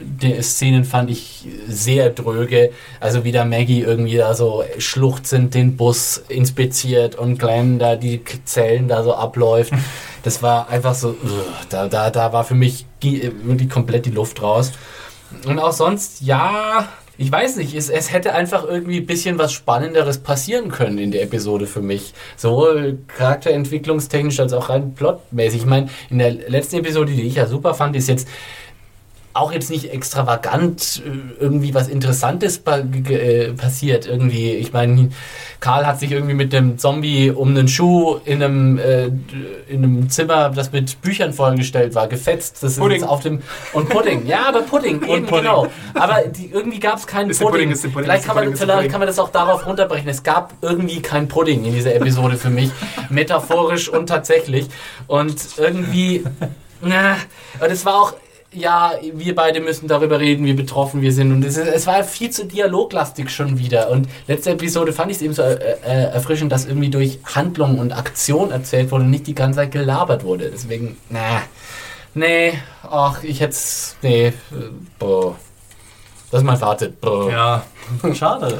[0.00, 2.70] die Szenen fand ich sehr dröge.
[2.98, 8.22] Also wie da Maggie irgendwie da so schluchzend den Bus inspiziert und Glenn da die
[8.44, 9.72] Zellen da so abläuft.
[10.24, 11.16] Das war einfach so,
[11.68, 14.70] da, da, da war für mich gi- wirklich komplett die Luft raus.
[15.46, 19.52] Und auch sonst, ja, ich weiß nicht, es, es hätte einfach irgendwie ein bisschen was
[19.52, 22.14] Spannenderes passieren können in der Episode für mich.
[22.36, 25.60] Sowohl charakterentwicklungstechnisch als auch rein plotmäßig.
[25.60, 28.26] Ich meine, in der letzten Episode, die ich ja super fand, ist jetzt
[29.34, 34.06] auch jetzt nicht extravagant äh, irgendwie was Interessantes äh, passiert.
[34.06, 35.10] Irgendwie, ich meine,
[35.60, 39.06] Karl hat sich irgendwie mit dem Zombie um einen Schuh in einem, äh,
[39.68, 42.62] in einem Zimmer, das mit Büchern vollgestellt war, gefetzt.
[42.62, 43.00] Das ist Pudding.
[43.00, 44.26] jetzt auf dem und Pudding.
[44.26, 45.26] Ja, aber Pudding, eben Pudding.
[45.26, 45.68] genau.
[45.94, 47.52] Aber die, irgendwie gab es keinen Ist Pudding.
[47.52, 50.08] Pudding, ist vielleicht ist kann man, ist vielleicht kann man das auch darauf runterbrechen.
[50.08, 52.70] Es gab irgendwie keinen Pudding in dieser Episode für mich,
[53.08, 54.68] metaphorisch und tatsächlich.
[55.06, 56.24] Und irgendwie,
[56.80, 57.16] na,
[57.60, 58.14] und es war auch
[58.54, 61.32] ja, wir beide müssen darüber reden, wie betroffen wir sind.
[61.32, 63.90] Und es, es war viel zu dialoglastig schon wieder.
[63.90, 67.78] Und letzte Episode fand ich es eben so äh, äh, erfrischend, dass irgendwie durch Handlung
[67.78, 70.50] und Aktion erzählt wurde und nicht die ganze Zeit gelabert wurde.
[70.50, 71.42] Deswegen, na,
[72.14, 73.56] nee, ach, ich hätte
[74.02, 74.32] nee, äh,
[74.98, 75.36] boah.
[76.32, 76.94] Das ist mein Fazit.
[77.30, 77.62] Ja,
[78.14, 78.58] schade.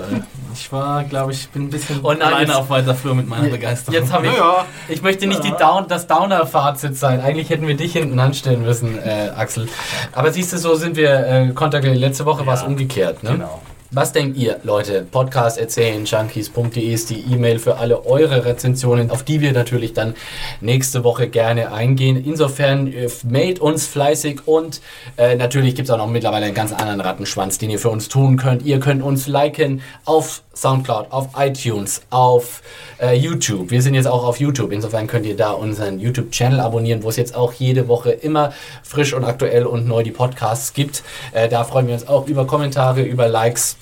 [0.54, 3.26] Ich war, glaube ich, bin ein bisschen Oh nein, alleine jetzt- auf weiter Flur mit
[3.26, 3.94] meiner Begeisterung.
[3.98, 4.32] Jetzt habe ich.
[4.32, 7.20] Naja, Ich möchte nicht die Down, das Downer-Fazit sein.
[7.22, 9.68] Eigentlich hätten wir dich hinten anstellen müssen, äh, Axel.
[10.12, 11.96] Aber siehst du, so sind wir äh, kontaktiert.
[11.96, 13.22] Letzte Woche war es Ja, umgekehrt.
[13.22, 13.30] Ne?
[13.32, 13.62] Genau.
[13.94, 15.02] Was denkt ihr, Leute?
[15.02, 20.14] Podcast erzählen, junkies.de ist die E-Mail für alle eure Rezensionen, auf die wir natürlich dann
[20.62, 22.16] nächste Woche gerne eingehen.
[22.24, 24.80] Insofern äh, mailt uns fleißig und
[25.18, 28.08] äh, natürlich gibt es auch noch mittlerweile einen ganz anderen Rattenschwanz, den ihr für uns
[28.08, 28.62] tun könnt.
[28.62, 32.62] Ihr könnt uns liken auf Soundcloud, auf iTunes, auf
[33.00, 33.70] äh, YouTube.
[33.70, 34.72] Wir sind jetzt auch auf YouTube.
[34.72, 39.14] Insofern könnt ihr da unseren YouTube-Channel abonnieren, wo es jetzt auch jede Woche immer frisch
[39.14, 41.02] und aktuell und neu die Podcasts gibt.
[41.32, 43.76] Äh, da freuen wir uns auch über Kommentare, über Likes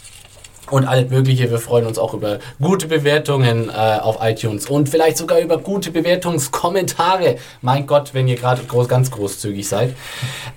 [0.72, 1.50] und alles Mögliche.
[1.50, 5.90] Wir freuen uns auch über gute Bewertungen äh, auf iTunes und vielleicht sogar über gute
[5.90, 7.36] Bewertungskommentare.
[7.62, 9.94] Mein Gott, wenn ihr gerade groß, ganz großzügig seid.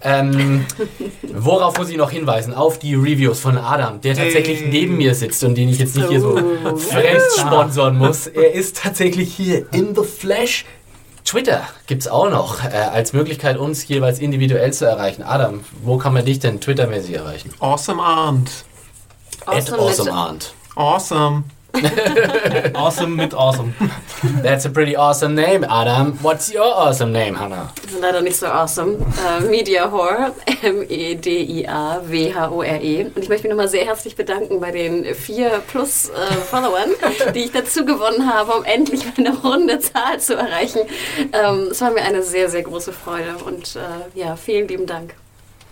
[0.03, 0.65] Ähm,
[1.33, 2.53] worauf muss ich noch hinweisen?
[2.53, 4.69] Auf die Reviews von Adam, der tatsächlich Hey.
[4.69, 6.75] neben mir sitzt und den ich jetzt nicht hier so Oh.
[6.75, 8.27] fremd sponsern muss.
[8.27, 10.65] Er ist tatsächlich hier in the flesh.
[11.25, 15.23] Twitter gibt es auch noch äh, als Möglichkeit, uns jeweils individuell zu erreichen.
[15.23, 17.51] Adam, wo kann man dich denn Twittermäßig erreichen?
[17.59, 18.01] awesome
[19.47, 19.69] Arndt.
[19.69, 20.53] At Awesome awesome mit- Arndt.
[20.75, 21.43] Awesome.
[22.75, 23.73] Awesome mit Awesome.
[24.43, 26.13] That's a pretty awesome name, Adam.
[26.21, 27.73] What's your awesome name, Hannah?
[27.99, 28.97] Leider nicht so awesome.
[29.27, 30.53] Äh, Media Horror, E
[31.73, 33.05] M-E-D-I-A-W-H-O-R-E.
[33.05, 36.13] Und ich möchte mich nochmal sehr herzlich bedanken bei den vier plus äh,
[36.49, 36.91] Followern,
[37.33, 40.81] die ich dazu gewonnen habe, um endlich eine runde Zahl zu erreichen.
[41.31, 43.35] Ähm, es war mir eine sehr, sehr große Freude.
[43.45, 43.79] Und äh,
[44.19, 45.15] ja, vielen lieben Dank.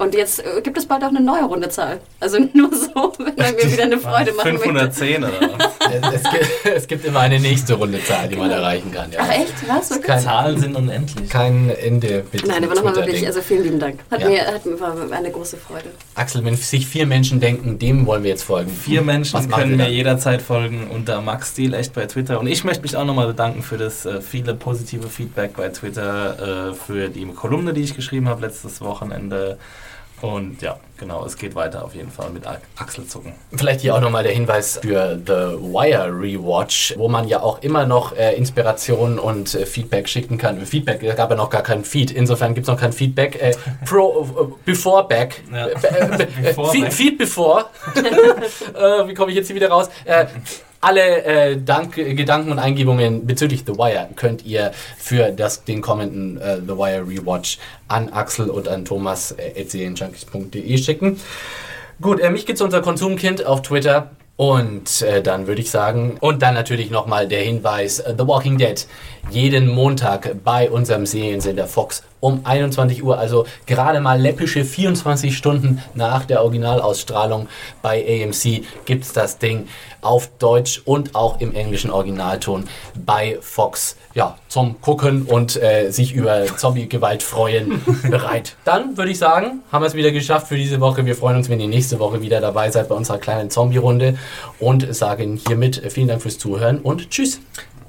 [0.02, 2.00] Und jetzt äh, gibt es bald auch eine neue runde Zahl.
[2.20, 4.70] Also nur so, wenn man mir wieder eine Freude machen möchte.
[4.70, 6.14] 510 oder was?
[6.14, 9.12] es, gibt, es gibt immer eine nächste runde Zahl, die man erreichen kann.
[9.12, 9.20] Ja.
[9.22, 9.54] Ach echt?
[9.68, 9.92] Was?
[9.92, 10.08] Wirklich?
[10.08, 11.30] Kein, Zahlen sind unendlich.
[11.30, 14.00] kein Ende mit Nein, aber nochmal wirklich, also vielen lieben Dank.
[14.10, 14.28] Hat Ja.
[14.28, 15.90] mir, hat mir eine große Freude.
[16.16, 18.72] Axel, wenn sich vier Menschen denken, dem wollen wir jetzt folgen.
[18.72, 22.40] Vier Menschen Was machen können wir mir jederzeit folgen unter Max Steel echt bei Twitter.
[22.40, 26.72] Und ich möchte mich auch nochmal bedanken für das äh, viele positive Feedback bei Twitter,
[26.72, 29.60] äh, für die Kolumne, die ich geschrieben habe letztes Wochenende.
[30.22, 32.44] Und ja, genau, es geht weiter auf jeden Fall mit
[32.78, 33.34] Achselzucken.
[33.56, 37.86] Vielleicht hier auch nochmal der Hinweis für The Wire Rewatch, wo man ja auch immer
[37.86, 40.64] noch äh, Inspiration und äh, Feedback schicken kann.
[40.66, 43.42] Feedback, es gab ja noch gar keinen Feed, insofern gibt es noch kein Feedback.
[43.42, 45.42] Äh, pro, äh, before back.
[45.52, 45.68] Ja.
[45.68, 45.72] Äh,
[46.24, 46.94] äh, Before Feed, back.
[46.94, 47.66] Feed before.
[49.08, 49.90] wie komme ich jetzt hier wieder raus?
[50.82, 56.42] Alle äh, Dank, Gedanken und Eingebungen bezüglich The Wire könnt ihr für das, den kommenden
[56.42, 61.20] äh, The Wire Rewatch an Axel und an Thomas äh, serienjunkies.de schicken.
[62.02, 64.10] Gut, äh, mich gibt's unser Konsumkind auf Twitter.
[64.38, 68.58] Und äh, dann würde ich sagen, und dann natürlich nochmal der Hinweis, äh, The Walking
[68.58, 68.88] Dead,
[69.30, 75.82] jeden Montag bei unserem Seriensender Fox um 21 Uhr, also gerade mal läppische 24 Stunden
[75.96, 77.48] nach der Originalausstrahlung
[77.82, 79.68] bei AMC gibt's das Ding
[80.02, 82.66] auf Deutsch und auch im englischen Originalton
[83.06, 83.98] bei Fox.
[84.14, 88.56] Ja, zum Gucken und äh, sich über Zombie-Gewalt freuen bereit.
[88.66, 91.06] Dann würde ich sagen, haben wir es wieder geschafft für diese Woche.
[91.06, 94.18] Wir freuen uns, wenn ihr nächste Woche wieder dabei seid bei unserer kleinen Zombie-Runde
[94.60, 97.40] und sagen hiermit vielen Dank fürs Zuhören und tschüss.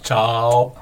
[0.02, 0.81] Ciao!